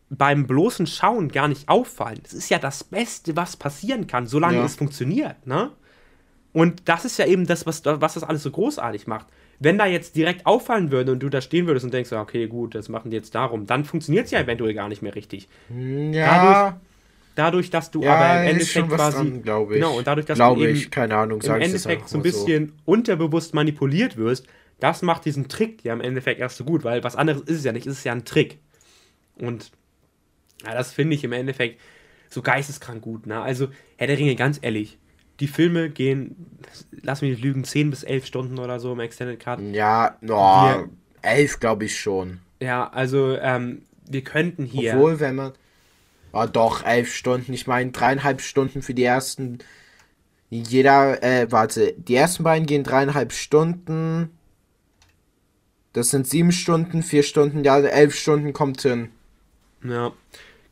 beim 0.09 0.47
bloßen 0.47 0.87
Schauen 0.87 1.29
gar 1.29 1.49
nicht 1.49 1.69
auffallen. 1.69 2.21
Das 2.23 2.33
ist 2.33 2.49
ja 2.49 2.59
das 2.59 2.85
Beste, 2.85 3.37
was 3.37 3.57
passieren 3.57 4.07
kann, 4.07 4.27
solange 4.27 4.59
ja. 4.59 4.65
es 4.65 4.77
funktioniert, 4.77 5.47
ne? 5.47 5.71
Und 6.57 6.89
das 6.89 7.05
ist 7.05 7.19
ja 7.19 7.27
eben 7.27 7.47
das, 7.47 7.67
was, 7.67 7.85
was 7.85 8.15
das 8.15 8.25
alles 8.25 8.43
so 8.43 8.51
großartig 8.51 9.07
macht. 9.07 9.27
Wenn 9.59 9.77
da 9.77 9.85
jetzt 9.85 10.17
direkt 10.17 10.47
auffallen 10.47 10.91
würde 10.91 11.13
und 11.13 11.19
du 11.23 11.29
da 11.29 11.43
stehen 11.43 11.67
würdest 11.67 11.85
und 11.85 11.93
denkst, 11.93 12.11
okay, 12.13 12.47
gut, 12.47 12.75
das 12.75 12.89
machen 12.89 13.11
die 13.11 13.17
jetzt 13.19 13.35
darum, 13.35 13.67
dann 13.67 13.85
funktioniert 13.85 14.25
es 14.25 14.31
ja 14.31 14.41
eventuell 14.41 14.73
gar 14.73 14.89
nicht 14.89 15.03
mehr 15.03 15.15
richtig. 15.15 15.51
Hm, 15.69 16.15
ja. 16.15 16.25
Dadurch, 16.25 16.81
dadurch 17.35 17.71
dass 17.71 17.91
du 17.91 18.03
ja, 18.03 18.15
aber 18.15 18.41
im 18.41 18.49
Endeffekt 18.49 18.89
quasi. 18.89 19.17
Dran, 19.19 19.43
glaube 19.43 19.75
ich. 19.75 19.83
Genau, 19.83 19.99
und 19.99 20.07
dadurch, 20.07 20.25
dass 20.25 20.39
glaube 20.39 20.63
du 20.63 20.69
eben 20.69 20.79
ich, 20.79 20.91
keine 20.91 21.15
Ahnung, 21.19 21.43
im 21.43 21.61
Endeffekt 21.61 22.09
so 22.09 22.17
ein 22.17 22.23
bisschen 22.23 22.69
so. 22.69 22.75
unterbewusst 22.87 23.53
manipuliert 23.53 24.17
wirst, 24.17 24.47
das 24.81 25.03
macht 25.03 25.27
diesen 25.27 25.49
Trick 25.49 25.85
ja 25.85 25.93
im 25.93 26.01
Endeffekt 26.01 26.41
erst 26.41 26.57
so 26.57 26.65
gut, 26.65 26.85
weil 26.85 27.05
was 27.05 27.17
anderes 27.17 27.43
ist 27.43 27.59
es 27.59 27.65
ja 27.65 27.73
nicht, 27.73 27.87
es 27.87 27.99
ist 27.99 28.05
ja 28.05 28.13
ein 28.13 28.25
Trick. 28.25 28.61
Und 29.39 29.73
ja, 30.65 30.73
das 30.73 30.91
finde 30.91 31.17
ich 31.17 31.25
im 31.25 31.33
Endeffekt 31.33 31.79
so 32.31 32.41
geisteskrank 32.41 33.03
gut. 33.03 33.27
Ne? 33.27 33.43
Also, 33.43 33.69
Herr 33.99 34.07
der 34.07 34.17
Ringe, 34.17 34.37
ganz 34.37 34.59
ehrlich, 34.63 34.97
die 35.41 35.49
Filme 35.49 35.91
gehen, 35.91 36.59
lass 37.03 37.21
mich 37.21 37.33
nicht 37.33 37.43
lügen, 37.43 37.65
10 37.65 37.91
bis 37.91 38.03
11 38.03 38.27
Stunden 38.27 38.59
oder 38.59 38.81
so 38.81 38.93
im 38.93 39.01
Extended 39.01 39.39
Cut. 39.39 39.61
Ja, 39.73 40.17
no, 40.21 40.89
11 41.23 41.61
glaube 41.61 41.85
ich 41.85 41.99
schon. 41.99 42.41
Ja, 42.61 42.89
also 42.89 43.37
ähm, 43.37 43.83
wir 44.09 44.23
könnten 44.23 44.65
hier. 44.65 44.95
Obwohl, 44.95 45.21
wenn 45.21 45.35
man. 45.37 45.53
Oh, 46.33 46.47
doch, 46.51 46.85
11 46.85 47.15
Stunden. 47.15 47.53
Ich 47.53 47.67
meine, 47.67 47.91
dreieinhalb 47.91 48.41
Stunden 48.41 48.83
für 48.83 48.95
die 48.95 49.05
ersten. 49.05 49.59
Jeder, 50.49 51.23
äh, 51.23 51.51
warte, 51.51 51.95
die 51.97 52.15
ersten 52.15 52.45
beiden 52.45 52.67
gehen 52.67 52.85
dreieinhalb 52.85 53.33
Stunden. 53.33 54.31
Das 55.93 56.11
sind 56.11 56.27
sieben 56.27 56.53
Stunden, 56.53 57.03
vier 57.03 57.23
Stunden, 57.23 57.65
ja, 57.65 57.79
elf 57.79 58.15
Stunden 58.15 58.53
kommt 58.53 58.83
hin. 58.83 59.09
Ja, 59.83 60.13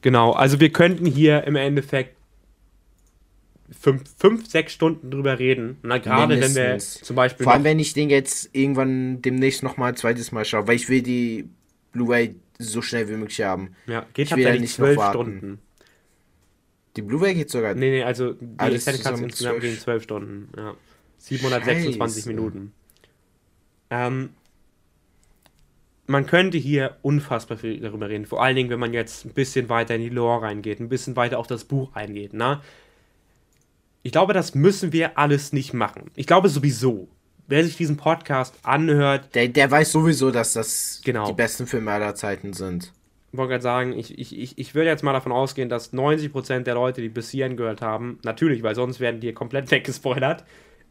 genau. 0.03 0.33
Also 0.33 0.61
wir 0.61 0.71
könnten 0.71 1.07
hier 1.07 1.45
im 1.45 1.57
Endeffekt 1.57 2.14
fünf, 3.71 4.03
fünf, 4.19 4.49
sechs 4.49 4.73
Stunden 4.73 5.11
drüber 5.11 5.39
reden. 5.39 5.79
Na, 5.83 5.99
gerade 5.99 6.41
wenn 6.41 6.55
wir 6.55 6.79
zum 6.79 7.17
Beispiel. 7.17 7.45
Vor 7.45 7.53
allem, 7.53 7.65
wenn 7.65 7.79
ich 7.79 7.93
den 7.95 8.11
jetzt 8.11 8.51
irgendwann 8.53 9.23
demnächst 9.23 9.62
nochmal 9.62 9.91
ein 9.91 9.97
zweites 9.97 10.33
Mal 10.33 10.45
schaue, 10.45 10.67
weil 10.67 10.77
ich 10.77 10.89
will 10.89 11.03
die 11.03 11.49
Blu-ray 11.93 12.37
so 12.59 12.83
schnell 12.83 13.09
wie 13.09 13.15
möglich 13.15 13.41
haben. 13.43 13.75
Ja, 13.87 14.07
geht 14.15 14.29
ich 14.31 14.37
will 14.37 14.45
ja 14.45 14.57
nicht 14.57 14.75
zwölf 14.75 15.01
Stunden. 15.11 15.59
Die 16.97 17.03
Blu-ray 17.03 17.35
geht 17.35 17.51
sogar. 17.51 17.75
Nee, 17.75 17.91
nee, 17.91 18.03
also 18.03 18.35
die 18.35 18.47
ah, 18.59 18.69
Extended 18.69 19.23
insgesamt 19.23 19.61
gehen 19.61 19.79
zwölf 19.79 20.03
Stunden. 20.03 20.49
Ja. 20.57 20.75
726 21.19 21.97
Scheiße. 21.97 22.29
Minuten. 22.29 22.73
Ähm, 23.91 24.31
man 26.07 26.27
könnte 26.27 26.59
hier 26.59 26.99
unfassbar 27.03 27.57
viel 27.57 27.81
darüber 27.81 28.09
reden. 28.09 28.27
Vor 28.27 28.43
allen 28.43 28.57
Dingen, 28.57 28.71
wenn 28.71 28.79
man 28.79 28.93
jetzt 28.93 29.25
ein 29.25 29.33
bisschen 29.33 29.69
weiter 29.69 29.95
in 29.95 30.03
die 30.03 30.09
Lore 30.11 30.43
reingeht, 30.43 30.81
ein 30.81 30.89
bisschen 30.89 31.17
weiter 31.17 31.39
auf 31.39 31.47
das 31.47 31.65
Buch 31.65 31.95
eingeht. 31.95 32.33
Na? 32.35 32.62
Ich 34.05 34.13
glaube, 34.13 34.35
das 34.35 34.55
müssen 34.55 34.93
wir 34.93 35.19
alles 35.19 35.55
nicht 35.55 35.73
machen. 35.73 36.11
Ich 36.15 36.27
glaube 36.27 36.51
sowieso, 36.51 37.09
wer 37.47 37.65
sich 37.65 37.79
diesen 37.79 37.97
Podcast 37.97 38.55
anhört. 38.63 39.35
Der, 39.35 39.49
der 39.49 39.71
weiß 39.71 39.93
sowieso, 39.93 40.31
dass 40.31 40.53
das 40.53 41.01
genau. 41.03 41.27
die 41.27 41.33
besten 41.33 41.67
Filme 41.67 41.91
aller 41.91 42.15
Zeiten 42.15 42.53
sind. 42.53 42.93
Ich 43.33 43.39
wollte 43.39 43.53
gerade 43.53 43.63
sagen, 43.63 43.99
ich, 43.99 44.19
ich, 44.19 44.39
ich, 44.39 44.59
ich 44.59 44.75
würde 44.75 44.91
jetzt 44.91 45.03
mal 45.03 45.15
davon 45.15 45.33
ausgehen, 45.33 45.71
dass 45.71 45.95
90% 45.95 46.61
der 46.61 46.75
Leute, 46.75 47.01
die 47.01 47.09
bis 47.09 47.31
hierhin 47.31 47.57
gehört 47.57 47.81
haben, 47.81 48.19
natürlich, 48.25 48.63
weil 48.63 48.75
sonst 48.75 49.01
werden 49.01 49.21
die 49.21 49.33
komplett 49.33 49.71
weggespoilert, 49.71 50.45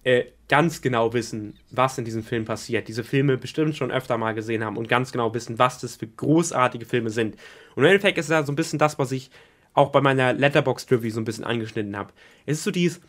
äh, 0.03 0.24
ganz 0.49 0.82
genau 0.82 1.14
wissen, 1.14 1.53
was 1.70 1.99
in 1.99 2.05
diesem 2.05 2.24
Film 2.24 2.45
passiert. 2.45 2.88
Diese 2.88 3.03
Filme 3.03 3.38
bestimmt 3.38 3.76
schon 3.76 3.91
öfter 3.91 4.18
mal 4.18 4.34
gesehen 4.34 4.66
haben 4.66 4.76
und 4.76 4.89
ganz 4.89 5.11
genau 5.11 5.36
wissen, 5.36 5.59
was 5.59 5.80
das 5.80 5.97
für 5.97 6.07
großartige 6.07 6.88
Filme 6.88 7.11
sind. 7.11 7.36
Und 7.76 7.84
im 7.84 7.89
Endeffekt 7.89 8.18
ist 8.18 8.32
das 8.32 8.47
so 8.47 8.51
ein 8.51 8.55
bisschen 8.55 8.80
das, 8.80 8.97
was 8.97 9.11
ich 9.11 9.30
auch 9.74 9.89
bei 9.89 10.01
meiner 10.01 10.34
Letterbox 10.34 10.89
Review 10.91 11.11
so 11.11 11.21
ein 11.21 11.26
bisschen 11.26 11.43
angeschnitten 11.43 11.97
habe. 11.97 12.13
Es 12.45 12.59
ist 12.59 12.63
so 12.63 12.71
dies, 12.71 13.01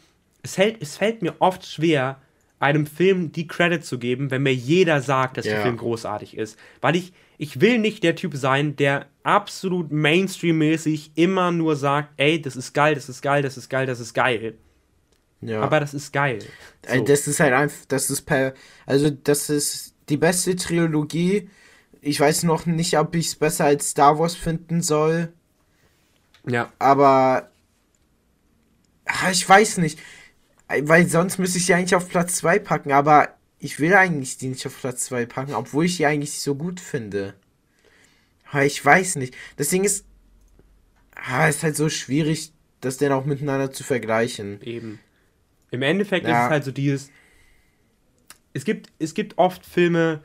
es, 0.43 0.59
hält, 0.59 0.77
es 0.81 0.97
fällt 0.97 1.23
mir 1.23 1.35
oft 1.41 1.67
schwer, 1.67 2.21
einem 2.59 2.87
Film 2.87 3.33
die 3.33 3.47
Credit 3.47 3.85
zu 3.85 3.99
geben, 3.99 4.31
wenn 4.31 4.43
mir 4.43 4.55
jeder 4.55 5.03
sagt, 5.03 5.37
dass 5.37 5.45
yeah. 5.45 5.57
der 5.57 5.65
Film 5.65 5.77
großartig 5.77 6.37
ist. 6.37 6.59
Weil 6.81 6.97
ich, 6.97 7.13
ich 7.37 7.61
will 7.61 7.79
nicht 7.79 8.03
der 8.03 8.17
Typ 8.17 8.35
sein, 8.37 8.77
der 8.77 9.07
absolut 9.23 9.93
Mainstream-mäßig 9.93 11.13
immer 11.15 11.53
nur 11.53 11.77
sagt, 11.77 12.11
ey, 12.17 12.41
das 12.41 12.57
ist 12.57 12.73
geil, 12.73 12.95
das 12.95 13.09
ist 13.09 13.21
geil, 13.21 13.43
das 13.43 13.59
ist 13.59 13.69
geil, 13.69 13.87
das 13.87 14.01
ist 14.01 14.15
geil. 14.15 14.55
Ja. 15.41 15.61
Aber 15.61 15.81
das 15.81 15.93
ist 15.93 16.13
geil. 16.13 16.39
So. 16.89 17.05
Das 17.05 17.27
ist 17.27 17.41
halt 17.41 17.53
einfach, 17.53 17.85
das 17.89 18.09
ist 18.09 18.23
per, 18.23 18.55
also 18.87 19.11
das 19.11 19.51
ist 19.51 19.95
die 20.09 20.17
beste 20.17 20.57
Trilogie. 20.57 21.51
Ich 22.01 22.21
weiß 22.21 22.45
noch 22.45 22.67
nicht, 22.67 22.99
ob 22.99 23.15
ich 23.15 23.27
es 23.27 23.35
besser 23.35 23.67
als 23.67 23.91
Star 23.91 24.19
Wars 24.19 24.35
finden 24.35 24.81
soll. 24.81 25.33
Ja. 26.47 26.73
Aber 26.79 27.51
ach, 29.05 29.31
ich 29.31 29.49
weiß 29.49 29.79
nicht. 29.79 29.99
Weil 30.69 31.07
sonst 31.09 31.39
müsste 31.39 31.59
ich 31.59 31.67
die 31.67 31.75
eigentlich 31.75 31.95
auf 31.95 32.09
Platz 32.09 32.37
2 32.37 32.59
packen, 32.59 32.93
aber 32.93 33.29
ich 33.59 33.79
will 33.81 33.95
eigentlich 33.95 34.39
die 34.39 34.49
nicht 34.49 34.67
auf 34.67 34.79
Platz 34.81 35.05
2 35.07 35.27
packen, 35.27 35.55
obwohl 35.55 35.85
ich 35.85 35.97
die 35.97 36.07
eigentlich 36.07 36.41
so 36.41 36.55
gut 36.55 36.81
finde. 36.81 37.35
Aber 38.51 38.65
ich 38.65 38.83
weiß 38.85 39.17
nicht. 39.17 39.35
Deswegen 39.59 39.85
ist. 39.85 40.07
Ah, 41.17 41.49
ist 41.49 41.63
halt 41.63 41.77
so 41.77 41.89
schwierig, 41.89 42.53
das 42.81 42.99
denn 42.99 43.13
auch 43.13 43.25
miteinander 43.25 43.71
zu 43.71 43.85
vergleichen. 43.85 44.61
Eben. 44.63 45.01
Im 45.71 45.83
Endeffekt 45.83 46.27
ja. 46.27 46.39
ist 46.39 46.45
es 46.45 46.51
halt 46.51 46.65
so 46.65 46.73
dieses. 46.73 47.11
Es 48.53 48.65
gibt, 48.65 48.93
es 48.99 49.15
gibt 49.15 49.39
oft 49.39 49.65
Filme, 49.67 50.23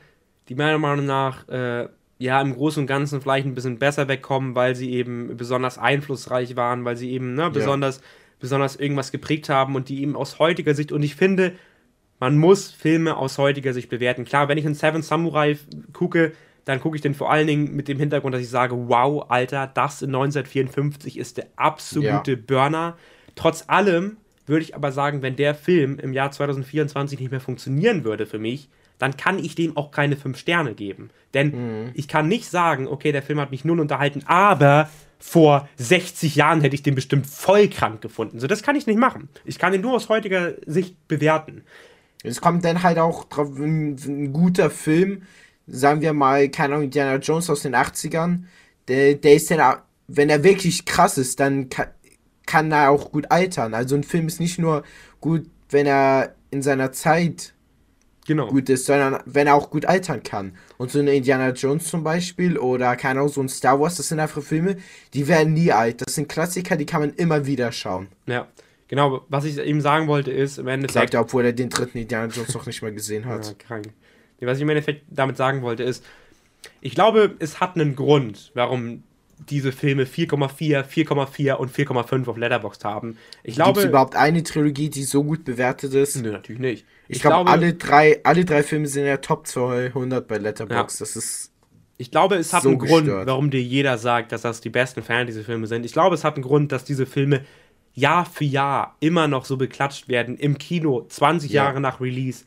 die 0.48 0.56
meiner 0.56 0.78
Meinung 0.78 1.06
nach 1.06 1.48
äh, 1.48 1.90
ja 2.20 2.40
im 2.42 2.54
Großen 2.54 2.82
und 2.82 2.88
Ganzen 2.88 3.22
vielleicht 3.22 3.48
ein 3.48 3.56
bisschen 3.56 3.80
besser 3.80 4.08
wegkommen, 4.08 4.54
weil 4.54 4.76
sie 4.76 4.92
eben 4.92 5.36
besonders 5.38 5.78
einflussreich 5.78 6.56
waren, 6.56 6.86
weil 6.86 6.98
sie 6.98 7.12
eben 7.12 7.34
ne, 7.34 7.50
besonders, 7.50 7.98
ja. 7.98 8.04
besonders 8.40 8.76
irgendwas 8.76 9.12
geprägt 9.12 9.50
haben 9.50 9.76
und 9.76 9.90
die 9.90 10.02
eben 10.02 10.16
aus 10.16 10.38
heutiger 10.38 10.76
Sicht, 10.76 10.92
und 10.92 11.02
ich 11.02 11.16
finde, 11.16 11.54
man 12.20 12.38
muss 12.38 12.70
Filme 12.70 13.16
aus 13.16 13.38
heutiger 13.38 13.74
Sicht 13.74 13.90
bewerten. 13.90 14.26
Klar, 14.26 14.50
wenn 14.50 14.58
ich 14.58 14.66
in 14.66 14.76
Seven 14.76 15.02
Samurai 15.02 15.58
gucke, 15.94 16.34
dann 16.66 16.82
gucke 16.82 16.98
ich 16.98 17.02
den 17.02 17.16
vor 17.16 17.32
allen 17.32 17.48
Dingen 17.48 17.74
mit 17.76 17.88
dem 17.88 17.98
Hintergrund, 17.98 18.36
dass 18.36 18.42
ich 18.42 18.50
sage, 18.50 18.76
wow, 18.90 19.26
Alter, 19.30 19.66
das 19.74 20.02
in 20.02 20.10
1954 20.10 21.18
ist 21.18 21.38
der 21.38 21.48
absolute 21.56 22.32
ja. 22.32 22.38
Burner. 22.46 22.98
Trotz 23.36 23.64
allem 23.68 24.18
würde 24.46 24.64
ich 24.64 24.76
aber 24.76 24.92
sagen, 24.92 25.22
wenn 25.22 25.38
der 25.38 25.56
Film 25.56 25.98
im 26.00 26.12
Jahr 26.12 26.32
2024 26.32 27.20
nicht 27.20 27.32
mehr 27.32 27.40
funktionieren 27.40 28.04
würde 28.04 28.26
für 28.26 28.40
mich, 28.40 28.70
dann 29.00 29.18
kann 29.18 29.40
ich 29.40 29.56
dem 29.56 29.76
auch 29.76 29.90
keine 29.90 30.16
fünf 30.16 30.38
Sterne 30.38 30.76
geben. 30.76 31.10
Denn 31.34 31.86
mhm. 31.86 31.92
ich 31.96 32.08
kann 32.08 32.28
nicht 32.28 32.50
sagen, 32.50 32.88
okay, 32.88 33.12
der 33.12 33.24
Film 33.24 33.40
hat 33.40 33.50
mich 33.50 33.66
null 33.66 33.80
unterhalten, 33.80 34.22
aber 34.28 34.90
vor 35.18 35.68
60 35.78 36.36
Jahren 36.36 36.62
hätte 36.62 36.76
ich 36.76 36.84
den 36.84 36.96
bestimmt 36.96 37.28
voll 37.28 37.68
krank 37.68 38.02
gefunden. 38.02 38.40
So, 38.40 38.48
das 38.48 38.64
kann 38.64 38.76
ich 38.76 38.88
nicht 38.88 39.00
machen. 39.00 39.30
Ich 39.44 39.60
kann 39.60 39.74
ihn 39.74 39.82
nur 39.82 39.96
aus 39.96 40.10
heutiger 40.10 40.54
Sicht 40.66 41.08
bewerten. 41.08 41.64
Es 42.24 42.42
kommt 42.42 42.64
dann 42.66 42.84
halt 42.84 43.00
auch 43.00 43.26
drauf, 43.26 43.58
ein, 43.58 43.96
ein 43.96 44.34
guter 44.34 44.70
Film, 44.70 45.24
sagen 45.68 46.02
wir 46.02 46.14
mal, 46.14 46.50
keine 46.50 46.74
Ahnung, 46.74 46.86
Indiana 46.86 47.18
Jones 47.18 47.50
aus 47.50 47.62
den 47.62 47.76
80ern, 47.76 48.44
der, 48.88 49.16
der 49.16 49.36
ist 49.36 49.52
dann, 49.52 49.78
wenn 50.08 50.30
er 50.30 50.44
wirklich 50.44 50.86
krass 50.86 51.18
ist, 51.18 51.40
dann 51.40 51.70
kann, 51.70 51.88
kann 52.46 52.72
er 52.72 52.90
auch 52.90 53.12
gut 53.12 53.30
altern. 53.30 53.74
Also 53.74 53.96
ein 53.96 54.04
Film 54.04 54.28
ist 54.28 54.40
nicht 54.40 54.58
nur 54.58 54.84
gut, 55.22 55.50
wenn 55.70 55.86
er 55.86 56.36
in 56.50 56.62
seiner 56.62 56.92
Zeit 56.92 57.54
genau. 58.26 58.48
gut 58.48 58.70
ist, 58.70 58.86
sondern 58.86 59.22
wenn 59.26 59.48
er 59.48 59.56
auch 59.56 59.70
gut 59.70 59.86
altern 59.86 60.24
kann. 60.24 60.54
Und 60.78 60.92
so 60.92 61.00
eine 61.00 61.14
Indiana 61.14 61.50
Jones 61.52 61.88
zum 61.88 62.04
Beispiel 62.04 62.58
oder 62.58 62.96
keine 62.96 63.20
Ahnung, 63.20 63.32
so 63.32 63.42
ein 63.42 63.50
Star 63.50 63.80
Wars, 63.80 63.96
das 63.96 64.08
sind 64.10 64.20
einfach 64.20 64.42
Filme, 64.42 64.78
die 65.14 65.28
werden 65.28 65.54
nie 65.54 65.72
alt. 65.72 66.02
Das 66.02 66.16
sind 66.16 66.30
Klassiker, 66.30 66.76
die 66.76 66.86
kann 66.86 67.02
man 67.02 67.14
immer 67.14 67.46
wieder 67.46 67.72
schauen. 67.72 68.08
Ja. 68.26 68.48
Genau, 68.88 69.22
was 69.30 69.46
ich 69.46 69.58
eben 69.60 69.82
sagen 69.82 70.08
wollte 70.08 70.32
ist, 70.32 70.58
im 70.58 70.68
Endeffekt. 70.68 70.94
Sagt 70.94 71.14
er, 71.14 71.22
obwohl 71.22 71.46
er 71.46 71.54
den 71.54 71.70
dritten 71.70 72.00
Indiana 72.00 72.26
Jones 72.34 72.54
noch 72.56 72.66
nicht 72.66 72.82
mal 72.82 72.92
gesehen 72.92 73.26
hat. 73.26 73.46
Ja, 73.46 73.54
krank. 73.54 73.90
Was 74.42 74.58
ich 74.58 74.64
im 74.64 74.70
Endeffekt 74.70 75.04
damit 75.10 75.38
sagen 75.38 75.62
wollte 75.62 75.84
ist, 75.84 76.04
ich 76.82 76.96
glaube, 76.96 77.36
es 77.40 77.60
hat 77.60 77.76
einen 77.76 77.96
Grund, 77.96 78.52
warum 78.54 79.04
diese 79.50 79.72
Filme 79.72 80.04
4,4, 80.04 80.84
4,4 80.84 81.54
und 81.54 81.72
4,5 81.72 82.28
auf 82.28 82.38
Letterboxd 82.38 82.84
haben. 82.84 83.18
Ich 83.44 83.56
glaube. 83.56 83.74
Gibt 83.74 83.86
es 83.86 83.90
überhaupt 83.90 84.16
eine 84.16 84.44
Trilogie, 84.44 84.90
die 84.90 85.04
so 85.04 85.24
gut 85.24 85.46
bewertet 85.46 85.94
ist? 85.94 86.22
Nö, 86.22 86.32
natürlich 86.32 86.60
nicht. 86.60 86.86
Ich, 87.10 87.18
ich 87.18 87.22
glaube, 87.24 87.50
alle 87.50 87.74
drei, 87.74 88.22
alle 88.24 88.46
drei 88.46 88.62
Filme 88.62 88.88
sind 88.88 89.06
ja 89.06 89.18
Top 89.18 89.48
200 89.48 90.28
bei 90.28 90.38
Letterboxd. 90.38 91.00
Ja. 91.00 91.06
Das 91.06 91.16
ist. 91.16 91.52
Ich 91.98 92.12
glaube, 92.12 92.36
es 92.36 92.54
hat 92.54 92.64
so 92.64 92.70
einen 92.70 92.78
Grund, 92.78 93.10
warum 93.10 93.50
dir 93.50 93.62
jeder 93.62 93.98
sagt, 93.98 94.32
dass 94.32 94.44
das 94.44 94.62
die 94.62 94.70
besten 94.70 95.04
Fantasy-Filme 95.04 95.68
sind. 95.68 95.86
Ich 95.86 95.92
glaube, 95.92 96.16
es 96.16 96.24
hat 96.24 96.36
einen 96.36 96.44
Grund, 96.44 96.72
dass 96.72 96.86
diese 96.86 97.06
Filme 97.06 97.42
Jahr 97.94 98.26
für 98.26 98.46
Jahr 98.46 98.96
immer 99.02 99.28
noch 99.28 99.44
so 99.44 99.58
beklatscht 99.58 100.08
werden 100.08 100.38
im 100.38 100.58
Kino, 100.58 101.06
20 101.10 101.52
ja. 101.52 101.66
Jahre 101.66 101.82
nach 101.82 102.00
Release. 102.00 102.46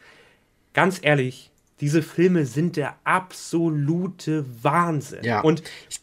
Ganz 0.72 1.00
ehrlich, 1.02 1.50
diese 1.80 2.00
Filme 2.00 2.46
sind 2.46 2.76
der 2.76 2.96
absolute 3.04 4.46
Wahnsinn. 4.62 5.24
Ja. 5.24 5.40
Und 5.40 5.62
ich 5.90 6.00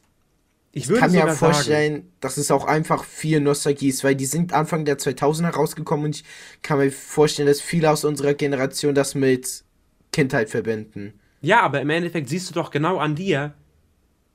ich, 0.72 0.90
ich 0.90 1.00
kann 1.00 1.12
mir 1.12 1.28
vorstellen, 1.30 1.94
sagen, 1.94 2.12
dass 2.20 2.38
es 2.38 2.52
auch 2.52 2.66
einfach 2.66 3.04
viel 3.04 3.40
Nostalgie 3.40 3.90
ist, 3.90 4.04
weil 4.04 4.16
die 4.16 4.26
sind 4.26 4.54
Anfang 4.54 4.86
der 4.86 5.00
2000er 5.00 5.50
rausgekommen 5.50 6.06
und 6.06 6.18
ich 6.18 6.24
kann 6.62 6.78
mir 6.78 6.92
vorstellen, 6.92 7.48
dass 7.48 7.60
viele 7.60 7.90
aus 7.90 8.06
unserer 8.06 8.36
Generation 8.36 8.94
das 8.94 9.16
mit 9.16 9.64
Kindheit 10.12 10.50
verbinden. 10.50 11.14
Ja, 11.42 11.62
aber 11.62 11.82
im 11.82 11.90
Endeffekt 11.90 12.30
siehst 12.30 12.50
du 12.50 12.54
doch 12.54 12.70
genau 12.70 12.98
an 12.98 13.16
dir, 13.16 13.54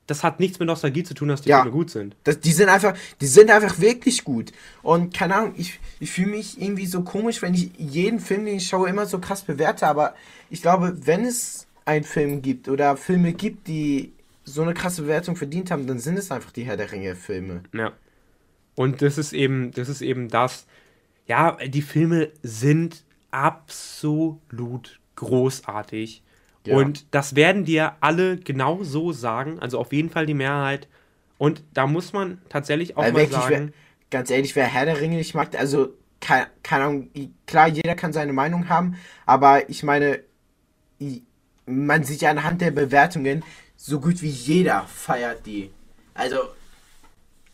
das 0.07 0.23
hat 0.23 0.41
nichts 0.41 0.59
mit 0.59 0.67
Nostalgie 0.67 1.03
zu 1.03 1.15
tun, 1.15 1.29
dass 1.29 1.43
die 1.43 1.51
ja, 1.51 1.63
Filme 1.63 1.71
gut 1.71 1.91
sind. 1.91 2.17
Das, 2.25 2.41
die 2.41 2.53
sind 2.53 2.69
einfach, 2.69 2.95
die 3.21 3.27
sind 3.27 3.51
einfach 3.51 3.79
wirklich 3.79 4.25
gut. 4.25 4.53
Und 4.83 5.15
keine 5.15 5.37
Ahnung, 5.37 5.55
ich, 5.57 5.81
ich 6.01 6.11
fühle 6.11 6.29
mich 6.29 6.61
irgendwie 6.61 6.87
so 6.87 7.03
komisch, 7.03 7.41
wenn 7.43 7.55
ich 7.55 7.71
jeden 7.79 8.21
Film, 8.21 8.45
den 8.45 8.57
ich 8.57 8.67
schaue, 8.67 8.89
immer 8.89 9.07
so 9.07 9.19
krass 9.19 9.43
bewerte. 9.43 9.87
Aber 9.87 10.15
ich 10.51 10.61
glaube, 10.61 10.95
wenn 11.07 11.25
es 11.25 11.67
einen 11.87 12.05
Film 12.05 12.43
gibt 12.43 12.69
oder 12.69 12.97
Filme 12.97 13.33
gibt, 13.33 13.67
die 13.67 14.13
so 14.45 14.63
eine 14.63 14.75
krasse 14.75 15.03
Bewertung 15.03 15.37
verdient 15.37 15.71
haben, 15.71 15.87
dann 15.87 15.99
sind 15.99 16.19
es 16.19 16.31
einfach 16.31 16.53
die 16.53 16.65
Herr 16.65 16.77
der 16.77 16.93
Ringe-Filme. 16.93 17.63
Ja. 17.73 17.93
Und 18.75 19.03
das 19.03 19.19
ist 19.19 19.33
eben, 19.33 19.71
das 19.73 19.89
ist 19.89 20.03
eben 20.03 20.29
das. 20.29 20.67
Ja, 21.27 21.57
die 21.67 21.83
Filme 21.83 22.31
sind 22.43 23.05
absolut 23.31 25.01
großartig. 25.17 26.23
Ja. 26.67 26.77
Und 26.77 27.07
das 27.15 27.35
werden 27.35 27.65
dir 27.65 27.95
alle 28.01 28.37
genau 28.37 28.83
so 28.83 29.13
sagen, 29.13 29.59
also 29.61 29.79
auf 29.79 29.93
jeden 29.93 30.11
Fall 30.11 30.27
die 30.27 30.35
Mehrheit. 30.35 30.89
Und 31.39 31.63
da 31.73 31.87
muss 31.87 32.13
man 32.13 32.41
tatsächlich 32.49 32.97
auch 32.97 33.03
Weil 33.03 33.13
mal 33.13 33.27
sagen. 33.29 33.73
Wer, 33.73 34.11
ganz 34.11 34.31
ehrlich, 34.31 34.55
wer 34.57 34.67
Herr 34.67 34.87
der 34.87 35.01
Ringe 35.01 35.17
nicht 35.17 35.35
mag, 35.35 35.59
also 35.59 35.95
keine, 36.21 36.47
keine 36.63 36.85
Ahnung, 36.85 37.11
klar, 37.47 37.69
jeder 37.69 37.95
kann 37.95 38.13
seine 38.13 38.33
Meinung 38.33 38.69
haben, 38.69 38.97
aber 39.27 39.69
ich 39.69 39.83
meine, 39.83 40.21
man 41.67 42.05
sieht 42.05 42.23
ja 42.23 42.31
anhand 42.31 42.61
der 42.61 42.71
Bewertungen, 42.71 43.43
so 43.87 44.01
gut 44.01 44.23
wie 44.23 44.29
jeder 44.29 44.87
feiert 44.87 45.45
die. 45.45 45.71
Also, 46.15 46.39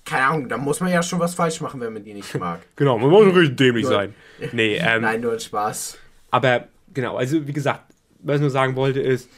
keine 0.04 0.26
Ahnung, 0.26 0.48
da 0.48 0.58
muss 0.58 0.78
man 0.78 0.92
ja 0.92 1.02
schon 1.02 1.18
was 1.18 1.34
falsch 1.34 1.60
machen, 1.60 1.80
wenn 1.80 1.92
man 1.92 2.04
die 2.04 2.14
nicht 2.14 2.38
mag. 2.38 2.60
genau, 2.76 2.98
man 2.98 3.10
muss 3.10 3.34
richtig 3.34 3.56
dämlich 3.56 3.82
nur, 3.82 3.92
sein. 3.92 4.14
Nee, 4.52 4.76
ähm, 4.80 5.02
Nein, 5.02 5.22
nur 5.22 5.32
ein 5.32 5.40
Spaß. 5.40 5.98
Aber, 6.30 6.68
genau, 6.94 7.16
also 7.16 7.44
wie 7.48 7.52
gesagt, 7.52 7.82
was 8.20 8.36
ich 8.36 8.42
nur 8.42 8.50
sagen 8.50 8.76
wollte 8.76 9.00
ist, 9.00 9.28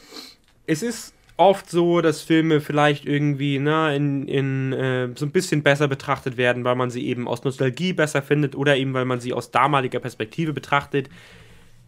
es 0.67 0.83
ist 0.83 1.15
oft 1.35 1.67
so, 1.67 2.01
dass 2.01 2.21
Filme 2.21 2.61
vielleicht 2.61 3.07
irgendwie 3.07 3.57
na, 3.57 3.89
ne, 3.89 3.95
in, 3.95 4.27
in 4.27 4.73
äh, 4.73 5.09
so 5.15 5.25
ein 5.25 5.31
bisschen 5.31 5.63
besser 5.63 5.87
betrachtet 5.87 6.37
werden, 6.37 6.63
weil 6.63 6.75
man 6.75 6.91
sie 6.91 7.07
eben 7.07 7.27
aus 7.27 7.43
Nostalgie 7.43 7.93
besser 7.93 8.21
findet 8.21 8.55
oder 8.55 8.77
eben 8.77 8.93
weil 8.93 9.05
man 9.05 9.19
sie 9.19 9.33
aus 9.33 9.49
damaliger 9.49 9.99
Perspektive 9.99 10.53
betrachtet. 10.53 11.09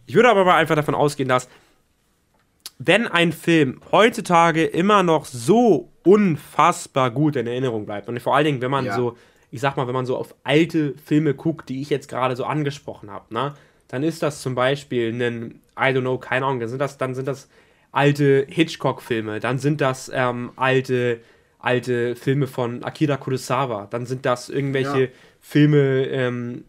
Ich 0.06 0.16
würde 0.16 0.30
aber 0.30 0.44
mal 0.44 0.56
einfach 0.56 0.74
davon 0.74 0.96
ausgehen, 0.96 1.28
dass 1.28 1.48
wenn 2.78 3.06
ein 3.06 3.32
Film 3.32 3.80
heutzutage 3.90 4.64
immer 4.64 5.02
noch 5.02 5.24
so 5.24 5.90
unfassbar 6.02 7.10
gut 7.10 7.36
in 7.36 7.46
Erinnerung 7.46 7.86
bleibt 7.86 8.08
und 8.08 8.20
vor 8.20 8.36
allen 8.36 8.44
Dingen, 8.44 8.60
wenn 8.60 8.70
man 8.70 8.84
ja. 8.84 8.94
so, 8.94 9.16
ich 9.50 9.60
sag 9.60 9.76
mal, 9.76 9.86
wenn 9.86 9.94
man 9.94 10.06
so 10.06 10.16
auf 10.16 10.34
alte 10.44 10.94
Filme 11.04 11.34
guckt, 11.34 11.68
die 11.68 11.80
ich 11.80 11.90
jetzt 11.90 12.08
gerade 12.08 12.36
so 12.36 12.44
angesprochen 12.44 13.10
habe, 13.10 13.32
ne, 13.32 13.54
dann 13.88 14.02
ist 14.02 14.22
das 14.22 14.42
zum 14.42 14.54
Beispiel 14.54 15.12
ein, 15.12 15.60
I 15.78 15.92
don't 15.92 16.00
know, 16.00 16.18
keine 16.18 16.46
Ahnung, 16.46 16.60
dann 16.60 16.68
sind 16.68 16.80
das, 16.80 16.98
dann 16.98 17.14
sind 17.14 17.26
das 17.26 17.48
alte 17.92 18.46
Hitchcock-Filme, 18.48 19.40
dann 19.40 19.58
sind 19.58 19.80
das 19.80 20.10
ähm, 20.12 20.52
alte, 20.56 21.20
alte 21.58 22.14
Filme 22.14 22.46
von 22.46 22.84
Akira 22.84 23.16
Kurosawa, 23.16 23.86
dann 23.90 24.04
sind 24.04 24.26
das 24.26 24.50
irgendwelche 24.50 25.00
ja. 25.04 25.08
Filme 25.48 26.06
ähm, 26.06 26.64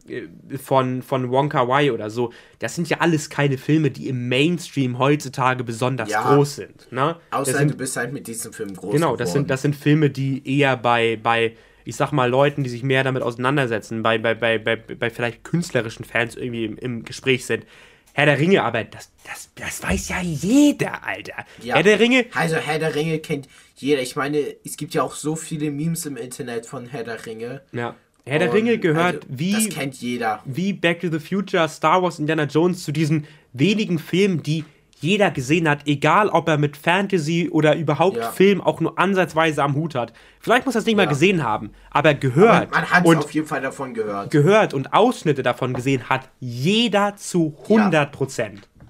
von, 0.63 1.01
von 1.01 1.31
Wonka 1.31 1.67
Wai 1.67 1.91
oder 1.91 2.11
so. 2.11 2.31
Das 2.59 2.75
sind 2.75 2.87
ja 2.89 2.99
alles 2.99 3.31
keine 3.31 3.57
Filme, 3.57 3.89
die 3.89 4.07
im 4.07 4.29
Mainstream 4.29 4.99
heutzutage 4.99 5.63
besonders 5.63 6.11
ja. 6.11 6.35
groß 6.35 6.57
sind. 6.57 6.91
Ne? 6.91 7.15
Außer 7.31 7.57
sind, 7.57 7.71
du 7.71 7.77
bist 7.77 7.97
halt 7.97 8.13
mit 8.13 8.27
diesem 8.27 8.53
Film 8.53 8.75
groß 8.75 8.93
Genau, 8.93 9.15
das 9.15 9.33
sind, 9.33 9.49
das 9.49 9.63
sind 9.63 9.75
Filme, 9.75 10.11
die 10.11 10.43
eher 10.59 10.77
bei, 10.77 11.17
bei, 11.21 11.55
ich 11.85 11.95
sag 11.95 12.11
mal, 12.11 12.29
Leuten, 12.29 12.63
die 12.63 12.69
sich 12.69 12.83
mehr 12.83 13.03
damit 13.03 13.23
auseinandersetzen, 13.23 14.03
bei, 14.03 14.19
bei, 14.19 14.35
bei, 14.35 14.59
bei, 14.59 14.75
bei 14.75 15.09
vielleicht 15.09 15.43
künstlerischen 15.43 16.05
Fans 16.05 16.35
irgendwie 16.35 16.65
im, 16.65 16.77
im 16.77 17.03
Gespräch 17.03 17.47
sind. 17.47 17.65
Herr 18.13 18.27
der 18.27 18.37
Ringe, 18.37 18.63
aber 18.63 18.83
das, 18.83 19.11
das, 19.23 19.49
das 19.55 19.81
weiß 19.81 20.09
ja 20.09 20.21
jeder, 20.21 21.03
Alter. 21.03 21.45
Ja. 21.63 21.75
Herr 21.75 21.83
der 21.83 21.99
Ringe. 21.99 22.27
Also 22.35 22.57
Herr 22.57 22.77
der 22.77 22.93
Ringe 22.93 23.17
kennt 23.19 23.47
jeder. 23.75 24.03
Ich 24.03 24.15
meine, 24.15 24.39
es 24.63 24.77
gibt 24.77 24.93
ja 24.93 25.01
auch 25.01 25.15
so 25.15 25.35
viele 25.35 25.71
Memes 25.71 26.05
im 26.05 26.15
Internet 26.15 26.67
von 26.67 26.85
Herr 26.85 27.03
der 27.03 27.25
Ringe. 27.25 27.61
Ja. 27.71 27.95
Herr 28.27 28.39
der 28.39 28.53
Ringe 28.53 28.77
gehört 28.77 29.23
also, 29.23 29.27
wie, 29.29 29.53
das 29.53 29.69
kennt 29.69 29.95
jeder. 29.95 30.41
wie 30.45 30.73
Back 30.73 31.01
to 31.01 31.09
the 31.09 31.19
Future, 31.19 31.67
Star 31.69 32.01
Wars, 32.03 32.19
Indiana 32.19 32.43
Jones 32.43 32.83
zu 32.83 32.91
diesen 32.91 33.25
wenigen 33.53 33.99
Filmen, 33.99 34.43
die 34.43 34.65
jeder 34.99 35.29
gesehen 35.29 35.69
hat, 35.69 35.85
egal 35.85 36.29
ob 36.29 36.47
er 36.47 36.57
mit 36.57 36.75
Fantasy 36.75 37.49
oder 37.51 37.75
überhaupt 37.75 38.17
ja. 38.17 38.31
Film 38.31 38.61
auch 38.61 38.79
nur 38.79 38.97
ansatzweise 38.97 39.61
am 39.63 39.75
Hut 39.75 39.95
hat. 39.95 40.11
Vielleicht 40.39 40.65
muss 40.65 40.75
er 40.75 40.79
es 40.79 40.85
nicht 40.85 40.97
ja. 40.97 41.05
mal 41.05 41.09
gesehen 41.09 41.43
haben, 41.43 41.71
aber 41.91 42.13
gehört. 42.15 42.63
Aber 42.63 42.71
man 42.71 42.91
hat 42.91 43.05
auf 43.05 43.31
jeden 43.31 43.45
Fall 43.45 43.61
davon 43.61 43.93
gehört. 43.93 44.31
Gehört 44.31 44.73
und 44.73 44.93
Ausschnitte 44.93 45.43
davon 45.43 45.73
gesehen 45.73 46.09
hat 46.09 46.29
jeder 46.39 47.15
zu 47.15 47.55
100 47.63 48.11
Prozent. 48.11 48.59
Ja. 48.61 48.87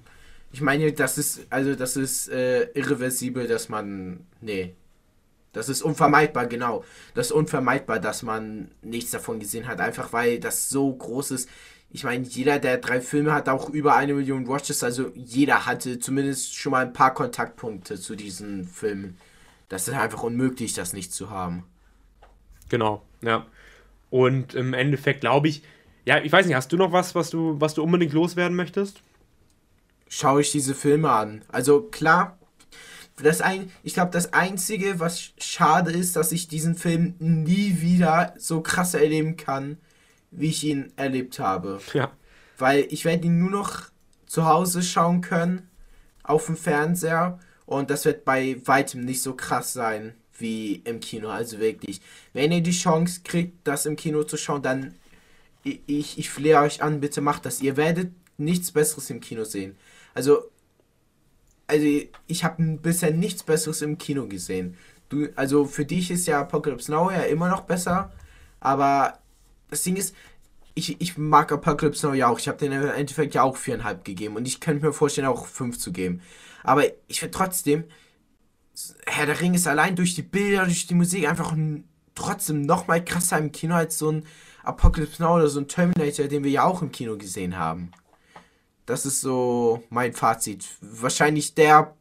Ich 0.54 0.62
meine, 0.62 0.92
das 0.94 1.18
ist, 1.18 1.46
also 1.50 1.76
das 1.76 1.98
ist 1.98 2.30
äh, 2.30 2.64
irreversibel, 2.74 3.48
dass 3.48 3.68
man, 3.68 4.22
nee, 4.40 4.74
das 5.54 5.70
ist 5.70 5.82
unvermeidbar, 5.82 6.46
genau. 6.48 6.84
Das 7.14 7.28
ist 7.28 7.32
unvermeidbar, 7.32 8.00
dass 8.00 8.24
man 8.24 8.72
nichts 8.82 9.12
davon 9.12 9.40
gesehen 9.40 9.68
hat, 9.68 9.80
einfach 9.80 10.14
weil 10.14 10.40
das 10.40 10.70
so 10.70 10.94
groß 10.94 11.32
ist. 11.32 11.50
Ich 11.90 12.04
meine, 12.04 12.26
jeder 12.26 12.60
der 12.60 12.78
drei 12.78 13.00
Filme 13.00 13.34
hat 13.34 13.48
auch 13.50 13.70
über 13.70 13.96
eine 13.96 14.14
Million 14.14 14.48
Watches, 14.48 14.84
also 14.84 15.12
jeder 15.16 15.66
hatte 15.66 16.00
zumindest 16.00 16.56
schon 16.56 16.72
mal 16.72 16.86
ein 16.86 16.94
paar 16.94 17.14
Kontaktpunkte 17.14 18.00
zu 18.00 18.16
diesen 18.16 18.68
Filmen. 18.68 19.18
Das 19.70 19.88
ist 19.88 19.94
einfach 19.94 20.24
unmöglich, 20.24 20.74
das 20.74 20.94
nicht 20.94 21.14
zu 21.14 21.30
haben. 21.30 21.64
Genau, 22.70 23.04
ja. 23.22 23.46
Und 24.10 24.54
im 24.54 24.74
Endeffekt 24.74 25.22
glaube 25.22 25.48
ich, 25.48 25.64
ja, 26.06 26.20
ich 26.20 26.32
weiß 26.32 26.46
nicht, 26.46 26.56
hast 26.56 26.72
du 26.72 26.78
noch 26.78 26.92
was, 26.92 27.16
was 27.16 27.30
du, 27.30 27.60
was 27.60 27.74
du 27.74 27.84
unbedingt 27.84 28.14
loswerden 28.14 28.56
möchtest? 28.56 29.02
Schaue 30.08 30.42
ich 30.42 30.52
diese 30.52 30.74
Filme 30.74 31.10
an. 31.10 31.42
Also 31.50 31.82
klar, 31.82 32.38
das 33.18 33.42
ein, 33.42 33.72
ich 33.84 33.94
glaube, 33.94 34.12
das 34.12 34.34
Einzige, 34.34 35.00
was 35.00 35.32
schade 35.40 35.92
ist, 35.92 36.16
dass 36.16 36.32
ich 36.32 36.48
diesen 36.48 36.76
Film 36.76 37.16
nie 37.20 37.82
wieder 37.82 38.34
so 38.38 38.62
krass 38.62 38.94
erleben 38.94 39.38
kann, 39.38 39.78
wie 40.32 40.50
ich 40.50 40.64
ihn 40.64 40.92
erlebt 40.96 41.40
habe. 41.40 41.80
Ja. 41.94 42.12
Weil 42.58 42.88
ich 42.90 43.06
werde 43.06 43.28
ihn 43.28 43.40
nur 43.40 43.50
noch 43.50 43.84
zu 44.28 44.46
Hause 44.46 44.84
schauen 44.84 45.22
können, 45.22 45.70
auf 46.24 46.46
dem 46.46 46.58
Fernseher. 46.58 47.40
Und 47.66 47.90
das 47.90 48.06
wird 48.06 48.24
bei 48.24 48.58
weitem 48.66 49.02
nicht 49.02 49.22
so 49.22 49.34
krass 49.34 49.74
sein 49.74 50.14
wie 50.38 50.76
im 50.86 51.00
Kino. 51.00 51.30
Also 51.30 51.60
wirklich, 51.60 52.02
wenn 52.34 52.52
ihr 52.52 52.62
die 52.62 52.72
Chance 52.72 53.22
kriegt, 53.24 53.68
das 53.68 53.86
im 53.86 53.96
Kino 53.96 54.24
zu 54.24 54.38
schauen, 54.38 54.62
dann 54.62 54.96
ich, 55.64 56.18
ich 56.18 56.30
flehe 56.30 56.60
euch 56.60 56.82
an, 56.82 57.02
bitte 57.02 57.20
macht 57.22 57.46
das. 57.46 57.62
Ihr 57.62 57.76
werdet 57.78 58.12
nichts 58.38 58.72
Besseres 58.72 59.10
im 59.10 59.20
Kino 59.20 59.44
sehen. 59.44 59.76
Also 60.14 60.44
also 61.68 61.86
ich 62.28 62.44
habe 62.44 62.64
bisher 62.82 63.12
nichts 63.12 63.44
Besseres 63.44 63.82
im 63.82 63.98
Kino 63.98 64.28
gesehen. 64.28 64.78
Du, 65.10 65.28
also 65.36 65.66
für 65.66 65.86
dich 65.86 66.12
ist 66.12 66.28
ja 66.28 66.42
Apocalypse 66.42 66.92
Now 66.92 67.12
ja 67.12 67.24
immer 67.24 67.50
noch 67.50 67.62
besser, 67.62 68.12
aber 68.60 69.20
das 69.70 69.84
Ding 69.84 69.96
ist, 69.96 70.16
ich, 70.74 71.00
ich 71.02 71.18
mag 71.18 71.52
Apocalypse 71.52 72.08
Now 72.08 72.14
ja 72.14 72.28
auch. 72.28 72.40
Ich 72.40 72.48
habe 72.48 72.58
den 72.58 72.72
im 72.72 72.90
Endeffekt 72.90 73.36
ja 73.36 73.44
auch 73.44 73.58
viereinhalb 73.58 74.06
gegeben 74.06 74.36
und 74.36 74.48
ich 74.48 74.60
könnte 74.60 74.86
mir 74.86 74.94
vorstellen, 74.94 75.28
auch 75.28 75.46
fünf 75.48 75.78
zu 75.78 75.92
geben. 75.92 76.22
Aber 76.64 76.84
ich 77.08 77.20
finde 77.20 77.38
trotzdem, 77.38 77.86
Herr 79.06 79.26
der 79.26 79.42
Ring 79.42 79.54
ist 79.54 79.68
allein 79.68 79.96
durch 79.96 80.16
die 80.16 80.22
Bilder, 80.22 80.66
durch 80.66 80.88
die 80.88 80.94
Musik 80.94 81.28
einfach 81.28 81.56
trotzdem 82.16 82.62
noch 82.62 82.88
mal 82.88 83.04
krasser 83.04 83.38
im 83.38 83.52
Kino 83.52 83.76
als 83.76 83.98
so 83.98 84.12
ein 84.12 84.26
Apocalypse 84.64 85.22
Now 85.22 85.36
oder 85.36 85.48
so 85.48 85.60
ein 85.60 85.68
Terminator, 85.68 86.28
den 86.28 86.44
wir 86.44 86.52
ja 86.52 86.64
auch 86.64 86.82
im 86.82 86.92
Kino 86.92 87.18
gesehen 87.18 87.58
haben. 87.58 87.92
Das 88.88 89.06
ist 89.06 89.22
so 89.22 89.84
mein 89.90 90.14
Fazit. 90.14 90.66
Wahrscheinlich 90.82 91.54
der 91.54 91.94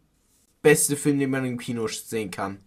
beste 0.63 0.97
Film, 0.97 1.19
den 1.19 1.31
man 1.31 1.45
im 1.45 1.59
Kino 1.59 1.87
sehen 1.89 2.31
kann. 2.31 2.59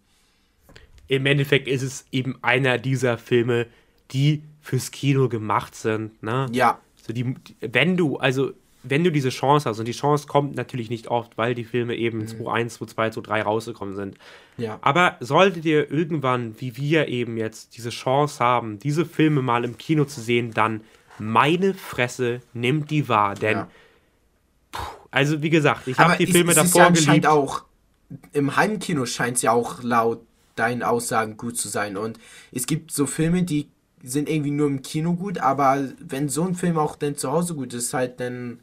Im 1.08 1.26
Endeffekt 1.26 1.66
ist 1.66 1.82
es 1.82 2.04
eben 2.12 2.38
einer 2.42 2.78
dieser 2.78 3.18
Filme, 3.18 3.66
die 4.12 4.42
fürs 4.60 4.90
Kino 4.90 5.28
gemacht 5.28 5.74
sind. 5.74 6.22
Ne? 6.22 6.46
Ja. 6.52 6.80
So 7.04 7.12
die, 7.12 7.34
wenn 7.60 7.96
du, 7.96 8.18
also 8.18 8.52
wenn 8.82 9.04
du 9.04 9.10
diese 9.10 9.30
Chance 9.30 9.68
hast, 9.68 9.78
und 9.78 9.88
die 9.88 9.92
Chance 9.92 10.26
kommt 10.26 10.54
natürlich 10.54 10.90
nicht 10.90 11.08
oft, 11.08 11.36
weil 11.36 11.54
die 11.54 11.64
Filme 11.64 11.94
eben 11.96 12.18
mhm. 12.18 12.28
2001, 12.28 12.74
2002, 12.74 13.10
2003 13.10 13.42
rausgekommen 13.42 13.96
sind. 13.96 14.18
Ja. 14.58 14.78
Aber 14.82 15.16
solltet 15.20 15.64
ihr 15.64 15.90
irgendwann, 15.90 16.60
wie 16.60 16.76
wir 16.76 17.08
eben 17.08 17.38
jetzt, 17.38 17.76
diese 17.76 17.90
Chance 17.90 18.38
haben, 18.42 18.78
diese 18.78 19.06
Filme 19.06 19.40
mal 19.40 19.64
im 19.64 19.78
Kino 19.78 20.04
zu 20.04 20.20
sehen, 20.20 20.52
dann 20.52 20.82
meine 21.18 21.74
Fresse, 21.74 22.40
nimmt 22.52 22.90
die 22.90 23.08
wahr. 23.08 23.34
Denn, 23.34 23.56
ja. 23.58 23.68
Also 25.10 25.42
wie 25.42 25.50
gesagt, 25.50 25.88
ich 25.88 25.98
habe 25.98 26.16
die 26.16 26.24
ist, 26.24 26.32
Filme 26.32 26.50
ist 26.50 26.56
davor 26.56 26.82
ja 26.82 26.90
geliebt. 26.90 27.26
auch, 27.26 27.64
im 28.32 28.56
Heimkino 28.56 29.06
scheint 29.06 29.36
es 29.36 29.42
ja 29.42 29.52
auch 29.52 29.82
laut 29.82 30.20
deinen 30.56 30.82
Aussagen 30.82 31.36
gut 31.36 31.56
zu 31.56 31.68
sein. 31.68 31.96
Und 31.96 32.18
es 32.52 32.66
gibt 32.66 32.92
so 32.92 33.06
Filme, 33.06 33.42
die 33.42 33.68
sind 34.02 34.28
irgendwie 34.28 34.50
nur 34.50 34.66
im 34.66 34.82
Kino 34.82 35.14
gut, 35.14 35.38
aber 35.38 35.88
wenn 35.98 36.28
so 36.28 36.44
ein 36.44 36.54
Film 36.54 36.78
auch 36.78 36.96
dann 36.96 37.16
zu 37.16 37.30
Hause 37.30 37.54
gut 37.54 37.74
ist, 37.74 37.92
halt 37.92 38.20
dann 38.20 38.60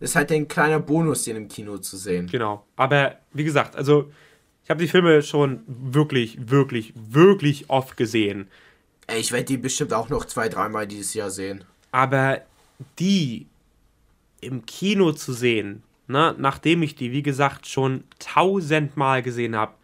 ist 0.00 0.16
halt 0.16 0.30
ein 0.32 0.48
kleiner 0.48 0.80
Bonus, 0.80 1.24
den 1.24 1.36
im 1.36 1.48
Kino 1.48 1.78
zu 1.78 1.96
sehen. 1.96 2.26
Genau. 2.26 2.66
Aber 2.76 3.16
wie 3.32 3.44
gesagt, 3.44 3.76
also 3.76 4.10
ich 4.64 4.70
habe 4.70 4.82
die 4.82 4.88
Filme 4.88 5.22
schon 5.22 5.62
wirklich, 5.66 6.50
wirklich, 6.50 6.92
wirklich 6.96 7.70
oft 7.70 7.96
gesehen. 7.96 8.48
Ich 9.16 9.32
werde 9.32 9.44
die 9.44 9.56
bestimmt 9.58 9.92
auch 9.92 10.08
noch 10.08 10.24
zwei, 10.24 10.48
dreimal 10.48 10.86
dieses 10.86 11.14
Jahr 11.14 11.30
sehen. 11.30 11.64
Aber 11.92 12.42
die 12.98 13.46
im 14.44 14.66
Kino 14.66 15.12
zu 15.12 15.32
sehen, 15.32 15.82
ne, 16.06 16.34
nachdem 16.38 16.82
ich 16.82 16.94
die, 16.94 17.12
wie 17.12 17.22
gesagt, 17.22 17.66
schon 17.66 18.04
tausendmal 18.18 19.22
gesehen 19.22 19.56
habe, 19.56 19.74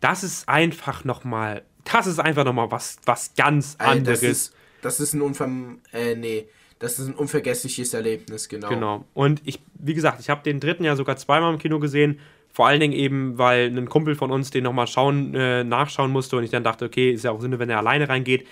das 0.00 0.22
ist 0.22 0.48
einfach 0.48 1.04
nochmal, 1.04 1.62
das 1.84 2.06
ist 2.06 2.20
einfach 2.20 2.44
nochmal 2.44 2.70
was, 2.70 2.98
was 3.04 3.34
ganz 3.34 3.76
anderes. 3.78 4.20
Das 4.20 4.30
ist, 4.30 4.54
das 4.82 5.00
ist 5.00 5.14
ein 5.14 5.22
Unver... 5.22 5.48
Äh, 5.92 6.14
nee 6.14 6.46
das 6.78 6.98
ist 6.98 7.08
ein 7.08 7.14
unvergessliches 7.14 7.94
Erlebnis, 7.94 8.48
genau. 8.48 8.68
Genau. 8.68 9.04
Und 9.14 9.42
ich, 9.44 9.60
wie 9.74 9.94
gesagt, 9.94 10.20
ich 10.20 10.30
habe 10.30 10.42
den 10.42 10.60
dritten 10.60 10.84
ja 10.84 10.96
sogar 10.96 11.16
zweimal 11.16 11.52
im 11.52 11.58
Kino 11.58 11.78
gesehen. 11.80 12.20
Vor 12.52 12.66
allen 12.66 12.80
Dingen 12.80 12.92
eben, 12.92 13.36
weil 13.36 13.66
ein 13.66 13.88
Kumpel 13.88 14.14
von 14.14 14.30
uns 14.30 14.50
den 14.50 14.64
nochmal 14.64 14.86
schauen, 14.86 15.34
äh, 15.34 15.64
nachschauen 15.64 16.10
musste 16.10 16.36
und 16.36 16.44
ich 16.44 16.50
dann 16.50 16.64
dachte, 16.64 16.84
okay, 16.84 17.12
ist 17.12 17.24
ja 17.24 17.32
auch 17.32 17.40
Sinn, 17.40 17.58
wenn 17.58 17.68
er 17.68 17.78
alleine 17.78 18.08
reingeht. 18.08 18.46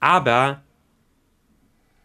Aber 0.00 0.62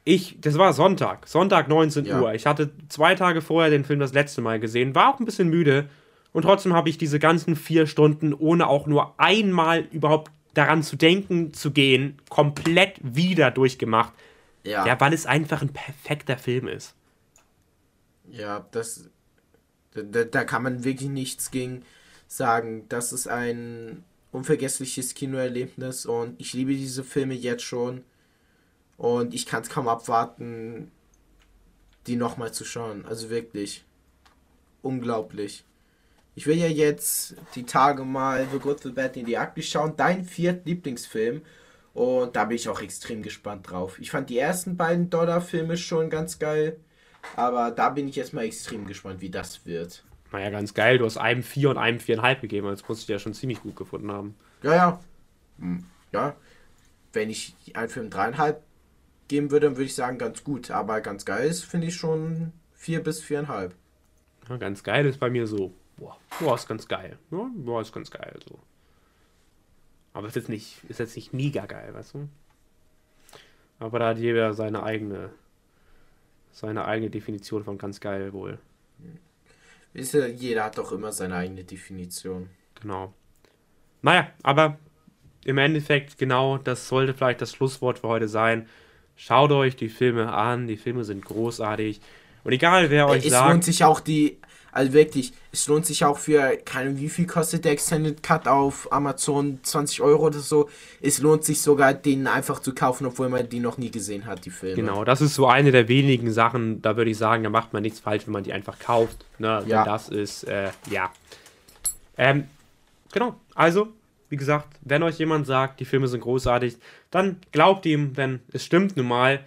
ich, 0.06 0.38
das 0.42 0.58
war 0.58 0.74
Sonntag, 0.74 1.28
Sonntag 1.28 1.68
19 1.68 2.06
ja. 2.06 2.22
Uhr. 2.22 2.34
Ich 2.34 2.46
hatte 2.46 2.72
zwei 2.90 3.16
Tage 3.16 3.42
vorher 3.42 3.70
den 3.70 3.86
Film 3.86 4.00
das 4.00 4.14
letzte 4.14 4.42
Mal 4.42 4.60
gesehen, 4.60 4.96
war 4.96 5.14
auch 5.14 5.20
ein 5.20 5.26
bisschen 5.26 5.50
müde 5.50 5.90
und 6.34 6.44
trotzdem 6.44 6.74
habe 6.74 6.90
ich 6.90 6.98
diese 6.98 7.20
ganzen 7.20 7.56
vier 7.56 7.88
Stunden, 7.88 8.34
ohne 8.34 8.68
auch 8.68 8.88
nur 8.88 9.20
einmal 9.20 9.82
überhaupt 9.92 10.32
daran 10.54 10.84
zu 10.84 10.98
denken 10.98 11.54
zu 11.54 11.72
gehen, 11.72 12.20
komplett 12.30 13.00
wieder 13.02 13.52
durchgemacht. 13.52 14.14
Ja. 14.64 14.86
Ja, 14.86 15.00
weil 15.00 15.14
es 15.14 15.26
einfach 15.26 15.62
ein 15.62 15.74
perfekter 15.74 16.38
Film 16.38 16.68
ist. 16.68 16.96
Ja, 18.30 18.66
das. 18.72 19.10
Da, 19.94 20.24
da 20.24 20.44
kann 20.44 20.64
man 20.64 20.84
wirklich 20.84 21.10
nichts 21.10 21.52
gegen 21.52 21.84
sagen. 22.28 22.86
Das 22.90 23.14
ist 23.14 23.28
ein 23.28 24.04
unvergessliches 24.32 25.14
Kinoerlebnis 25.14 26.06
und 26.06 26.40
ich 26.40 26.54
liebe 26.54 26.74
diese 26.74 27.04
Filme 27.04 27.36
jetzt 27.36 27.64
schon. 27.64 28.04
Und 28.98 29.34
ich 29.34 29.46
kann 29.46 29.64
es 29.64 29.70
kaum 29.70 29.88
abwarten, 29.88 30.92
die 32.08 32.16
nochmal 32.16 32.54
zu 32.54 32.66
schauen. 32.66 33.06
Also 33.06 33.30
wirklich. 33.30 33.86
Unglaublich. 34.82 35.64
Ich 36.36 36.48
will 36.48 36.58
ja 36.58 36.68
jetzt 36.68 37.36
die 37.56 37.66
Tage 37.66 38.04
mal 38.04 38.48
The 38.52 38.60
Good, 38.60 38.82
The 38.82 38.92
Bad 38.92 39.18
in 39.18 39.26
die 39.26 39.38
Akte 39.38 39.62
schauen. 39.62 39.96
Dein 39.96 40.26
viert 40.26 40.66
Lieblingsfilm. 40.66 41.42
Und 41.94 42.36
da 42.36 42.46
bin 42.46 42.56
ich 42.56 42.68
auch 42.70 42.82
extrem 42.82 43.22
gespannt 43.22 43.70
drauf. 43.70 44.00
Ich 44.00 44.10
fand 44.10 44.30
die 44.30 44.40
ersten 44.40 44.76
beiden 44.78 45.10
Dollar-Filme 45.12 45.78
schon 45.78 46.10
ganz 46.10 46.40
geil. 46.40 46.78
Aber 47.36 47.72
da 47.72 47.90
bin 47.90 48.08
ich 48.08 48.16
jetzt 48.16 48.34
mal 48.34 48.46
extrem 48.46 48.86
gespannt, 48.88 49.22
wie 49.22 49.30
das 49.30 49.66
wird. 49.66 50.04
Naja, 50.32 50.50
ganz 50.50 50.74
geil. 50.74 50.98
Du 50.98 51.06
hast 51.06 51.18
einem 51.18 51.44
4 51.44 51.70
und 51.70 51.78
einem 51.78 52.00
4,5 52.00 52.42
gegeben. 52.42 52.68
Das 52.68 52.88
musst 52.88 53.08
du 53.08 53.14
ja 53.14 53.20
schon 53.20 53.36
ziemlich 53.36 53.62
gut 53.62 53.76
gefunden 53.76 54.12
haben. 54.12 54.36
Ja, 54.64 54.76
ja. 54.76 55.00
Hm, 55.60 55.86
ja. 56.12 56.36
Wenn 57.14 57.30
ich 57.30 57.56
einen 57.76 57.90
Film 57.90 58.10
3,5 58.10 58.56
geben 59.34 59.50
würde, 59.50 59.66
dann 59.66 59.78
würde 59.78 59.86
ich 59.86 59.96
sagen, 59.96 60.20
ganz 60.20 60.44
gut. 60.44 60.70
Aber 60.70 61.02
ganz 61.02 61.26
geil 61.26 61.48
ist, 61.48 61.66
finde 61.66 61.88
ich 61.88 61.96
schon 61.96 62.54
4 62.76 63.04
bis 63.04 63.24
4,5. 63.24 63.72
Ja, 64.48 64.58
ganz 64.58 64.84
geil 64.84 65.08
ist 65.08 65.20
bei 65.20 65.32
mir 65.32 65.48
so. 65.48 65.74
Boah, 65.98 66.18
boah 66.40 66.54
ist 66.54 66.68
ganz 66.68 66.88
geil. 66.88 67.18
Ja, 67.32 67.50
boah, 67.56 67.82
ist 67.82 67.92
ganz 67.92 68.12
geil. 68.12 68.38
So. 68.48 68.60
Aber 70.14 70.28
ist 70.28 70.36
jetzt 70.36 70.50
nicht, 70.50 70.84
ist 70.88 71.00
jetzt 71.00 71.16
nicht 71.16 71.34
mega 71.34 71.66
geil, 71.66 71.96
weißt 71.96 72.14
du? 72.14 72.30
Aber 73.80 73.98
da 73.98 74.10
hat 74.10 74.20
jeder 74.20 74.54
seine 74.54 74.84
eigene, 74.84 75.32
seine 76.52 76.86
eigene 76.86 77.10
Definition 77.10 77.64
von 77.64 77.80
ganz 77.80 78.00
geil 78.00 78.34
wohl. 78.34 78.60
Ist 79.96 80.14
ja, 80.14 80.28
jeder 80.28 80.66
hat 80.66 80.78
doch 80.78 80.92
immer 80.92 81.12
seine 81.12 81.38
eigene 81.38 81.64
Definition. 81.64 82.50
Genau. 82.80 83.14
Naja, 84.04 84.30
aber 84.44 84.78
im 85.44 85.58
Endeffekt, 85.58 86.20
genau, 86.20 86.60
das 86.60 86.88
sollte 86.88 87.16
vielleicht 87.16 87.42
das 87.42 87.52
Schlusswort 87.52 88.00
für 88.00 88.08
heute 88.10 88.28
sein. 88.28 88.68
Schaut 89.16 89.52
euch 89.52 89.76
die 89.76 89.90
Filme 89.90 90.32
an, 90.32 90.68
die 90.68 90.78
Filme 90.78 91.04
sind 91.04 91.24
großartig. 91.24 92.02
Und 92.44 92.52
egal 92.52 92.90
wer 92.90 93.08
euch 93.08 93.26
es 93.26 93.32
sagt. 93.32 93.46
Es 93.46 93.52
lohnt 93.52 93.64
sich 93.64 93.84
auch 93.84 94.00
die 94.00 94.38
also 94.74 94.92
wirklich, 94.94 95.34
es 95.52 95.68
lohnt 95.68 95.86
sich 95.86 96.04
auch 96.04 96.18
für, 96.18 96.58
keine 96.66 96.98
wie 97.00 97.08
viel 97.08 97.28
kostet 97.28 97.64
der 97.64 97.74
Extended 97.74 98.24
Cut 98.24 98.48
auf 98.48 98.92
Amazon? 98.92 99.60
20 99.62 100.02
Euro 100.02 100.26
oder 100.26 100.40
so. 100.40 100.68
Es 101.00 101.20
lohnt 101.20 101.44
sich 101.44 101.62
sogar, 101.62 101.94
den 101.94 102.26
einfach 102.26 102.60
zu 102.60 102.74
kaufen, 102.74 103.06
obwohl 103.06 103.30
man 103.30 103.48
die 103.48 103.60
noch 103.60 103.78
nie 103.78 103.92
gesehen 103.92 104.26
hat, 104.26 104.46
die 104.46 104.50
Filme. 104.50 104.76
Genau, 104.76 105.04
das 105.06 105.22
ist 105.22 105.36
so 105.36 105.46
eine 105.46 105.72
der 105.72 105.88
wenigen 105.88 106.32
Sachen, 106.32 106.82
da 106.82 106.98
würde 106.98 107.12
ich 107.12 107.18
sagen, 107.20 107.44
da 107.44 107.52
macht 107.52 107.72
man 107.72 107.84
nichts 107.84 108.00
falsch, 108.00 108.26
wenn 108.26 108.34
man 108.34 108.44
die 108.44 108.52
einfach 108.52 108.80
kauft. 108.80 109.26
Ne? 109.38 109.64
Ja. 109.68 109.86
das 109.86 110.10
ist, 110.10 110.44
äh, 110.46 110.72
ja. 110.90 111.12
Ähm, 112.18 112.46
genau, 113.12 113.36
also, 113.54 113.90
wie 114.34 114.38
gesagt, 114.38 114.80
wenn 114.82 115.04
euch 115.04 115.20
jemand 115.20 115.46
sagt, 115.46 115.80
die 115.80 115.86
Filme 115.86 116.08
sind 116.08 116.22
großartig, 116.22 116.78
dann 117.12 117.38
glaubt 117.52 117.86
ihm, 117.86 118.16
denn 118.16 118.40
es 118.52 118.66
stimmt 118.66 118.98
nun 118.98 119.08
mal. 119.08 119.42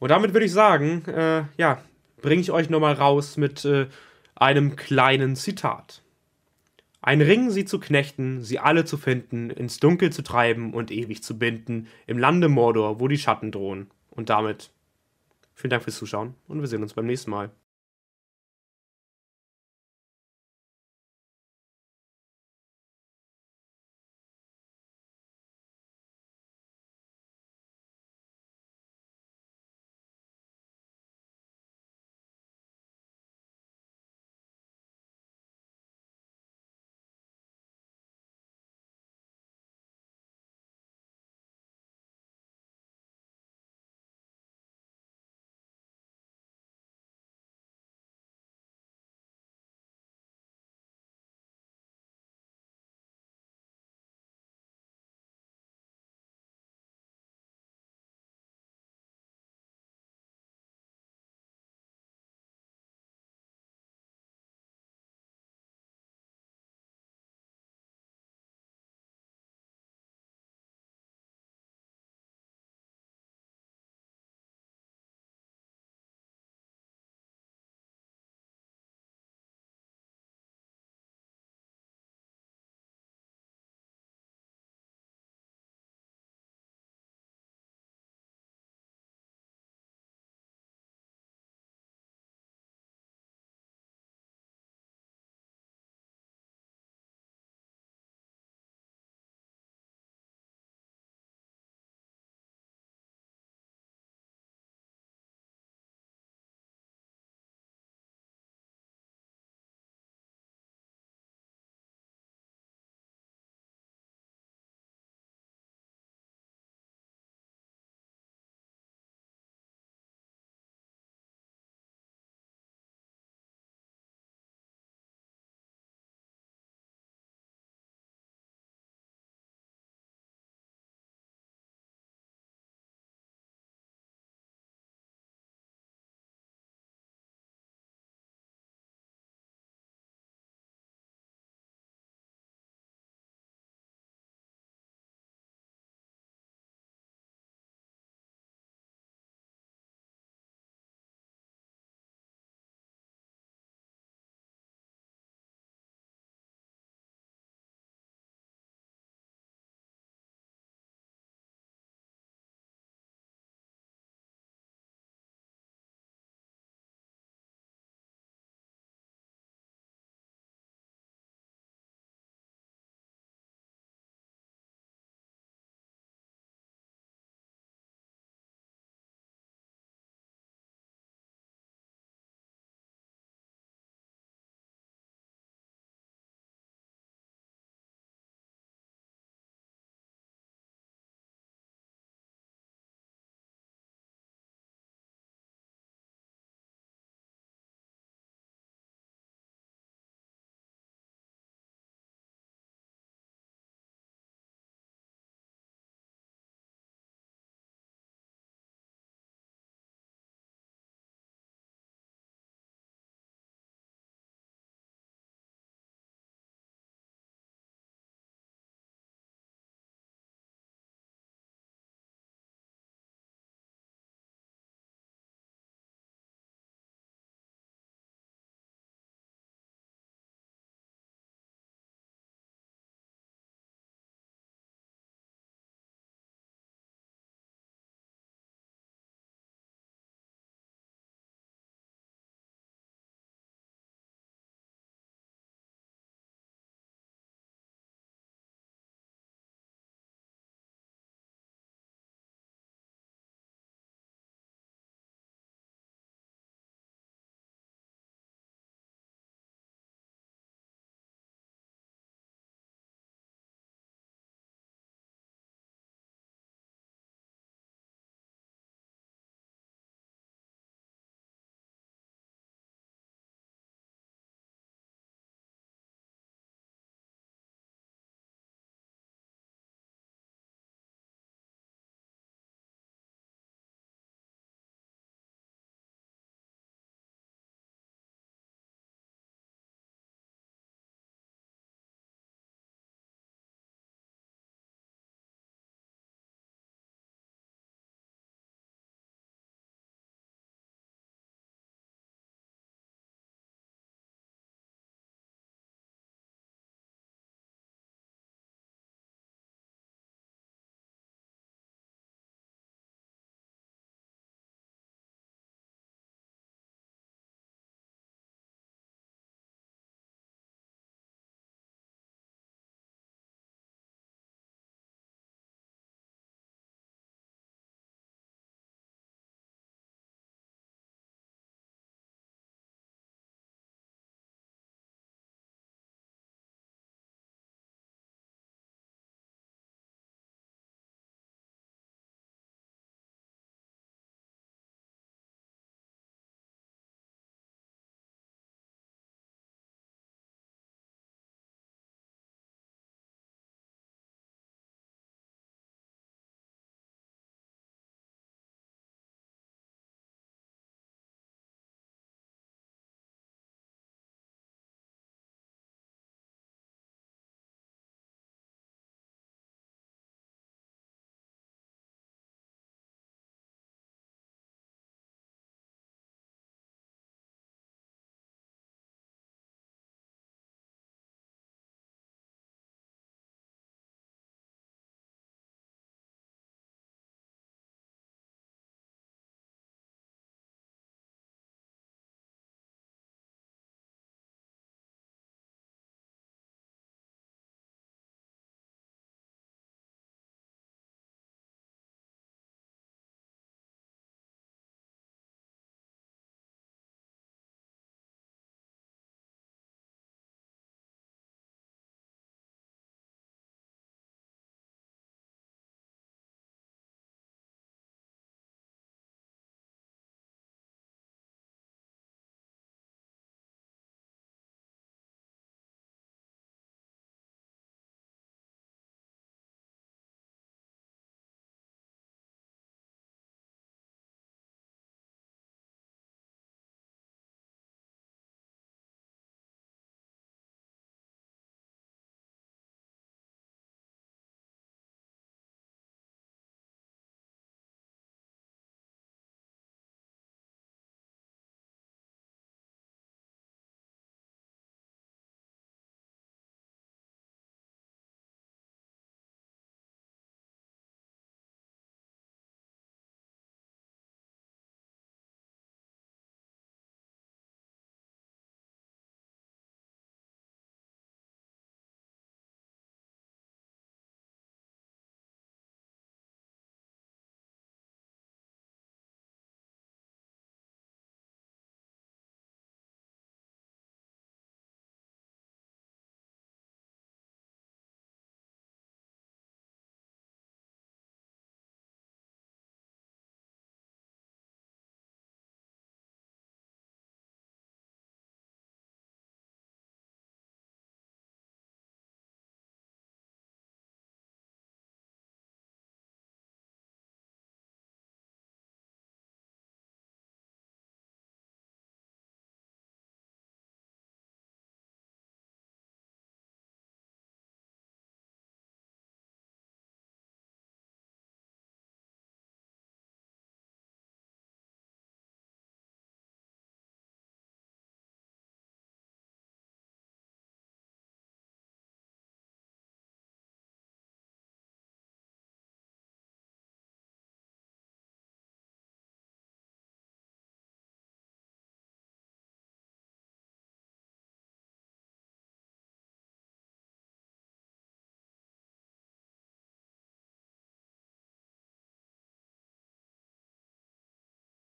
Und 0.00 0.10
damit 0.10 0.34
würde 0.34 0.44
ich 0.44 0.52
sagen, 0.52 1.02
äh, 1.06 1.44
ja, 1.56 1.82
bringe 2.20 2.42
ich 2.42 2.50
euch 2.50 2.68
nochmal 2.68 2.92
raus 2.92 3.38
mit 3.38 3.64
äh, 3.64 3.86
einem 4.34 4.76
kleinen 4.76 5.34
Zitat. 5.34 6.02
Ein 7.00 7.22
Ring 7.22 7.48
sie 7.48 7.64
zu 7.64 7.80
knechten, 7.80 8.42
sie 8.42 8.58
alle 8.58 8.84
zu 8.84 8.98
finden, 8.98 9.48
ins 9.48 9.80
Dunkel 9.80 10.12
zu 10.12 10.20
treiben 10.20 10.74
und 10.74 10.90
ewig 10.90 11.22
zu 11.22 11.38
binden, 11.38 11.86
im 12.06 12.18
Lande 12.18 12.50
Mordor, 12.50 13.00
wo 13.00 13.08
die 13.08 13.16
Schatten 13.16 13.50
drohen. 13.50 13.90
Und 14.10 14.28
damit 14.28 14.68
vielen 15.54 15.70
Dank 15.70 15.84
fürs 15.84 15.96
Zuschauen 15.96 16.34
und 16.48 16.60
wir 16.60 16.68
sehen 16.68 16.82
uns 16.82 16.92
beim 16.92 17.06
nächsten 17.06 17.30
Mal. 17.30 17.48